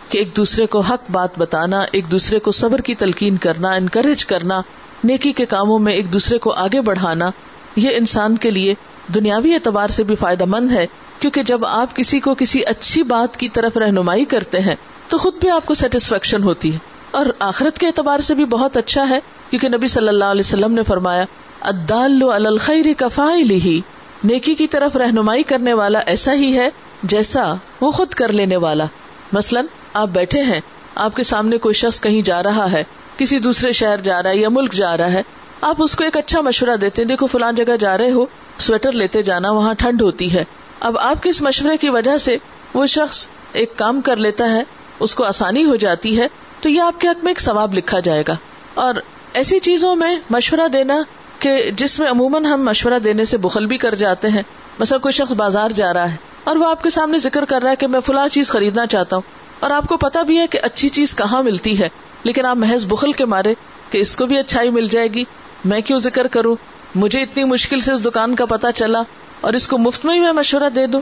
کہ 0.09 0.19
ایک 0.19 0.37
دوسرے 0.37 0.67
کو 0.67 0.81
حق 0.81 1.11
بات 1.11 1.39
بتانا، 1.39 1.81
ایک 1.93 2.11
دوسرے 2.11 2.39
کو 2.39 2.51
صبر 2.51 2.79
کی 2.79 2.95
تلقین 2.95 3.37
کرنا 3.37 3.73
انکریج 3.73 4.27
کرنا، 4.27 4.63
نیکی 5.05 5.33
کے 5.33 5.47
کاموں 5.47 5.79
میں 5.79 5.93
ایک 5.93 6.13
دوسرے 6.13 6.39
کو 6.39 6.53
آگے 6.53 6.81
بڑھانا، 6.81 7.31
یہ 7.77 7.91
انسان 7.93 8.37
کے 8.37 8.51
لیے 8.51 8.75
دنیاوی 9.15 9.55
اعتبار 9.55 9.89
سے 9.89 10.05
بھی 10.05 10.17
فائدہ 10.17 10.45
مند 10.45 10.73
ہے۔ 10.73 10.87
کیونکہ 11.19 11.43
جب 11.43 11.67
آپ 11.67 11.97
کسی 11.97 12.21
کو 12.21 12.35
کسی 12.35 12.63
اچھی 12.65 13.03
بات 13.03 13.37
کی 13.37 13.49
طرف 13.49 13.77
رہنمائی 13.77 14.25
کرتے 14.25 14.61
ہیں، 14.61 14.75
تو 15.09 15.19
خود 15.19 15.35
بھی 15.41 15.51
آپ 15.51 15.67
کو 15.67 15.75
سیٹسفیکشن 15.75 16.43
ہوتی 16.43 16.73
ہے۔ 16.73 16.79
اور 17.11 17.27
آخرت 17.39 17.79
کے 17.79 17.87
اعتبار 17.87 18.19
سے 18.19 18.35
بھی 18.35 18.45
بہت 18.45 18.77
اچھا 18.77 19.09
ہے، 19.09 19.19
کیونکہ 19.51 19.69
نبی 19.69 19.87
صلی 19.87 20.09
اللہ 20.09 20.25
علیہ 20.25 20.41
وسلم 20.41 20.73
نے 20.73 20.83
فرمایا 20.83 21.25
ادال 21.61 22.47
الخیر 22.47 22.87
کفائی 22.97 23.45
لی 23.45 23.81
نیکی 24.25 24.55
کی 24.55 24.67
طرف 24.67 24.97
رہنمائی 24.97 25.43
کرنے 25.43 25.73
والا 25.73 25.99
ایسا 25.99 26.35
ہی 26.35 26.59
ہے 26.59 26.69
جیسا 27.03 27.55
وہ 27.81 27.91
خود 27.91 28.09
کر 28.09 28.33
لینے 28.33 28.57
والا۔ 28.57 28.85
مثلاً 29.33 29.67
آپ 29.95 30.09
بیٹھے 30.09 30.43
ہیں، 30.43 30.61
آپ 30.95 31.17
کے 31.17 31.23
سامنے 31.23 31.59
کوئی 31.59 31.75
شخص 31.75 32.01
کہیں 32.01 32.23
جا 32.23 32.43
رہا 32.43 32.73
ہے، 32.73 32.85
کسی 33.17 33.39
دوسرے 33.39 33.73
شہر 33.73 33.97
جا 33.97 34.23
رہا 34.23 34.31
ہے 34.31 34.37
یا 34.37 34.49
ملک 34.49 34.73
جا 34.73 34.97
رہا 34.97 35.13
ہے، 35.13 35.23
آپ 35.61 35.83
اس 35.83 35.97
کو 35.97 36.05
ایک 36.05 36.17
اچھا 36.17 36.41
مشورہ 36.41 36.77
دیتے 36.77 37.03
ہیں، 37.03 37.09
دیکھو 37.09 37.27
فلان 37.27 37.55
جگہ 37.55 37.77
جا 37.77 37.99
رہے 37.99 38.11
ہو، 38.11 38.27
سویٹر 38.59 38.93
لیتے 38.93 39.23
جانا، 39.23 39.51
وہاں 39.51 39.75
ٹھنڈ 39.75 40.03
ہوتی 40.03 40.33
ہے۔ 40.33 40.45
اب 40.81 40.99
آپ 40.99 41.23
کے 41.23 41.31
اس 41.31 41.43
مشورے 41.43 41.77
کی 41.77 41.91
وجہ 41.91 42.17
سے 42.17 42.37
وہ 42.75 42.87
شخص 42.87 43.29
ایک 43.53 43.77
کام 43.77 44.01
کر 44.01 44.17
لیتا 44.17 44.51
ہے، 44.51 44.63
اس 45.01 45.15
کو 45.15 45.25
آسانی 45.25 45.65
ہو 45.65 45.77
جاتی 45.77 46.19
ہے، 46.21 46.27
تو 46.61 46.69
یہ 46.69 46.81
آپ 46.81 47.01
کے 47.01 47.09
حق 47.09 47.25
میں 47.25 47.31
ایک 47.31 47.41
ثواب 47.41 47.75
لکھا 47.75 48.01
جائے 48.01 48.25
گا۔ 48.29 48.37
اور 48.75 48.95
ایسی 49.35 49.59
چیزوں 49.59 49.97
میں 49.97 50.17
مشورہ 50.31 50.69
دینا 50.69 51.03
کہ 51.43 51.71
جس 51.71 51.99
میں 52.01 52.11
عموماً 52.11 52.45
ہم 52.45 52.63
مشورہ 52.63 52.99
دینے 52.99 53.25
سے 53.25 53.39
بخل 53.39 53.67
بھی 53.67 53.77
کر 53.79 53.95
جاتے 53.95 54.29
ہیں، 54.29 54.43
مثلا 54.79 54.99
کوئی 54.99 55.13
شخص 55.13 55.33
بازار 55.33 55.71
جا 55.71 55.93
رہا 55.93 56.11
ہے 56.11 56.17
اور 56.45 56.57
وہ 56.57 56.69
آپ 56.69 56.83
کے 56.83 56.91
سامنے 56.91 57.19
ذکر 57.19 57.45
کر 57.45 57.63
رہا 57.63 57.71
ہے 57.71 57.77
کہ 57.77 57.87
میں 57.87 58.01
فلاں 58.01 58.27
چیز 58.29 58.51
خریدنا 58.51 58.87
چاہتا 58.87 59.17
ہوں 59.17 59.41
اور 59.61 59.71
آپ 59.71 59.89
کو 59.89 59.97
پتا 59.97 60.23
بھی 60.23 60.39
ہے 60.39 60.47
کہ 60.47 60.59
اچھی 60.63 60.89
چیز 60.89 61.15
کہاں 61.17 61.43
ملتی 61.43 61.79
ہے، 61.79 61.89
لیکن 62.23 62.47
آپ 62.47 62.57
محض 62.57 62.87
بخل 62.87 63.13
کے 63.13 63.25
مارے 63.25 63.55
کہ 63.91 63.99
اس 63.99 64.17
کو 64.17 64.27
بھی 64.27 64.39
اچھائی 64.39 64.71
مل 64.71 64.89
جائے 64.89 65.09
گی، 65.15 65.25
میں 65.65 65.81
کیوں 65.81 65.99
ذکر 65.99 66.27
کروں؟ 66.27 66.55
مجھے 66.95 67.23
اتنی 67.23 67.45
مشکل 67.45 67.81
سے 67.81 67.93
اس 67.93 68.05
دکان 68.05 68.35
کا 68.35 68.47
پتا 68.47 68.73
چلا 68.73 69.03
اور 69.41 69.53
اس 69.53 69.69
کو 69.69 69.79
مفت 69.79 70.05
میں 70.05 70.15
ہی 70.15 70.21
میں 70.21 70.33
مشورہ 70.33 70.69
دے 70.69 70.87
دوں۔ 70.87 71.01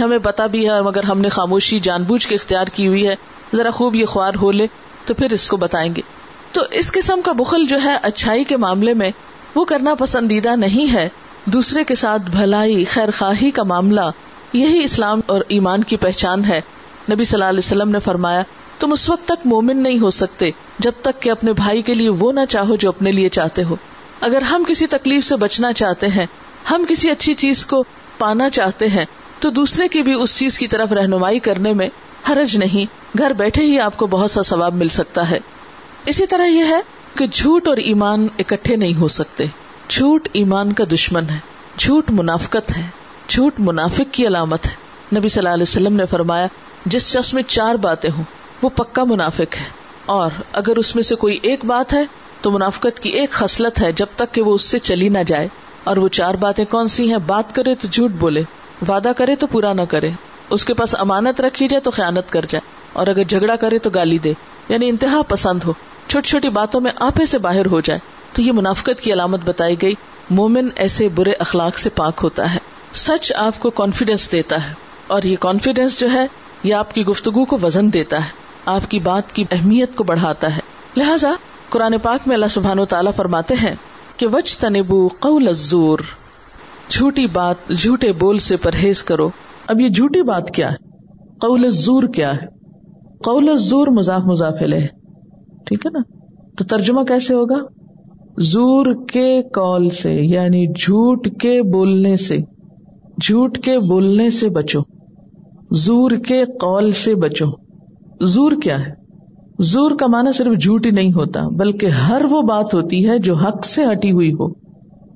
ہمیں 0.00 0.18
پتا 0.18 0.46
بھی 0.46 0.68
ہے، 0.68 0.80
مگر 0.82 1.04
ہم 1.04 1.20
نے 1.20 1.28
خاموشی 1.28 1.80
جان 1.80 2.02
بوجھ 2.02 2.26
کے 2.28 2.34
اختیار 2.34 2.66
کی 2.66 2.88
ہوئی 2.88 3.06
ہے، 3.08 3.14
ذرا 3.54 3.70
خوب 3.70 3.96
یہ 3.96 4.04
خوار 4.04 4.34
ہو 4.34 4.50
لے 4.50 4.66
تو 5.04 5.14
پھر 5.14 5.32
اس 5.32 5.48
کو 5.48 5.56
بتائیں 5.56 5.94
گے۔ 5.96 6.02
تو 6.52 6.62
اس 6.70 6.92
قسم 6.92 7.20
کا 7.20 7.32
بخل 7.32 7.64
جو 7.64 7.76
ہے، 7.84 7.96
اچھائی 8.02 8.44
کے 8.44 8.56
معاملے 8.56 8.94
میں 8.94 9.10
وہ 9.54 9.64
کرنا 9.64 9.94
پسندیدہ 9.94 10.56
نہیں 10.56 10.92
ہے۔ 10.92 11.08
دوسرے 11.44 11.84
کے 11.84 11.94
ساتھ 11.94 12.22
بھلائی 12.22 12.84
خیر 12.84 13.10
خواہی 13.18 13.50
کا 13.50 13.62
معاملہ، 13.62 14.00
یہی 14.52 14.84
اسلام 14.84 15.20
اور 15.26 15.40
ایمان 15.48 15.84
کی 15.84 15.96
پہچان 15.96 16.44
ہے۔ 16.44 16.60
نبی 17.12 17.24
صلی 17.24 17.36
اللہ 17.36 17.48
علیہ 17.48 17.58
وسلم 17.58 17.90
نے 17.90 17.98
فرمایا، 17.98 18.42
تم 18.78 18.92
اس 18.92 19.10
وقت 19.10 19.24
تک 19.24 19.46
مومن 19.46 19.82
نہیں 19.82 19.98
ہو 19.98 20.10
سکتے، 20.10 20.50
جب 20.78 20.92
تک 21.02 21.22
کہ 21.22 21.30
اپنے 21.30 21.52
بھائی 21.52 21.82
کے 21.82 21.94
لیے 21.94 22.08
وہ 22.08 22.32
نہ 22.32 22.40
چاہو 22.48 22.76
جو 22.76 22.88
اپنے 22.88 23.12
لیے 23.12 23.28
چاہتے 23.28 23.64
ہو۔ 23.64 23.76
اگر 24.20 24.42
ہم 24.42 24.62
کسی 24.68 24.86
تکلیف 24.86 25.24
سے 25.24 25.36
بچنا 25.36 25.72
چاہتے 25.72 26.06
ہیں، 26.08 26.26
ہم 26.70 26.84
کسی 26.88 27.10
اچھی 27.10 27.34
چیز 27.34 27.66
کو 27.66 27.84
پانا 28.18 28.50
چاہتے 28.50 28.88
ہیں، 28.88 29.04
تو 29.40 29.50
دوسرے 29.50 29.88
کی 29.88 30.02
بھی 30.02 30.14
اس 30.14 30.38
چیز 30.38 30.58
کی 30.58 30.66
طرف 30.66 30.92
رہنمائی 30.92 31.38
کرنے 31.38 31.72
میں 31.72 31.88
حرج 32.30 32.56
نہیں۔ 32.56 33.18
گھر 33.18 33.32
بیٹھے 33.32 33.62
ہی 33.62 33.80
آپ 33.80 33.96
کو 33.96 34.06
بہت 34.06 34.30
سا 34.30 34.42
ثواب 34.42 34.74
مل 34.74 34.88
سکتا 34.88 35.30
ہے۔ 35.30 35.38
اسی 36.06 36.26
طرح 36.26 36.44
یہ 36.44 36.64
ہے 36.64 36.80
کہ 37.14 37.26
جھوٹ 37.26 37.68
اور 37.68 37.76
ایمان 37.76 38.28
اکٹھے 38.38 38.76
نہیں 38.76 38.94
ہو 38.94 39.08
سکتے۔ 39.08 39.44
جھوٹ 39.88 40.28
ایمان 40.32 40.72
کا 40.72 40.84
دشمن 40.92 41.30
ہے، 41.30 41.38
جھوٹ 41.76 42.10
منافقت 42.10 42.76
ہے، 42.76 42.86
جھوٹ 43.28 43.54
منافق 43.58 44.12
کی 44.12 44.26
علامت 44.26 44.66
ہے۔ 44.66 44.74
نبی 45.18 45.28
صلی 45.28 45.40
اللہ 45.40 45.54
علیہ 45.54 45.62
وسلم 45.62 45.96
نے 45.96 46.06
فرمایا، 46.06 46.46
جس 46.86 47.18
شخص 47.18 47.34
میں 47.34 47.42
چار 47.42 47.74
باتیں 47.74 48.10
ہوں، 48.10 48.24
وہ 48.62 48.68
پکا 48.68 49.04
منافق 49.04 49.56
ہے۔ 49.56 49.64
اور 50.06 50.30
اگر 50.52 50.76
اس 50.76 50.94
میں 50.94 51.02
سے 51.02 51.14
کوئی 51.14 51.38
ایک 51.42 51.64
بات 51.64 51.94
ہے، 51.94 52.04
تو 52.40 52.50
منافقت 52.50 53.00
کی 53.00 53.10
ایک 53.10 53.30
خصلت 53.30 53.82
ہے 53.82 53.92
جب 53.92 54.06
تک 54.16 54.34
کہ 54.34 54.42
وہ 54.42 54.54
اس 54.54 54.62
سے 54.62 54.78
چلی 54.78 55.08
نہ 55.08 55.18
جائے۔ 55.26 55.48
اور 55.84 55.96
وہ 55.96 56.08
چار 56.08 56.34
باتیں 56.34 56.64
کون 56.64 56.86
سی 56.86 57.10
ہیں؟ 57.10 57.18
بات 57.18 57.54
کرے 57.54 57.74
تو 57.74 57.88
جھوٹ 57.88 58.10
بولے، 58.10 58.42
وعدہ 58.88 59.12
کرے 59.16 59.36
تو 59.36 59.46
پورا 59.46 59.72
نہ 59.72 59.82
کرے۔ 59.88 60.10
اس 60.50 60.64
کے 60.64 60.74
پاس 60.74 60.94
امانت 60.98 61.40
رکھی 61.40 61.68
جائے 61.68 61.80
تو 61.80 61.90
خیانت 61.90 62.30
کر 62.30 62.44
جائے۔ 62.48 62.72
اور 62.92 63.06
اگر 63.06 63.22
جھگڑا 63.24 63.56
کرے 63.56 63.78
تو 63.78 63.90
گالی 63.90 64.18
دے 64.18 64.32
یعنی 64.68 64.88
انتہا 64.88 65.22
پسند 65.22 65.62
ہو۔ 65.66 65.72
چھوٹی 66.06 66.28
چھوٹی 66.28 66.48
باتوں 66.48 66.80
میں 66.80 66.90
آپے 66.96 67.24
سے 67.24 67.38
باہر 67.38 67.66
ہو 67.66 67.80
جائے 67.80 68.00
تو 68.32 68.42
یہ 68.42 68.52
منافقت 68.52 69.00
کی 69.00 69.12
علامت 69.12 69.40
بتائی 69.44 69.82
گئی، 69.82 69.94
مومن 70.30 70.68
ایسے 70.76 71.08
برے 71.08 71.32
اخلاق 71.32 71.78
سے 71.78 71.90
پاک 71.90 72.20
ہوتا 72.22 72.54
ہے۔ 72.54 72.58
سچ 72.92 73.32
آپ 73.36 73.60
کو 73.60 73.70
کانفیڈینس 73.70 74.32
دیتا 74.32 74.68
ہے 74.68 74.74
اور 75.06 75.22
یہ 75.22 75.36
کانفیڈینس 75.40 76.00
جو 76.00 76.10
ہے، 76.10 76.26
یہ 76.62 76.74
آپ 76.74 76.94
کی 76.94 77.02
گفتگو 77.02 77.44
کو 77.44 77.58
وزن 77.62 77.92
دیتا 77.92 78.16
ہے، 78.16 78.30
آپ 78.66 78.90
کی 78.90 78.98
بات 78.98 79.32
کی 79.32 79.44
اہمیت 79.50 79.96
کو 79.96 80.04
بڑھاتا 80.04 80.56
ہے۔ 80.56 80.60
لہذا، 80.96 81.32
قرآن 81.68 81.98
پاک 81.98 82.20
میں 82.26 82.34
اللہ 82.34 82.46
سبحان 82.46 82.78
و 82.78 82.84
تعالیٰ 82.84 83.12
فرماتے 83.14 83.54
ہیں 83.54 83.74
کہ 84.16 84.26
وچ 84.26 84.58
تنبو 84.58 85.08
قول 85.08 85.48
الزور، 85.48 85.98
جھوٹی 86.88 87.26
بات، 87.26 87.56
جھوٹے 87.68 88.12
بول 88.12 88.38
سے 88.38 88.56
پرہیز 88.56 89.02
کرو۔ 89.02 89.30
اب 89.66 89.80
یہ 89.80 89.88
جھوٹی 89.88 90.22
بات 90.22 90.50
کیا 90.54 90.72
ہے؟ 90.72 90.76
قول 91.40 91.64
الزور 91.64 92.02
کیا 92.02 92.34
ہے؟ 92.34 92.46
قول 93.24 93.48
الزور 93.48 93.86
مضاف 93.86 94.22
مضافل 94.24 94.72
ہے 94.72 95.01
ٹھیک 95.64 95.86
ہے 95.86 95.90
نا؟ 95.90 96.00
تو 96.58 96.64
ترجمہ 96.64 97.02
کیسے 97.02 97.34
ہوگا؟ 97.34 97.54
زور 98.38 98.86
کے 99.12 99.42
کال 99.42 99.88
سے 99.88 100.14
یعنی 100.14 100.66
جھوٹ 100.66 101.28
کے 101.40 101.62
بولنے 101.62 102.16
سے۔ 102.16 102.38
جھوٹ 103.22 103.58
کے 103.58 103.78
بولنے 103.78 104.30
سے 104.30 104.48
بچو۔ 104.48 104.80
زور 105.72 106.10
کے 106.10 106.44
قول 106.44 106.90
سے 106.90 107.14
بچو۔ 107.14 107.46
زور 108.24 108.52
کیا 108.62 108.78
ہے؟ 108.78 109.02
زور 109.60 109.90
کا 109.90 110.06
معنی 110.06 110.32
صرف 110.32 110.62
جھوٹ 110.62 110.86
ہی 110.86 110.90
نہیں 110.90 111.12
ہوتا، 111.12 111.48
بلکہ 111.48 111.86
ہر 111.86 112.22
وہ 112.30 112.40
بات 112.42 112.74
ہوتی 112.74 113.08
ہے 113.08 113.18
جو 113.18 113.34
حق 113.34 113.64
سے 113.64 113.82
ہٹی 113.92 114.12
ہوئی 114.12 114.32
ہو۔ 114.32 114.46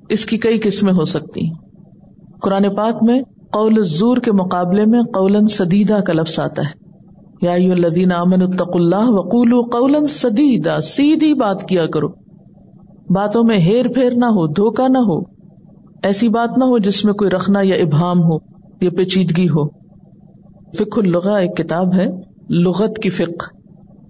اس 0.09 0.25
کی 0.25 0.37
کئی 0.37 0.59
قسمیں 0.59 0.93
ہو 0.93 1.05
سکتی 1.05 1.45
ہیں۔ 1.45 1.53
قرآن 2.41 2.75
پاک 2.75 3.03
میں 3.03 3.21
قول 3.51 3.81
زور 3.81 4.17
کے 4.17 4.31
مقابلے 4.31 4.85
میں 4.85 5.01
قولن 5.01 5.47
سدیدہ 5.47 5.99
کا 5.99 6.13
لفظ 6.13 6.39
آتا 6.39 6.61
ہے۔ 6.61 6.86
یا 7.41 7.53
الذین 7.53 8.11
امن 8.11 8.41
اتق 8.41 8.71
اللہ 8.73 9.09
وقول 9.09 9.61
قولن 9.61 10.07
سدیدہ 10.07 10.77
سیدھی 10.83 11.33
بات 11.33 11.63
کیا 11.63 11.85
کرو۔ 11.85 12.07
باتوں 13.09 13.43
میں 13.43 13.57
ہیر 13.57 13.87
پھیر 13.87 14.11
نہ 14.15 14.25
ہو 14.25 14.47
دھوکا 14.47 14.87
نہ 14.87 14.97
ہو۔ 14.97 15.21
ایسی 16.03 16.29
بات 16.29 16.57
نہ 16.57 16.63
ہو 16.63 16.77
جس 16.77 17.05
میں 17.05 17.13
کوئی 17.13 17.31
رکھنا 17.31 17.59
یا 17.63 17.75
ابہام 17.75 18.23
ہو، 18.23 18.37
یا 18.81 18.89
پیچیدگی 18.89 19.49
ہو۔ 19.49 19.67
فک 20.73 20.97
الغا 20.97 21.37
ایک 21.37 21.57
کتاب 21.57 21.93
ہے، 21.93 22.05
لغت 22.49 22.97
کی 22.97 23.09
فک 23.09 23.43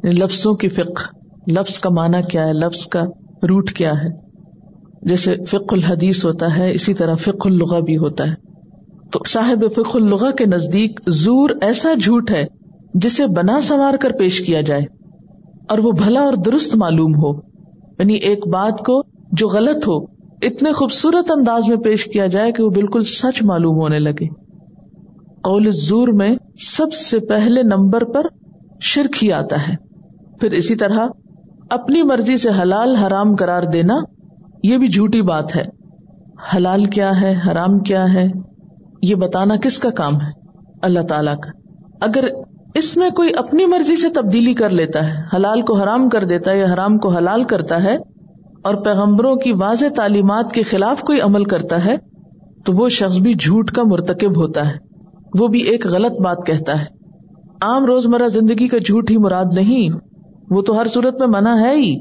یعنی 0.04 0.10
لفظوں 0.10 0.54
کی 0.54 0.68
فک 0.68 1.02
لفظ 1.48 1.80
کا 1.80 1.90
معنی 1.90 2.18
کیا 2.32 2.48
ہے، 2.48 2.54
لفظ 2.54 2.86
کا 2.86 3.02
روٹ 3.44 3.72
کیا 3.72 3.92
ہے۔ 3.92 4.10
جیسے 5.02 5.36
فک 5.36 5.74
الحدیث 5.74 6.26
ہوتا 6.26 6.58
ہے، 6.58 6.72
اسی 6.72 6.94
طرح 6.94 7.14
فک 7.14 7.48
الغا 7.48 7.80
بھی 7.80 7.98
ہوتا 7.98 8.24
ہے۔ 8.28 8.36
تو 9.12 9.20
صاحب 9.28 9.64
فک 9.76 9.96
الغا 9.96 10.32
کے 10.32 10.46
نزدیک 10.46 11.00
زور 11.08 11.50
ایسا 11.62 11.94
جھوٹ 11.94 12.32
ہے 12.32 12.46
جسے 12.94 13.28
بنا 13.28 13.62
سنوار 13.62 13.94
کر 13.94 14.12
پیش 14.12 14.42
کیا 14.42 14.62
جائے 14.62 14.82
اور 15.70 15.78
وہ 15.78 15.92
بھلا 15.92 16.20
اور 16.20 16.34
درست 16.34 16.76
معلوم 16.76 17.16
ہو 17.16 17.38
یعنی 18.00 18.14
ایک 18.14 18.48
بات 18.48 18.80
کو 18.80 19.04
جو 19.32 19.48
غلط 19.48 19.88
ہو، 19.88 20.04
اتنے 20.42 20.72
خوبصورت 20.72 21.32
انداز 21.32 21.64
میں 21.68 21.78
پیش 21.78 22.06
کیا 22.06 22.28
جائے 22.28 22.52
کہ 22.52 22.64
وہ 22.64 22.70
بالکل 22.70 23.02
سچ 23.02 23.44
معلوم 23.44 23.76
ہونے 23.76 24.00
لگے۔ 24.00 24.28
قول 25.44 25.70
زور 25.70 26.08
میں 26.08 26.36
سب 26.60 26.94
سے 26.94 27.20
پہلے 27.20 27.64
نمبر 27.64 28.04
پر 28.04 28.26
شرک 28.82 29.24
ہی 29.24 29.32
آتا 29.32 29.68
ہے۔ 29.68 29.76
پھر 30.40 30.52
اسی 30.52 30.76
طرح 30.76 31.08
اپنی 31.70 32.04
مرضی 32.04 32.38
سے 32.38 32.50
حلال 32.50 32.96
حرام 32.96 33.36
قرار 33.36 33.64
دینا، 33.64 33.94
یہ 34.64 34.78
بھی 34.78 34.88
جھوٹی 34.88 35.22
بات 35.22 35.56
ہے۔ 35.56 35.66
حلال 36.56 36.84
کیا 36.84 37.22
ہے، 37.22 37.36
حرام 37.48 37.80
کیا 37.80 38.06
ہے، 38.14 38.26
یہ 39.02 39.16
بتانا 39.16 39.56
کس 39.56 39.78
کا 39.78 39.90
کام 39.90 40.16
ہے؟ 40.16 40.32
اللہ 40.82 41.00
تعالی 41.00 41.32
کا۔ 41.44 41.52
اگر 42.02 42.24
اس 42.74 42.98
میں 42.98 43.10
کوئی 43.10 43.30
اپنی 43.38 43.66
مرضی 43.66 43.96
سے 43.96 44.10
تبدیلی 44.10 44.54
کر 44.54 44.70
لیتا 44.70 45.08
ہے، 45.08 45.36
حلال 45.36 45.62
کو 45.62 45.76
حرام 45.78 46.10
کر 46.10 46.24
دیتا 46.24 46.52
ہے 46.52 46.60
یا 46.60 46.66
حرام 46.74 46.98
کو 46.98 47.10
حلال 47.10 47.44
کرتا 47.44 47.84
ہے، 47.84 47.96
اور 48.64 48.76
پیغمبروں 48.76 49.36
کی 49.36 49.52
واضح 49.52 49.86
تعلیمات 49.96 50.52
کے 50.52 50.64
خلاف 50.64 51.02
کوئی 51.02 51.22
عمل 51.22 51.44
کرتا 51.44 51.86
ہے، 51.86 51.96
تو 52.66 52.74
وہ 52.74 52.90
شخص 52.90 53.18
بھی 53.18 53.34
جھوٹ 53.34 53.72
کا 53.72 53.84
مرتکب 53.84 54.38
ہوتا 54.38 54.68
ہے۔ 54.70 54.78
وہ 55.40 55.48
بھی 55.48 55.60
ایک 55.60 55.88
غلط 55.88 56.12
بات 56.12 56.46
کہتا 56.46 56.82
ہے۔ 56.82 56.86
عام 57.62 57.86
روزمرہ 57.86 58.28
زندگی 58.28 58.68
کا 58.68 58.78
جھوٹ 58.78 59.12
ہی 59.12 59.18
مراد 59.18 59.46
نہیں، 59.56 59.90
وہ 60.50 60.62
تو 60.62 60.80
ہر 60.80 60.88
صورت 60.88 61.22
میں 61.22 61.28
منع 61.28 61.56
ہے 61.66 61.76
ہی۔ 61.76 61.96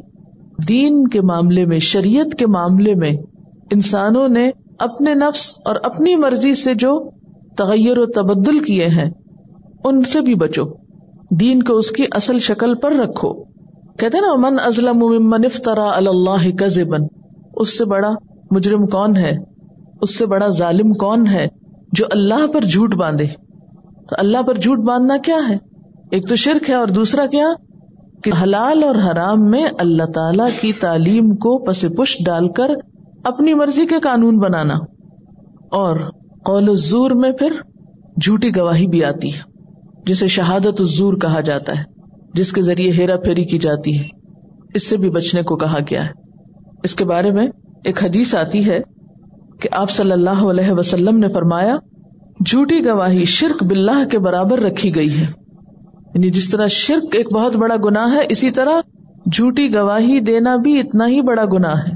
دین 0.69 1.09
کے 1.09 1.21
معاملے 1.21 1.65
میں، 1.65 1.79
شریعت 1.79 2.39
کے 2.39 2.47
معاملے 2.47 2.95
میں 2.95 3.11
انسانوں 3.71 4.29
نے 4.29 4.51
اپنے 4.79 5.15
نفس 5.15 5.55
اور 5.67 5.77
اپنی 5.83 6.17
مرضی 6.17 6.55
سے 6.55 6.75
جو 6.75 7.11
تغیر 7.59 7.99
و 7.99 8.07
تبدل 8.07 8.59
کیے 8.59 8.87
ہیں 8.87 9.11
ان 9.89 10.03
سے 10.03 10.21
بھی 10.21 10.35
بچو۔ 10.35 10.63
دین 11.31 11.63
کو 11.63 11.77
اس 11.77 11.91
کی 11.91 12.05
اصل 12.11 12.39
شکل 12.39 12.75
پر 12.75 12.93
رکھو۔ 12.93 13.45
کہتے 13.99 14.21
نا 14.21 14.35
من 14.37 14.57
ازلم 14.65 14.99
ممن 14.99 15.45
افطرا 15.45 15.97
اللہ 15.97 16.57
کذبا 16.57 16.97
اس 17.57 17.79
سے 17.79 17.85
بڑا 17.85 18.11
مجرم 18.51 18.87
کون 18.87 19.17
ہے؟ 19.17 19.37
اس 20.03 20.19
سے 20.19 20.27
بڑا 20.27 20.49
ظالم 20.49 20.93
کون 20.93 21.27
ہے 21.27 21.47
جو 21.93 22.05
اللہ 22.11 22.47
پر 22.47 22.61
جھوٹ 22.61 22.95
باندھے؟ 22.95 23.27
تو 24.09 24.17
اللہ 24.19 24.43
پر 24.43 24.55
جھوٹ 24.55 24.79
باندھنا 24.79 25.17
کیا 25.17 25.37
ہے؟ 25.49 25.57
ایک 26.11 26.29
تو 26.29 26.37
شرک 26.37 26.71
ہے 26.71 26.75
اور 26.75 26.89
دوسرا 26.89 27.27
کیا؟ 27.27 27.47
کہ 28.25 28.33
حلال 28.43 28.85
اور 28.85 28.95
حرام 28.95 29.51
میں 29.51 29.65
اللہ 29.79 30.05
تعالی 30.05 30.43
کی 30.61 30.73
تعلیم 30.73 31.37
کو 31.37 31.59
پس 31.59 31.85
پش 31.97 32.17
ڈال 32.27 32.49
کر 32.49 32.69
اپنی 33.25 33.55
مرضی 33.55 33.87
کے 33.87 34.01
قانون 34.01 34.39
بنانا۔ 34.39 34.75
اور 35.71 35.97
قول 36.45 36.69
الزور 36.69 37.11
میں 37.11 37.31
پھر 37.33 37.53
جھوٹی 38.21 38.57
گواہی 38.57 38.87
بھی 38.87 39.05
آتی 39.05 39.35
ہے۔ 39.35 39.56
جسے 40.07 40.29
شہادت 40.29 40.81
الزور 40.81 41.15
کہا 41.15 41.41
جاتا 41.41 41.73
ہے 41.79 41.85
جس 42.35 42.53
کے 42.53 42.63
ذریعے 42.63 42.93
ہیرا 42.93 43.17
پھیری 43.17 43.45
کی 43.45 43.59
جاتی 43.59 43.99
ہے۔ 43.99 44.05
اس 44.75 44.89
سے 44.89 44.97
بھی 44.97 45.11
بچنے 45.11 45.43
کو 45.43 45.57
کہا 45.57 45.79
گیا 45.91 46.05
ہے۔ 46.05 46.11
اس 46.85 46.95
کے 46.95 47.05
بارے 47.05 47.31
میں 47.31 47.47
ایک 47.85 48.05
حدیث 48.05 48.35
آتی 48.35 48.67
ہے 48.67 48.79
کہ 49.61 49.69
آپ 49.73 49.91
صلی 49.91 50.13
اللہ 50.13 50.45
علیہ 50.51 50.71
وسلم 50.71 51.19
نے 51.19 51.29
فرمایا 51.29 51.77
جھوٹی 52.47 52.85
گواہی 52.85 53.25
شرک 53.25 53.63
باللہ 53.63 54.09
کے 54.11 54.19
برابر 54.19 54.59
رکھی 54.59 54.95
گئی 54.95 55.17
ہے۔ 55.17 55.27
یعنی 56.15 56.31
جس 56.31 56.51
طرح 56.51 56.67
شرک 56.67 57.17
ایک 57.17 57.33
بہت 57.33 57.57
بڑا 57.57 57.77
گنا 57.85 58.13
ہے 58.13 58.27
اسی 58.29 58.51
طرح 58.51 58.81
جھوٹی 59.33 59.75
گواہی 59.75 60.21
دینا 60.21 60.57
بھی 60.57 60.81
اتنا 60.81 61.07
ہی 61.07 61.21
بڑا 61.21 61.45
گنا 61.45 61.73
ہے۔ 61.73 61.95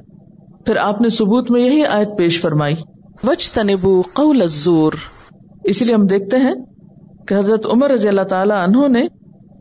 پھر 0.65 0.77
آپ 0.77 1.01
نے 1.01 1.09
ثبوت 1.09 1.51
میں 1.51 1.61
یہی 1.61 1.85
آیت 1.85 2.09
پیش 2.19 2.41
فرمائی۔ 2.41 2.75
وچ 3.25 3.53
تنبو 3.53 4.01
قول 4.01 4.41
الزور۔ 4.41 4.93
اسی 5.65 5.85
لیے 5.85 5.95
ہم 5.95 6.07
دیکھتے 6.07 6.37
ہیں 6.37 6.55
کہ 7.31 7.35
حضرت 7.35 7.67
عمر 7.67 7.91
رضی 7.91 8.09
اللہ 8.09 8.23
تعالیٰ 8.23 8.69
انہوں 8.69 8.89
نے 8.89 9.03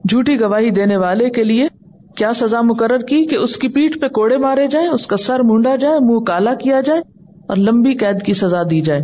جھوٹی 0.10 0.40
گواہی 0.40 0.70
دینے 0.70 0.98
والے 0.98 1.30
کے 1.30 1.44
لیے 1.44 1.68
کیا 2.16 2.34
سزا 2.34 2.62
مقرر 2.62 2.98
کی 2.98 3.26
کہ 3.26 3.36
اس 3.36 3.58
کی 3.58 3.68
پیٹ 3.68 4.02
پہ 4.02 4.08
کوڑے 4.08 4.38
مارے 4.38 4.68
جائیں، 4.68 4.88
اس 4.88 5.08
کا 5.08 5.18
سر 5.18 5.40
مونڈا 5.40 5.76
جائے، 5.76 6.00
منہ 6.00 6.20
کالا 6.20 6.54
کیا 6.54 6.82
جائے 6.82 7.02
اور 7.50 7.58
لمبی 7.58 7.94
قید 7.94 8.22
کی 8.22 8.34
سزا 8.34 8.64
دی 8.64 8.82
جائے؟ 8.82 9.02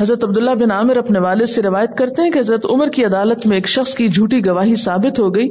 حضرت 0.00 0.24
عبداللہ 0.24 0.50
بن 0.50 0.70
عامر 0.70 0.96
اپنے 0.96 1.18
والد 1.18 1.46
سے 1.46 1.62
روایت 1.62 1.98
کرتے 1.98 2.22
ہیں 2.22 2.30
کہ 2.30 2.38
حضرت 2.38 2.66
عمر 2.70 2.88
کی 2.88 3.04
عدالت 3.04 3.46
میں 3.46 3.56
ایک 3.56 3.68
شخص 3.68 3.94
کی 3.94 4.08
جھوٹی 4.08 4.46
گواہی 4.46 4.76
ثابت 4.76 5.20
ہو 5.20 5.34
گئی 5.34 5.48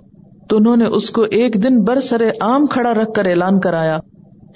تو 0.49 0.57
انہوں 0.57 0.78
نے 0.78 0.86
اس 0.86 1.09
کو 1.09 1.21
ایک 1.21 1.63
دن 1.63 1.84
بر 1.84 1.99
سر 1.99 2.21
عام 2.41 2.65
کھڑا 2.65 2.93
رکھ 2.93 3.13
کر 3.15 3.26
اعلان 3.26 3.59
کرایا 3.59 3.99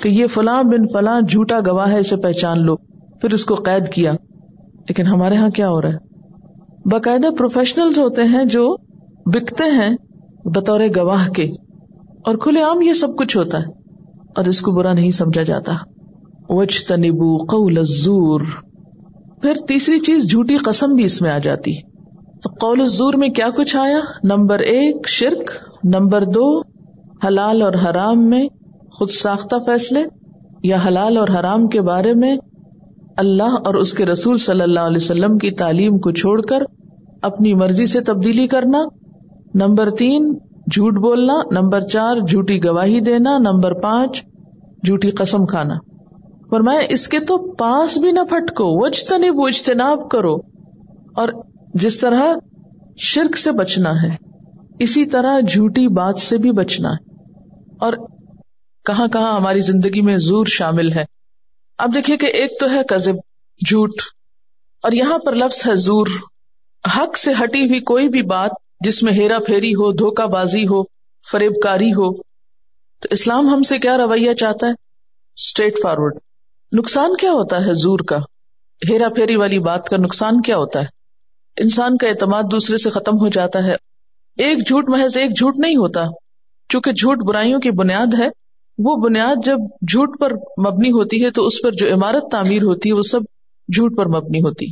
کہ 0.04 0.10
یہ 0.10 0.28
فلاں 0.28 0.64
بن 0.64 0.86
فلاں 0.94 1.22
جھوٹا 1.22 1.60
گواہ 1.60 1.92
ہے، 1.92 2.00
اسے 2.00 2.16
پہچان 2.16 2.66
لو۔ 2.66 2.76
پھر 3.22 3.34
اس 3.34 3.46
کو 3.46 3.56
قید 3.56 3.90
کیا۔ 3.90 4.12
لیکن 4.80 5.06
ہمارے 5.06 5.36
یہاں 5.36 5.50
کیا 5.50 5.70
ہو 5.70 5.82
رہا 5.82 5.90
ہے؟ 5.90 6.07
باقاعدہ 6.92 7.30
پروفیشنل 7.38 7.92
ہوتے 7.98 8.24
ہیں 8.24 8.46
جو 8.46 8.76
بکتے 9.26 9.64
ہیں 9.64 9.96
بطور 10.46 10.80
گواہ 10.96 11.28
کے، 11.30 11.44
اور 12.26 12.36
کھلے 12.36 12.62
عام 12.62 12.82
یہ 12.82 12.94
سب 12.94 13.08
کچھ 13.20 13.38
ہوتا 13.38 13.60
ہے، 13.60 13.66
اور 14.36 14.46
اس 14.46 14.62
کو 14.62 14.72
برا 14.72 14.94
نہیں 14.94 15.12
سمجھا 15.12 15.44
جاتا۔ 15.44 15.74
وچ 16.50 16.88
تنبو 16.88 17.38
قول 17.38 17.78
الزور۔ 17.78 18.42
پھر 19.42 19.54
تیسری 19.68 20.00
چیز 20.00 20.30
جھوٹی 20.30 20.58
قسم 20.58 20.94
بھی 20.96 21.04
اس 21.04 21.22
میں 21.22 21.32
آ 21.32 21.38
جاتی۔ 21.38 21.82
تو 22.44 22.50
قول 22.62 22.82
الزور 22.82 23.14
میں 23.14 23.30
کیا 23.30 23.50
کچھ 23.50 23.76
آیا؟ 23.76 24.00
نمبر 24.24 24.60
ایک، 24.60 25.08
شرک۔ 25.08 25.52
نمبر 25.84 26.26
دو، 26.26 26.60
حلال 27.28 27.62
اور 27.62 27.74
حرام 27.74 28.30
میں 28.30 28.48
خود 28.92 29.10
ساختہ 29.10 29.56
فیصلے، 29.66 30.04
یا 30.64 30.78
حلال 30.88 31.18
اور 31.18 31.28
حرام 31.28 31.68
کے 31.68 31.82
بارے 31.82 32.14
میں 32.14 32.36
اللہ 33.18 33.56
اور 33.66 33.76
اس 33.76 33.94
کے 33.94 34.06
رسول 34.06 34.38
صلی 34.38 34.62
اللہ 34.62 34.80
علیہ 34.80 34.98
وسلم 34.98 35.38
کی 35.38 35.52
تعلیم 35.52 35.98
کو 35.98 36.12
چھوڑ 36.12 36.42
کر 36.42 36.60
اپنی 37.22 37.54
مرضی 37.54 37.86
سے 37.86 38.02
تبدیلی 38.02 38.48
کرنا۔ 38.48 38.78
نمبر 39.56 39.92
تین، 39.92 40.34
جھوٹ 40.72 40.94
بولنا۔ 40.94 41.34
نمبر 41.52 41.82
چار، 41.82 42.16
جھوٹی 42.28 42.64
گواہی 42.64 43.00
دینا۔ 43.00 43.38
نمبر 43.38 43.74
پانچ، 43.74 44.24
جھوٹی 44.86 45.12
قسم 45.12 45.46
کھانا۔ 45.46 45.74
فرمایا، 46.50 46.80
اس 46.90 47.08
کے 47.08 47.20
تو 47.20 47.54
پاس 47.54 47.98
بھی 47.98 48.12
نہ 48.12 48.20
پھٹکو 48.30 48.86
وجتا 48.86 49.18
نہیں 49.18 49.32
وہ 49.32 49.48
اجتناب 49.48 50.10
کرو۔ 50.10 50.36
اور 51.16 51.28
جس 51.74 52.00
طرح 52.00 52.22
شرک 52.98 53.38
سے 53.38 53.52
بچنا 53.52 54.02
ہے، 54.02 54.16
اسی 54.80 55.06
طرح 55.06 55.40
جھوٹی 55.40 55.88
بات 55.88 56.18
سے 56.18 56.38
بھی 56.38 56.52
بچنا 56.52 56.90
ہے۔ 56.90 57.16
اور 57.80 57.94
کہاں 58.86 59.08
کہاں 59.08 59.36
ہماری 59.36 59.60
زندگی 59.60 60.02
میں 60.02 60.16
زور 60.16 60.46
شامل 60.46 60.92
ہے۔ 60.92 61.17
اب 61.80 61.94
دیکھیے 61.94 62.18
کہ 62.18 62.26
ایک 62.26 62.60
تو 62.60 62.70
ہے 62.72 62.82
کزب 62.90 63.16
جھوٹ، 63.62 64.02
اور 64.84 64.92
یہاں 64.92 65.18
پر 65.18 65.36
لفظ 65.36 65.62
ہے 65.68 65.76
زور۔ 65.78 66.08
حق 66.84 67.18
سے 67.18 67.32
ہٹی 67.34 67.62
ہوئی 67.62 67.80
کوئی 67.82 68.08
بھی 68.10 68.22
بات 68.22 68.52
جس 68.86 69.02
میں 69.04 69.14
ہیرا 69.14 69.38
پھیری 69.40 69.74
ہو، 69.74 69.92
دھوکہ 69.92 70.26
بازی 70.26 70.64
ہو 70.64 70.82
فریب 71.26 71.54
کاری 71.64 71.92
ہو، 71.92 72.12
تو 73.02 73.08
اسلام 73.12 73.50
ہم 73.50 73.62
سے 73.64 73.78
کیا 73.78 73.98
رویہ 73.98 74.34
چاہتا 74.34 74.68
ہے؟ 74.68 74.72
اسٹریٹ 75.38 75.82
فارورڈ 75.84 76.18
نقصان 76.72 77.16
کیا 77.16 77.32
ہوتا 77.32 77.66
ہے 77.66 77.74
زور 77.74 78.00
کا؟ 78.00 78.18
ہیرا 78.82 79.10
پھیری 79.10 79.36
والی 79.36 79.60
بات 79.60 79.90
کا 79.90 79.98
نقصان 79.98 80.42
کیا 80.42 80.58
ہوتا 80.58 80.82
ہے؟ 80.82 80.96
انسان 81.58 81.98
کا 81.98 82.08
اعتماد 82.08 82.52
دوسرے 82.52 82.78
سے 82.78 82.90
ختم 82.90 83.20
ہو 83.22 83.28
جاتا 83.30 83.64
ہے۔ 83.64 83.76
ایک 84.38 84.68
جھوٹ 84.68 84.90
محض 84.90 85.18
ایک 85.18 85.38
جھوٹ 85.38 85.54
نہیں 85.58 85.76
ہوتا، 85.76 86.04
چونکہ 86.70 86.92
جھوٹ 86.92 87.24
برائیوں 87.24 87.60
کی 87.60 87.72
بنیاد 87.74 88.14
ہے۔ 88.20 88.30
وہ 88.78 88.96
بنیاد 88.96 89.46
جب 89.46 89.58
جھوٹ 89.88 90.20
پر 90.20 90.34
مبنی 90.68 90.92
ہوتی 90.92 91.26
ہے 91.26 91.32
تو 91.32 91.46
اس 91.46 91.62
پر 91.64 91.72
جو 91.72 91.94
عمارت 91.94 92.32
تعمیر 92.32 92.64
ہوتی 92.64 92.90
ہے 92.90 92.94
وہ 92.94 93.02
سب 93.02 93.20
جھوٹ 93.70 93.98
پر 93.98 94.06
مبنی 94.06 94.40
ہوتی 94.40 94.66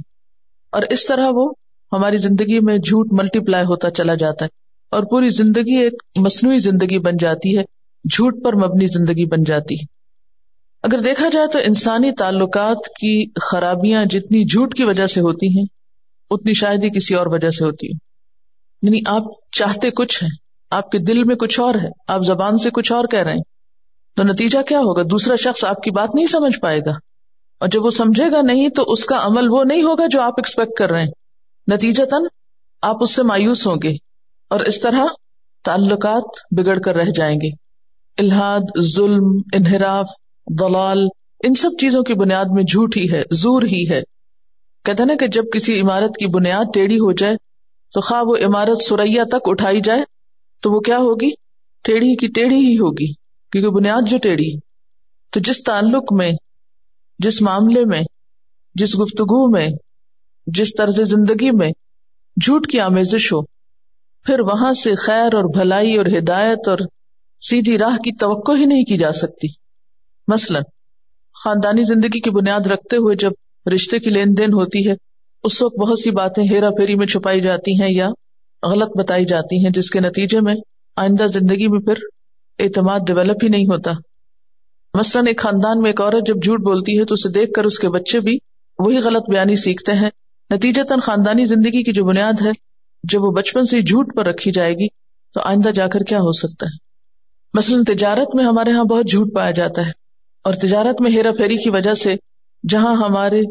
اور 0.71 0.81
اس 0.89 1.05
طرح 1.05 1.29
وہ 1.31 1.51
ہماری 1.91 2.17
زندگی 2.17 2.59
میں 2.59 2.77
جھوٹ 2.77 3.07
ملٹی 3.11 3.39
پلائی 3.39 3.65
ہوتا 3.65 3.89
چلا 3.91 4.15
جاتا 4.15 4.45
ہے 4.45 4.49
اور 4.91 5.03
پوری 5.03 5.29
زندگی 5.29 5.75
ایک 5.75 5.93
مصنوعی 6.15 6.57
زندگی 6.57 6.99
بن 6.99 7.17
جاتی 7.19 7.57
ہے، 7.57 7.63
جھوٹ 8.05 8.43
پر 8.43 8.55
مبنی 8.55 8.85
زندگی 8.85 9.25
بن 9.25 9.43
جاتی 9.43 9.75
ہے۔ 9.75 9.85
اگر 10.83 10.99
دیکھا 10.99 11.29
جائے 11.29 11.47
تو 11.47 11.59
انسانی 11.59 12.11
تعلقات 12.11 12.87
کی 12.87 13.31
خرابیاں 13.41 14.05
جتنی 14.05 14.43
جھوٹ 14.45 14.73
کی 14.73 14.83
وجہ 14.83 15.05
سے 15.05 15.21
ہوتی 15.21 15.47
ہیں، 15.47 15.65
اتنی 16.31 16.53
شاید 16.53 16.83
ہی 16.83 16.89
کسی 16.89 17.15
اور 17.15 17.27
وجہ 17.27 17.49
سے 17.49 17.65
ہوتی 17.65 17.87
ہے 17.87 17.97
یعنی 18.81 18.99
آپ 19.05 19.23
چاہتے 19.51 19.89
کچھ 19.91 20.23
ہیں، 20.23 20.29
آپ 20.71 20.91
کے 20.91 20.97
دل 20.97 21.23
میں 21.23 21.35
کچھ 21.35 21.59
اور 21.59 21.75
ہے، 21.75 21.89
آپ 22.07 22.21
زبان 22.21 22.57
سے 22.57 22.69
کچھ 22.69 22.91
اور 22.91 23.05
کہہ 23.05 23.23
رہے 23.23 23.33
ہیں۔ 23.33 23.54
تو 24.15 24.23
نتیجہ 24.23 24.61
کیا 24.61 24.79
ہوگا؟ 24.79 25.01
دوسرا 25.01 25.35
شخص 25.35 25.63
آپ 25.63 25.81
کی 25.83 25.91
بات 25.91 26.09
نہیں 26.15 26.25
سمجھ 26.25 26.59
پائے 26.59 26.79
گا۔ 26.79 26.91
اور 27.59 27.67
جب 27.67 27.85
وہ 27.85 27.91
سمجھے 27.91 28.31
گا 28.31 28.41
نہیں 28.41 28.69
تو 28.69 28.83
اس 28.83 29.05
کا 29.05 29.19
عمل 29.21 29.51
وہ 29.51 29.63
نہیں 29.63 29.83
ہوگا 29.83 30.05
جو 30.11 30.21
آپ 30.21 30.33
ایکسپیکٹ 30.37 30.71
کر 30.77 30.89
رہے 30.89 31.03
ہیں۔ 31.03 31.11
نتیجہ 31.73 32.03
تن 32.03 32.27
آپ 32.81 32.95
اس 33.01 33.15
سے 33.15 33.23
مایوس 33.23 33.67
ہوں 33.67 33.75
گے 33.83 33.93
اور 34.49 34.59
اس 34.59 34.81
طرح 34.81 35.05
تعلقات 35.63 36.23
بگڑ 36.51 36.79
کر 36.79 36.95
رہ 36.95 37.11
جائیں 37.15 37.35
گے۔ 37.35 37.49
الحاد 38.17 38.81
ظلم، 38.81 39.41
انحراف 39.53 40.07
دلال 40.59 41.07
ان 41.43 41.53
سب 41.53 41.69
چیزوں 41.81 42.03
کی 42.03 42.13
بنیاد 42.13 42.45
میں 42.51 42.63
جھوٹ 42.63 42.97
ہی 42.97 43.11
ہے، 43.11 43.23
زور 43.31 43.61
ہی 43.61 43.89
ہے۔ 43.89 44.01
کہتے 44.85 45.05
نا 45.05 45.13
کہ 45.19 45.27
جب 45.27 45.43
کسی 45.53 45.81
عمارت 45.81 46.17
کی 46.17 46.27
بنیاد 46.27 46.65
ٹیڑھی 46.73 46.95
ہو 46.95 47.11
جائے 47.11 47.35
تو 47.93 48.01
خواہ 48.01 48.23
وہ 48.25 48.35
عمارت 48.45 48.83
سوریا 48.83 49.23
تک 49.23 49.41
اٹھائی 49.45 49.81
جائے 49.81 50.03
تو 50.61 50.71
وہ 50.71 50.79
کیا 50.79 50.97
ہوگی؟ 50.97 51.29
ٹیڑھی 51.83 52.15
کی 52.15 52.27
ٹیڑھی 52.27 52.67
ہی 52.67 52.77
ہوگی۔ 52.77 53.24
کیونکہ 53.51 53.69
بنیاد 53.69 54.07
جو 54.07 54.17
ٹیڑھی 54.17 54.59
تو 55.31 55.39
جس 55.39 55.63
تعلق 55.63 56.13
میں، 56.13 56.31
جس 57.19 57.41
معاملے 57.41 57.85
میں، 57.85 58.01
جس 58.75 58.99
گفتگو 58.99 59.51
میں، 59.51 59.67
جس 60.47 60.75
طرز 60.75 61.01
زندگی 61.01 61.51
میں 61.51 61.69
جھوٹ 62.41 62.67
کی 62.67 62.79
آمیزش 62.79 63.33
ہو، 63.33 63.41
پھر 64.25 64.39
وہاں 64.39 64.73
سے 64.73 64.95
خیر 64.95 65.35
اور 65.35 65.43
بھلائی 65.43 65.97
اور 65.97 66.05
ہدایت 66.05 66.69
اور 66.69 66.77
سیدھی 67.41 67.77
راہ 67.77 67.97
کی 67.97 68.15
توقع 68.15 68.51
ہی 68.51 68.65
نہیں 68.65 68.83
کی 68.83 68.97
جا 68.97 69.11
سکتی۔ 69.11 69.47
مثلاً، 70.27 70.61
خاندانی 71.43 71.83
زندگی 71.83 72.19
کی 72.19 72.29
بنیاد 72.29 72.67
رکھتے 72.67 72.97
ہوئے 72.97 73.15
جب 73.15 73.31
رشتے 73.73 73.99
کی 73.99 74.09
لین 74.09 74.37
دین 74.37 74.53
ہوتی 74.53 74.89
ہے، 74.89 74.93
اس 75.43 75.61
وقت 75.61 75.79
بہت 75.79 75.99
سی 75.99 76.11
باتیں 76.11 76.43
ہیرا 76.43 76.69
پھیری 76.69 76.95
میں 76.95 77.07
چھپائی 77.07 77.41
جاتی 77.41 77.81
ہیں 77.81 77.89
یا 77.91 78.09
غلط 78.63 78.97
بتائی 78.97 79.25
جاتی 79.25 79.63
ہیں، 79.63 79.71
جس 79.71 79.89
کے 79.89 79.99
نتیجے 79.99 80.39
میں 80.39 80.55
آئندہ 80.95 81.25
زندگی 81.27 81.67
میں 81.67 81.79
پھر 81.79 81.93
اعتماد 82.59 82.99
ڈیولپ 83.07 83.43
ہی 83.43 83.49
نہیں 83.49 83.65
ہوتا۔ 83.65 83.91
مثلاً 84.93 85.27
ایک 85.27 85.39
خاندان 85.39 85.81
میں 85.81 85.89
ایک 85.89 86.01
عورت 86.01 86.27
جب 86.27 86.35
جھوٹ 86.43 86.59
بولتی 86.59 86.99
ہے 86.99 87.05
تو 87.05 87.13
اسے 87.13 87.29
دیکھ 87.29 87.51
کر 87.51 87.63
اس 87.63 87.79
کے 87.79 87.89
بچے 87.89 88.19
بھی 88.19 88.37
وہی 88.79 88.97
غلط 88.97 89.29
بیانی 89.29 89.55
سیکھتے 89.55 89.93
ہیں۔ 89.93 90.09
نتیجہ 90.53 90.81
تن 90.83 90.99
خاندانی 90.99 91.45
زندگی 91.45 91.83
کی 91.83 91.91
جو 91.91 92.05
بنیاد 92.05 92.41
ہے، 92.45 92.51
جب 93.03 93.23
وہ 93.23 93.31
بچپن 93.31 93.65
سے 93.65 93.81
جھوٹ 93.81 94.15
پر 94.15 94.25
رکھی 94.25 94.51
جائے 94.51 94.73
گی 94.73 94.87
تو 95.33 95.41
آئندہ 95.43 95.69
جا 95.69 95.87
کر 95.87 95.99
کیا 95.99 96.17
ہو 96.17 96.31
سکتا 96.31 96.65
ہے؟ 96.65 96.77
مثلاً 97.53 97.83
تجارت 97.83 98.35
میں 98.35 98.45
ہمارے 98.45 98.69
یہاں 98.69 98.83
بہت 98.83 99.05
جھوٹ 99.07 99.27
پایا 99.35 99.51
جاتا 99.51 99.85
ہے 99.85 99.91
اور 100.43 100.53
تجارت 100.53 101.01
میں 101.01 101.11
ہیرا 101.11 101.31
پھیری 101.31 101.57
کی 101.57 101.69
وجہ 101.69 101.93
سے 101.93 102.15
جہاں 102.69 102.95
ہمارے 102.95 103.41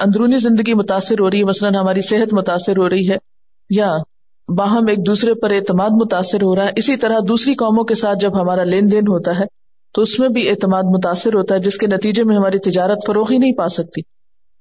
اندرونی 0.00 0.38
زندگی 0.38 0.74
متاثر 0.74 1.20
ہو 1.20 1.30
رہی 1.30 1.38
ہے، 1.38 1.44
مثلاً 1.44 1.74
ہماری 1.74 2.02
صحت 2.02 2.32
متاثر 2.32 2.76
ہو 2.76 2.88
رہی 2.88 3.10
ہے 3.10 3.16
یا 3.70 3.92
باہم 4.56 4.86
ایک 4.88 5.06
دوسرے 5.06 5.34
پر 5.34 5.50
اعتماد 5.50 5.88
متاثر 5.90 6.42
ہو 6.42 6.56
رہا 6.56 6.64
ہے۔ 6.64 6.70
اسی 6.76 6.96
طرح 6.96 7.18
دوسری 7.28 7.54
قوموں 7.54 7.84
کے 7.84 7.94
ساتھ 7.94 8.18
جب 8.18 8.40
ہمارا 8.40 8.64
لین 8.64 8.90
دین 8.90 9.08
ہوتا 9.08 9.38
ہے، 9.38 9.44
تو 9.94 10.02
اس 10.02 10.20
میں 10.20 10.28
بھی 10.28 10.48
اعتماد 10.48 10.82
متاثر 10.82 11.34
ہوتا 11.34 11.54
ہے، 11.54 11.60
جس 11.60 11.78
کے 11.78 11.86
نتیجے 11.86 12.24
میں 12.24 12.36
ہماری 12.36 12.58
تجارت 12.58 12.98
فروغ 13.06 13.32
ہی 13.32 13.38
نہیں 13.38 13.52
پا 13.52 13.68
سکتی۔ 13.68 14.00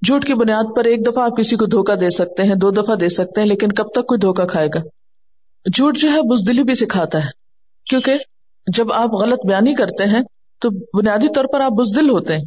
جھوٹ 0.07 0.25
کی 0.25 0.33
بنیاد 0.33 0.63
پر 0.75 0.83
ایک 0.83 1.07
دفعہ 1.07 1.23
آپ 1.23 1.37
کسی 1.37 1.55
کو 1.55 1.65
دھوکا 1.65 1.93
دے 1.99 2.09
سکتے 2.09 2.43
ہیں، 2.43 2.55
دو 2.55 2.71
دفعہ 2.71 2.95
دے 2.95 3.09
سکتے 3.09 3.41
ہیں، 3.41 3.47
لیکن 3.47 3.71
کب 3.71 3.87
تک 3.87 4.07
کوئی 4.07 4.19
دھوکا 4.19 4.45
کھائے 4.45 4.67
گا؟ 4.67 4.79
جھوٹ 5.73 5.97
جو 5.97 6.11
ہے 6.11 6.21
بزدلی 6.21 6.63
بھی 6.63 6.73
سکھاتا 6.73 7.23
ہے۔ 7.23 7.29
کیونکہ 7.85 8.13
جب 8.75 8.93
آپ 8.93 9.13
غلط 9.13 9.39
بیانی 9.45 9.75
کرتے 9.75 10.03
ہیں، 10.03 10.21
تو 10.61 10.69
بنیادی 10.69 11.27
طور 11.33 11.45
پر 11.53 11.61
آپ 11.61 11.71
بزدل 11.71 12.09
ہوتے 12.09 12.35
ہیں۔ 12.35 12.43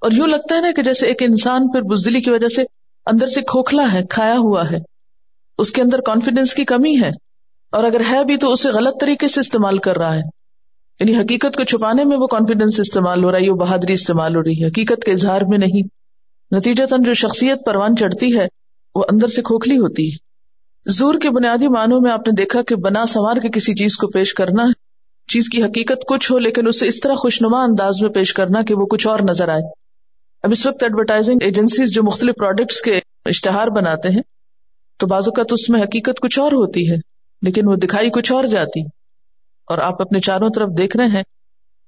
اور 0.00 0.10
یوں 0.10 0.26
لگتا 0.26 0.54
ہے 0.54 0.60
نا 0.60 0.70
کہ 0.76 0.82
جیسے 0.82 1.06
ایک 1.06 1.22
انسان 1.22 1.72
پھر 1.72 1.82
بزدلی 1.82 2.20
کی 2.20 2.30
وجہ 2.30 2.48
سے 2.48 2.62
اندر 3.06 3.26
سے 3.26 3.40
کھوکھلا 3.40 3.92
ہے، 3.92 4.02
کھایا 4.10 4.36
ہوا 4.38 4.70
ہے۔ 4.70 4.93
اس 5.58 5.72
کے 5.72 5.82
اندر 5.82 6.00
کانفیڈینس 6.00 6.54
کی 6.54 6.64
کمی 6.64 7.02
ہے 7.02 7.10
اور 7.72 7.84
اگر 7.84 8.00
ہے 8.10 8.24
بھی 8.24 8.36
تو 8.36 8.52
اسے 8.52 8.68
غلط 8.68 9.00
طریقے 9.00 9.28
سے 9.28 9.40
استعمال 9.40 9.78
کر 9.78 9.96
رہا 9.98 10.14
ہے۔ 10.14 10.20
یعنی 11.00 11.16
حقیقت 11.16 11.56
کو 11.56 11.64
چھپانے 11.64 12.04
میں 12.04 12.16
وہ 12.16 12.26
کانفیڈینس 12.26 12.80
استعمال 12.80 13.24
ہو 13.24 13.32
رہا 13.32 13.38
ہے 13.38 13.50
وہ 13.50 13.56
بہادری 13.56 13.92
استعمال 13.92 14.36
ہو 14.36 14.42
رہی 14.42 14.62
ہے۔ 14.62 14.66
حقیقت 14.66 15.04
کے 15.04 15.12
اظہار 15.12 15.40
میں 15.48 15.58
نہیں۔ 15.58 15.82
نتیجہ 16.56 16.84
جو 17.04 17.14
شخصیت 17.14 17.58
پروان 17.66 17.96
چڑھتی 17.96 18.38
ہے، 18.38 18.46
وہ 18.94 19.04
اندر 19.12 19.28
سے 19.28 19.42
کھوکھلی 19.42 19.76
ہوتی 19.76 20.12
ہے۔ 20.12 20.16
زور 20.90 21.14
کے 21.14 21.30
بنیادی 21.30 21.68
معنوں 21.68 22.00
میں 22.00 22.12
آپ 22.12 22.18
نے 22.18 22.32
دیکھا 22.38 22.62
کہ 22.62 22.76
بنا 22.76 23.06
سوار 23.06 23.36
کے 23.36 23.48
کسی 23.48 23.74
چیز 23.74 23.96
کو 23.96 24.06
پیش 24.06 24.34
کرنا 24.34 24.62
چیز 25.28 25.48
کی 25.48 25.64
حقیقت 25.64 26.06
کچھ 26.08 26.32
ہو، 26.32 26.38
لیکن 26.38 26.66
اسے 26.66 26.88
اس 26.88 27.00
طرح 27.00 27.14
خوشنما 27.14 27.62
انداز 27.62 27.94
میں 28.02 28.10
پیش 28.10 28.32
کرنا 28.32 28.62
کہ 28.62 28.74
وہ 28.74 28.86
کچھ 28.86 29.06
اور 29.06 29.18
نظر 29.28 29.48
آئے۔ 29.48 29.62
اب 30.42 30.52
اس 30.52 30.66
وقت 30.66 30.82
ایڈورٹائزنگ 30.82 31.38
ایجنسیز 31.40 31.90
جو 31.94 32.02
مختلف 32.02 32.34
پروڈکٹس 32.38 32.80
کے 32.80 33.00
اشتہار 33.24 33.68
بناتے 33.68 34.08
ہیں 34.08 34.22
تو 34.98 35.06
بازو 35.06 35.30
کا 35.30 35.42
تو 35.42 35.54
اس 35.54 35.70
میں 35.70 35.82
حقیقت 35.82 36.20
کچھ 36.20 36.38
اور 36.38 36.52
ہوتی 36.52 36.90
ہے، 36.90 36.96
لیکن 37.42 37.68
وہ 37.68 37.74
دکھائی 37.74 38.10
کچھ 38.10 38.32
اور 38.32 38.44
جاتی۔ 38.44 38.80
اور 39.68 39.78
آپ 39.78 40.02
اپنے 40.02 40.18
چاروں 40.18 40.48
طرف 40.54 40.68
دیکھ 40.78 40.96
رہے 40.96 41.06
ہیں 41.06 41.22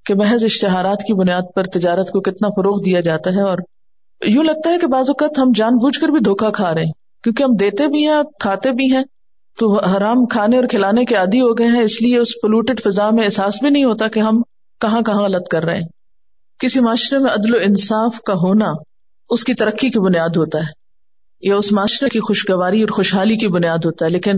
کہ 0.05 0.15
محض 0.15 0.43
اشتہارات 0.43 0.97
کی 0.97 1.13
بنیاد 1.13 1.41
پر 1.55 1.63
تجارت 1.63 2.09
کو 2.09 2.21
کتنا 2.21 2.47
فروغ 2.47 2.83
دیا 2.85 2.99
جاتا 2.99 3.29
ہے 3.29 3.41
اور 3.41 3.57
یوں 4.21 4.43
لگتا 4.43 4.69
ہے 4.69 4.77
کہ 4.77 4.87
بعض 4.87 5.09
اوقات 5.09 5.39
ہم 5.39 5.51
جان 5.55 5.75
بوجھ 5.75 5.99
کر 5.99 6.07
بھی 6.07 6.19
دھوکا 6.19 6.49
کھا 6.49 6.75
رہے 6.75 6.83
ہیں۔ 6.83 6.91
کیونکہ 7.23 7.43
ہم 7.43 7.49
دیتے 7.59 7.87
بھی 7.87 8.07
ہیں 8.07 8.23
کھاتے 8.39 8.71
بھی 8.71 8.95
ہیں، 8.95 9.03
تو 9.59 9.79
حرام 9.79 10.25
کھانے 10.25 10.57
اور 10.57 10.65
کھلانے 10.65 11.05
کے 11.05 11.15
عادی 11.15 11.41
ہو 11.41 11.57
گئے 11.57 11.67
ہیں، 11.67 11.81
اس 11.81 12.01
لیے 12.01 12.17
اس 12.17 12.29
پولوٹیڈ 12.41 12.81
فضا 12.83 13.09
میں 13.09 13.23
احساس 13.23 13.61
بھی 13.61 13.69
نہیں 13.69 13.83
ہوتا 13.83 14.07
کہ 14.07 14.19
ہم 14.19 14.41
کہاں 14.81 15.01
کہاں 15.01 15.21
غلط 15.21 15.47
کر 15.47 15.63
رہے 15.63 15.75
ہیں۔ 15.75 15.87
کسی 16.59 16.79
معاشرے 16.79 17.19
میں 17.19 17.31
عدل 17.31 17.55
و 17.55 17.57
انصاف 17.61 18.21
کا 18.21 18.33
ہونا 18.33 18.65
اس 19.29 19.43
کی 19.43 19.53
ترقی 19.53 19.89
کی 19.89 19.99
بنیاد 19.99 20.37
ہوتا 20.37 20.59
ہے۔ 20.59 20.76
یا 21.41 21.55
اس 21.55 21.71
معاشرے 21.71 22.09
کی 22.09 22.19
خوشگواری 22.19 22.81
اور 22.81 22.95
خوشحالی 22.95 23.35
کی 23.35 23.47
بنیاد 23.47 23.85
ہوتا 23.85 24.05
ہے، 24.05 24.09
لیکن 24.09 24.31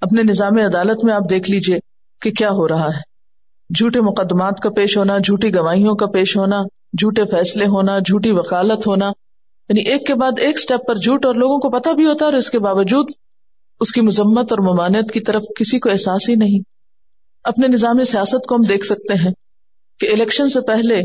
اپنے 0.00 0.22
نظام 0.22 0.58
عدالت 0.58 1.04
میں 1.04 1.14
آپ 1.14 1.30
دیکھ 1.30 1.50
لیجیے 1.50 1.78
کہ 2.22 2.30
کیا 2.30 2.50
ہو 2.50 2.68
رہا 2.68 2.86
ہے۔ 2.86 3.06
جھوٹے 3.70 4.00
مقدمات 4.00 4.60
کا 4.60 4.70
پیش 4.70 4.96
ہونا، 4.96 5.18
جھوٹی 5.18 5.54
گواہیوں 5.54 5.94
کا 5.94 6.06
پیش 6.06 6.36
ہونا، 6.36 6.60
جھوٹے 6.92 7.24
فیصلے 7.24 7.66
ہونا، 7.66 7.98
جھوٹی 7.98 8.30
وکالت 8.30 8.86
ہونا 8.86 9.06
یعنی 9.70 9.80
ایک 9.80 10.06
کے 10.06 10.14
بعد 10.14 10.38
ایک 10.38 10.56
اسٹیپ 10.56 10.86
پر 10.86 10.94
جھوٹ 10.94 11.26
اور 11.26 11.34
لوگوں 11.34 11.58
کو 11.58 11.70
پتا 11.70 11.92
بھی 11.92 12.06
ہوتا 12.06 12.24
ہے 12.24 12.30
اور 12.30 12.38
اس 12.38 12.50
کے 12.50 12.58
باوجود 12.58 13.10
اس 13.80 13.92
کی 13.92 14.00
مذمت 14.00 14.52
اور 14.52 14.58
ممانعت 14.58 15.10
کی 15.10 15.20
طرف 15.20 15.42
کسی 15.56 15.78
کو 15.78 15.90
احساس 15.90 16.28
ہی 16.28 16.34
نہیں۔ 16.34 16.60
اپنے 17.44 17.68
نظام 17.68 18.04
سیاست 18.04 18.46
کو 18.46 18.54
ہم 18.54 18.62
دیکھ 18.68 18.86
سکتے 18.86 19.14
ہیں 19.14 19.32
کہ 20.00 20.10
الیکشن 20.12 20.48
سے 20.48 20.60
پہلے 20.60 21.00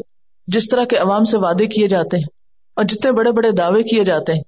جس 0.48 0.68
طرح 0.68 0.86
کے 0.86 0.98
عوام 0.98 1.24
سے 1.24 1.38
وعدے 1.38 1.68
کیے 1.68 1.88
جاتے 1.88 2.18
ہیں 2.18 2.32
اور 2.76 2.84
جتنے 2.84 3.12
بڑے 3.12 3.32
بڑے 3.32 3.52
دعوے 3.52 3.84
کیے 3.84 4.04
جاتے 4.04 4.34
ہیں 4.34 4.41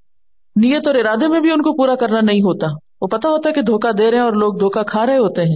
نیت 0.55 0.87
اور 0.87 0.95
ارادے 0.95 1.27
میں 1.27 1.39
بھی 1.39 1.51
ان 1.51 1.61
کو 1.61 1.73
پورا 1.73 1.95
کرنا 1.95 2.19
نہیں 2.21 2.41
ہوتا۔ 2.41 2.67
وہ 3.01 3.07
پتا 3.07 3.29
ہوتا 3.29 3.49
ہے 3.49 3.53
کہ 3.53 3.61
دھوکا 3.61 3.91
دے 3.97 4.11
رہے 4.11 4.17
ہیں 4.17 4.25
اور 4.25 4.33
لوگ 4.33 4.53
دھوکا 4.53 4.83
کھا 4.83 5.05
رہے 5.05 5.17
ہوتے 5.17 5.41
ہیں۔ 5.41 5.55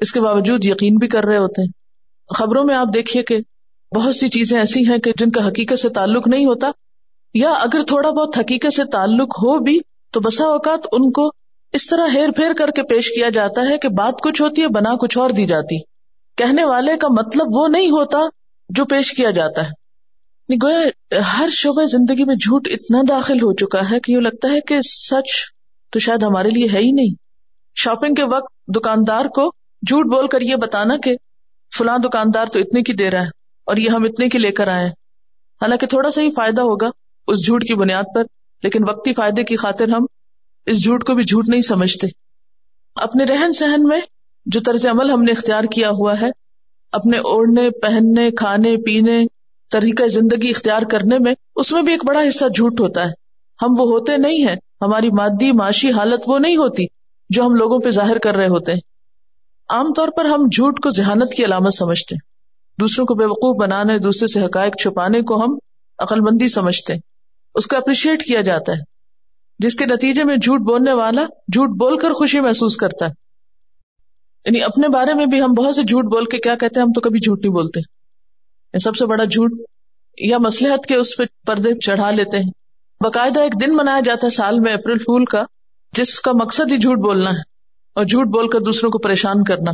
اس 0.00 0.12
کے 0.12 0.20
باوجود 0.20 0.64
یقین 0.64 0.96
بھی 0.96 1.08
کر 1.08 1.24
رہے 1.24 1.38
ہوتے 1.38 1.62
ہیں۔ 1.62 1.68
خبروں 2.34 2.64
میں 2.64 2.74
آپ 2.74 2.86
دیکھیے 2.94 3.22
کہ 3.22 3.38
بہت 3.94 4.16
سی 4.16 4.28
چیزیں 4.28 4.58
ایسی 4.58 4.88
ہیں 4.88 4.98
کہ 4.98 5.12
جن 5.18 5.30
کا 5.30 5.48
حقیقت 5.48 5.78
سے 5.78 5.88
تعلق 5.88 6.28
نہیں 6.28 6.46
ہوتا۔ 6.46 6.70
یا 7.34 7.50
اگر 7.50 7.82
تھوڑا 7.82 8.10
بہت 8.10 8.38
حقیقت 8.38 8.74
سے 8.74 8.84
تعلق 8.84 9.36
ہو 9.38 9.58
بھی 9.58 9.80
تو 10.12 10.20
بسا 10.20 10.44
اوقات 10.44 10.86
ان 10.92 11.12
کو 11.12 11.30
اس 11.72 11.86
طرح 11.86 12.06
ہیر 12.14 12.30
پھیر 12.30 12.52
کر 12.52 12.70
کے 12.70 12.82
پیش 12.82 13.10
کیا 13.10 13.28
جاتا 13.28 13.68
ہے 13.68 13.78
کہ 13.78 13.88
بات 13.88 14.20
کچھ 14.20 14.42
ہوتی 14.42 14.62
ہے، 14.62 14.68
بنا 14.68 14.96
کچھ 14.96 15.18
اور 15.18 15.30
دی 15.30 15.46
جاتی۔ 15.46 15.78
کہنے 16.36 16.64
والے 16.64 16.96
کا 16.96 17.08
مطلب 17.08 17.46
وہ 17.50 17.68
نہیں 17.68 17.90
ہوتا 17.90 18.18
جو 18.68 18.84
پیش 18.84 19.12
کیا 19.12 19.30
جاتا 19.30 19.62
ہے۔ 19.62 19.83
یعنی 20.48 20.56
گویا 20.62 21.20
ہر 21.32 21.48
شعبہ 21.48 21.84
زندگی 21.84 22.24
میں 22.24 22.34
جھوٹ 22.34 22.68
اتنا 22.70 22.98
داخل 23.08 23.42
ہو 23.42 23.52
چکا 23.54 23.90
ہے 23.90 24.00
کہ 24.00 24.12
یوں 24.12 24.20
لگتا 24.20 24.48
ہے 24.48 24.60
کہ 24.60 24.80
سچ 24.80 25.30
تو 25.92 25.98
شاید 25.98 26.22
ہمارے 26.22 26.48
لیے 26.48 26.68
ہے 26.72 26.78
ہی 26.78 26.90
نہیں۔ 26.92 27.14
شاپنگ 27.76 28.14
کے 28.14 28.24
وقت 28.24 28.52
دکاندار 28.76 29.24
کو 29.24 29.48
جھوٹ 29.82 30.06
بول 30.06 30.28
کر 30.28 30.40
یہ 30.40 30.56
بتانا 30.56 30.96
کہ 30.96 31.16
فلاں 31.72 31.98
دکاندار 31.98 32.46
تو 32.46 32.58
اتنے 32.58 32.82
کی 32.82 32.92
دے 32.92 33.10
رہا 33.10 33.22
ہے 33.22 33.28
اور 33.66 33.76
یہ 33.76 33.90
ہم 33.90 34.04
اتنے 34.04 34.28
کی 34.28 34.38
لے 34.38 34.50
کر 34.52 34.68
آئے 34.68 34.86
حالانکہ 35.60 35.86
تھوڑا 35.86 36.10
سا 36.10 36.20
ہی 36.20 36.30
فائدہ 36.30 36.62
ہوگا 36.62 36.86
اس 37.28 37.44
جھوٹ 37.46 37.64
کی 37.64 37.74
بنیاد 37.74 38.14
پر، 38.14 38.24
لیکن 38.62 38.88
وقتی 38.88 39.14
فائدے 39.14 39.44
کی 39.44 39.56
خاطر 39.56 39.88
ہم 39.88 40.06
اس 40.66 40.84
جھوٹ 40.84 41.04
کو 41.04 41.14
بھی 41.14 41.24
جھوٹ 41.24 41.48
نہیں 41.48 41.62
سمجھتے۔ 41.62 42.06
اپنے 42.94 43.24
رہن 43.24 43.52
سہن 43.52 43.82
میں 43.82 44.00
جو 44.46 44.60
طرز 44.60 44.86
عمل 44.86 45.10
ہم 45.10 45.22
نے 45.22 45.32
اختیار 45.32 45.64
کیا 45.64 45.90
ہوا 45.90 46.20
ہے، 46.20 46.30
اپنے 46.92 47.18
اوڑھنے، 47.18 47.70
پہننے، 47.70 48.30
کھانے، 48.30 48.76
پینے 48.76 49.24
طریقہ 49.74 50.06
زندگی 50.06 50.50
اختیار 50.50 50.82
کرنے 50.90 51.18
میں 51.18 51.34
اس 51.56 51.72
میں 51.72 51.82
بھی 51.82 51.92
ایک 51.92 52.04
بڑا 52.04 52.20
حصہ 52.28 52.44
جھوٹ 52.44 52.80
ہوتا 52.80 53.00
ہے۔ 53.02 53.10
ہم 53.62 53.68
وہ 53.78 53.90
ہوتے 53.90 54.16
نہیں 54.16 54.48
ہیں، 54.48 54.56
ہماری 54.80 55.10
مادی، 55.10 55.52
معاشی 55.52 55.90
حالت 55.90 56.20
وہ 56.26 56.38
نہیں 56.38 56.56
ہوتی 56.56 56.84
جو 57.28 57.46
ہم 57.46 57.54
لوگوں 57.54 57.78
پہ 57.78 57.90
ظاہر 57.90 58.18
کر 58.18 58.34
رہے 58.34 58.48
ہوتے۔ 58.48 58.72
ہیں 58.72 58.80
عام 59.68 59.92
طور 59.92 60.08
پر 60.16 60.24
ہم 60.24 60.46
جھوٹ 60.52 60.80
کو 60.82 60.90
ذہانت 60.90 61.32
کی 61.32 61.44
علامت 61.44 61.74
سمجھتے۔ 61.74 62.14
ہیں 62.14 62.20
دوسروں 62.80 63.06
کو 63.06 63.14
بے 63.14 63.24
وقوف 63.24 63.56
بنانے، 63.62 63.98
دوسرے 63.98 64.26
سے 64.26 64.46
حقائق 64.46 64.76
چھپانے 64.82 65.22
کو 65.22 65.44
ہم 65.44 65.58
عقل 65.98 66.20
مندی 66.20 66.48
سمجھتے۔ 66.48 66.94
اس 67.54 67.66
کو 67.66 67.76
اپریشیٹ 67.76 68.22
کیا 68.22 68.40
جاتا 68.40 68.72
ہے، 68.72 68.78
جس 69.58 69.74
کے 69.74 69.86
نتیجے 69.86 70.24
میں 70.24 70.36
جھوٹ 70.36 70.60
بولنے 70.60 70.92
والا 70.92 71.22
جھوٹ 71.24 71.68
بول 71.68 71.98
کر 71.98 72.12
خوشی 72.12 72.40
محسوس 72.40 72.76
کرتا 72.76 73.06
ہے۔ 73.06 73.10
یعنی 74.44 74.62
اپنے 74.62 74.88
بارے 74.88 75.14
میں 75.14 75.26
بھی 75.26 75.42
ہم 75.42 75.52
بہت 75.52 75.74
سے 75.74 75.82
جھوٹ 75.82 76.04
بول 76.04 76.24
کے 76.24 76.38
کیا 76.38 76.54
کہتے 76.54 76.80
ہیں، 76.80 76.86
ہم 76.86 76.92
تو 76.92 77.00
کبھی 77.00 77.20
جھوٹ 77.20 77.40
نہیں 77.42 77.52
بولتے۔ 77.52 77.93
سب 78.78 78.96
سے 78.96 79.06
بڑا 79.06 79.24
جھوٹ 79.24 79.52
یا 80.18 80.38
مسلحت 80.38 80.86
کے 80.86 80.96
اس 80.96 81.16
پہ 81.16 81.24
پردے 81.46 81.74
چڑھا 81.74 82.10
لیتے 82.10 82.38
ہیں۔ 82.38 82.50
باقاعدہ 83.00 83.40
ایک 83.40 83.60
دن 83.60 83.76
منایا 83.76 84.00
جاتا 84.00 84.26
ہے 84.26 84.30
سال 84.30 84.60
میں 84.60 84.74
اپریل 84.74 84.98
پھول 84.98 85.24
کا، 85.24 85.42
جس 85.92 86.20
کا 86.20 86.30
مقصد 86.40 86.72
ہی 86.72 86.78
جھوٹ 86.78 86.98
بولنا 86.98 87.30
ہے 87.30 87.40
اور 87.94 88.04
جھوٹ 88.04 88.26
بول 88.26 88.48
کر 88.48 88.60
دوسروں 88.60 88.90
کو 88.90 88.98
پریشان 88.98 89.44
کرنا 89.44 89.70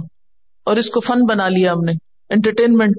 اور 0.64 0.76
اس 0.76 0.90
کو 0.90 1.00
فن 1.00 1.26
بنا 1.26 1.48
لیا 1.48 1.72
ہم 1.72 1.84
نے، 1.84 1.92
انٹرٹینمنٹ 2.28 2.96